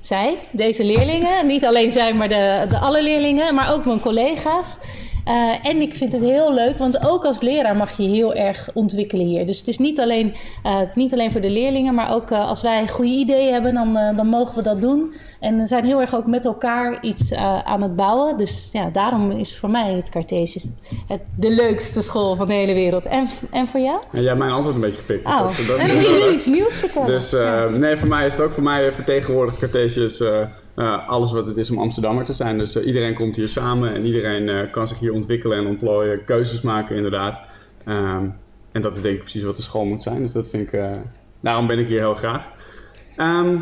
zij, 0.00 0.38
deze 0.52 0.84
leerlingen, 0.84 1.46
niet 1.46 1.64
alleen 1.64 1.92
zij, 1.92 2.14
maar 2.14 2.28
de, 2.28 2.66
de 2.68 2.78
alle 2.78 3.02
leerlingen, 3.02 3.54
maar 3.54 3.72
ook 3.72 3.84
mijn 3.84 4.00
collega's. 4.00 4.78
Eh, 5.24 5.52
en 5.62 5.80
ik 5.80 5.94
vind 5.94 6.12
het 6.12 6.20
heel 6.20 6.54
leuk, 6.54 6.78
want 6.78 7.06
ook 7.06 7.24
als 7.24 7.40
leraar 7.40 7.76
mag 7.76 7.96
je 7.96 8.02
heel 8.08 8.34
erg 8.34 8.68
ontwikkelen 8.74 9.26
hier. 9.26 9.46
Dus 9.46 9.58
het 9.58 9.68
is 9.68 9.78
niet 9.78 10.00
alleen, 10.00 10.34
eh, 10.62 10.80
niet 10.94 11.12
alleen 11.12 11.32
voor 11.32 11.40
de 11.40 11.50
leerlingen, 11.50 11.94
maar 11.94 12.14
ook 12.14 12.30
eh, 12.30 12.48
als 12.48 12.62
wij 12.62 12.88
goede 12.88 13.10
ideeën 13.10 13.52
hebben, 13.52 13.74
dan, 13.74 13.98
dan 14.16 14.26
mogen 14.26 14.56
we 14.56 14.62
dat 14.62 14.80
doen. 14.80 15.14
En 15.40 15.56
we 15.58 15.66
zijn 15.66 15.84
heel 15.84 16.00
erg 16.00 16.14
ook 16.14 16.26
met 16.26 16.44
elkaar 16.44 17.04
iets 17.04 17.32
aan 17.64 17.82
het 17.82 17.96
bouwen. 17.96 18.36
Dus 18.36 18.68
ja, 18.72 18.88
daarom 18.92 19.30
is 19.30 19.56
voor 19.56 19.70
mij 19.70 19.92
het 19.92 20.10
Cartesius 20.10 20.66
het, 21.08 21.20
de 21.36 21.50
leukste 21.50 22.02
school 22.02 22.34
van 22.34 22.46
de 22.46 22.52
hele 22.54 22.74
wereld. 22.74 23.06
En, 23.06 23.28
en 23.50 23.68
voor 23.68 23.80
jou? 23.80 24.00
En 24.12 24.18
jij 24.18 24.26
hebt 24.26 24.38
mijn 24.38 24.50
antwoord 24.50 24.74
een 24.76 24.82
beetje 24.82 24.98
gepikt. 24.98 25.24
dus 25.24 25.34
Oh, 25.34 25.40
dat- 25.40 25.66
dat 25.66 25.78
en 25.88 25.96
leuk. 25.96 26.30
iets 26.34 26.46
nieuws 26.46 26.74
vertellen. 26.76 27.06
Dus 27.08 27.34
nee, 27.78 27.96
voor 27.96 28.08
mij 28.08 28.26
is 28.26 28.32
het 28.36 28.42
ook 28.42 28.52
voor 28.52 28.62
mij 28.62 28.92
vertegenwoordigt 28.92 29.58
Cartesius 29.58 30.22
eh, 30.74 31.08
alles 31.08 31.32
wat 31.32 31.48
het 31.48 31.56
is 31.56 31.70
om 31.70 31.78
Amsterdammer 31.78 32.24
te 32.24 32.32
zijn. 32.32 32.58
Dus 32.58 32.76
eh, 32.76 32.86
iedereen 32.86 33.14
komt 33.14 33.36
hier 33.36 33.48
samen 33.48 33.94
en 33.94 34.04
iedereen 34.04 34.48
eh, 34.48 34.70
kan 34.70 34.86
zich 34.86 34.98
hier 34.98 35.12
ontwikkelen 35.12 35.58
en 35.58 35.66
ontplooien, 35.66 36.24
keuzes 36.24 36.60
maken 36.60 36.96
inderdaad. 36.96 37.40
Ehm, 37.84 38.28
en 38.72 38.82
dat 38.82 38.96
is 38.96 39.02
denk 39.02 39.14
ik 39.14 39.20
precies 39.20 39.42
wat 39.42 39.56
de 39.56 39.62
school 39.62 39.84
moet 39.84 40.02
zijn. 40.02 40.22
Dus 40.22 40.32
dat 40.32 40.50
vind 40.50 40.72
ik, 40.72 40.80
daarom 41.40 41.66
ben 41.66 41.78
ik 41.78 41.88
hier 41.88 41.98
heel 41.98 42.14
graag. 42.14 42.48
Ehm, 43.16 43.56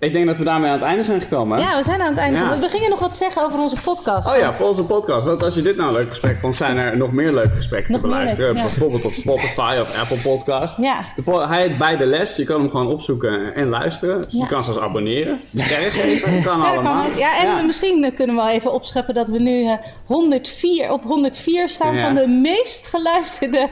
ik 0.00 0.12
denk 0.12 0.26
dat 0.26 0.38
we 0.38 0.44
daarmee 0.44 0.70
aan 0.70 0.76
het 0.76 0.86
einde 0.86 1.02
zijn 1.02 1.20
gekomen. 1.20 1.58
hè? 1.58 1.70
Ja, 1.70 1.76
we 1.76 1.82
zijn 1.84 2.00
aan 2.00 2.08
het 2.08 2.18
einde. 2.18 2.38
Ja. 2.38 2.58
We 2.58 2.68
gingen 2.68 2.90
nog 2.90 2.98
wat 2.98 3.16
zeggen 3.16 3.42
over 3.44 3.58
onze 3.60 3.76
podcast. 3.84 4.28
Oh 4.30 4.36
ja, 4.36 4.52
voor 4.52 4.66
onze 4.66 4.82
podcast. 4.82 5.26
Want 5.26 5.42
als 5.42 5.54
je 5.54 5.60
dit 5.62 5.76
nou 5.76 5.88
een 5.88 5.94
leuk 5.94 6.08
gesprek 6.08 6.38
vond, 6.38 6.54
zijn 6.56 6.76
er 6.76 6.96
nog 6.96 7.12
meer 7.12 7.32
leuke 7.32 7.56
gesprekken 7.56 7.92
Nog 7.92 8.00
te 8.00 8.06
beluisteren. 8.06 8.46
leuk, 8.46 8.56
ja. 8.56 8.62
Bijvoorbeeld 8.62 9.04
op 9.04 9.12
Spotify 9.12 9.76
of 9.80 9.98
Apple 10.00 10.16
Podcast. 10.16 10.76
Ja. 10.78 10.96
De 11.24 11.46
hij 11.48 11.62
heet 11.62 11.78
Bij 11.78 11.96
de 11.96 12.06
Les. 12.06 12.36
Je 12.36 12.44
kan 12.44 12.60
hem 12.60 12.70
gewoon 12.70 12.86
opzoeken 12.86 13.54
en 13.54 13.68
luisteren. 13.68 14.22
Dus. 14.22 14.32
Je 14.32 14.46
kan 14.46 14.64
zelfs 14.64 14.80
abonneren. 14.80 15.40
Sterren 15.56 15.90
geven. 15.90 16.42
Kan 16.42 16.54
Sterren 16.54 16.70
allemaal. 16.72 17.02
kan. 17.02 17.16
Ja, 17.18 17.38
en 17.58 17.66
misschien 17.66 18.04
eh, 18.04 18.14
kunnen 18.14 18.36
we 18.36 18.42
wel 18.42 18.50
even 18.50 18.72
opscheppen 18.72 19.14
dat 19.14 19.28
we 19.28 19.38
nu 19.38 19.64
eh, 19.66 19.72
104, 20.06 20.92
op 20.92 21.02
104 21.04 21.68
staan 21.68 21.98
van 21.98 22.14
de 22.14 22.28
meest 22.28 22.86
geluisterde... 22.88 23.68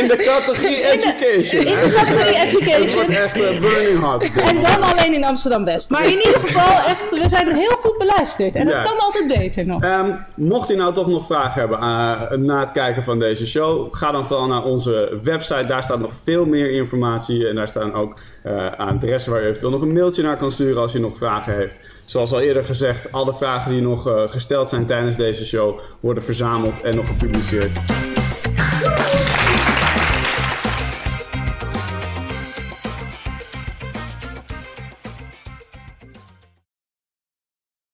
In 0.00 0.08
de 0.08 0.16
categorie 0.16 0.90
education. 0.90 1.62
in 1.66 1.74
de 1.88 1.92
categorie 1.96 2.36
education. 2.36 2.80
Het 2.82 2.94
wordt 2.94 3.18
echt 3.18 3.40
eh, 3.40 3.60
burning 3.60 3.98
hot. 4.00 4.22
En 4.22 4.62
dan 4.62 4.82
alleen 4.82 5.14
in 5.14 5.24
Maar 5.88 6.04
in 6.04 6.10
ieder 6.10 6.40
geval, 6.40 6.86
echt, 6.86 7.18
we 7.22 7.28
zijn 7.28 7.54
heel 7.54 7.76
goed 7.76 7.98
beluisterd. 7.98 8.54
En 8.54 8.64
dat 8.64 8.74
Juist. 8.74 8.90
kan 8.90 9.04
altijd 9.04 9.38
beter 9.38 9.66
nog. 9.66 9.82
Ehm, 9.82 10.12
mocht 10.34 10.70
u 10.70 10.76
nou 10.76 10.92
toch 10.92 11.06
nog 11.06 11.26
vragen 11.26 11.60
hebben 11.60 11.78
eh, 11.78 12.38
na 12.38 12.60
het 12.60 12.72
kijken 12.72 13.02
van 13.02 13.18
deze 13.18 13.46
show, 13.46 13.94
ga 13.94 14.10
dan 14.10 14.26
vooral 14.26 14.46
naar 14.46 14.62
onze 14.62 15.18
website. 15.22 15.64
Daar 15.64 15.82
staat 15.82 16.00
nog 16.00 16.12
veel 16.24 16.46
meer 16.46 16.70
informatie. 16.70 17.48
En 17.48 17.54
daar 17.54 17.68
staan 17.68 17.94
ook 17.94 18.18
eh, 18.42 18.66
adressen 18.76 19.32
waar 19.32 19.42
u 19.42 19.46
eventueel 19.46 19.70
nog 19.70 19.80
een 19.80 19.92
mailtje 19.92 20.22
naar 20.22 20.36
kan 20.36 20.52
sturen 20.52 20.82
als 20.82 20.94
u 20.94 20.98
nog 20.98 21.16
vragen 21.16 21.54
heeft. 21.54 22.02
Zoals 22.04 22.32
al 22.32 22.40
eerder 22.40 22.64
gezegd, 22.64 23.12
alle 23.12 23.34
vragen 23.34 23.70
die 23.70 23.82
nog 23.82 24.08
eh, 24.08 24.22
gesteld 24.28 24.68
zijn 24.68 24.86
tijdens 24.86 25.16
deze 25.16 25.46
show 25.46 25.78
worden 26.00 26.22
verzameld 26.22 26.82
en 26.82 26.94
nog 26.94 27.06
gepubliceerd 27.06 27.70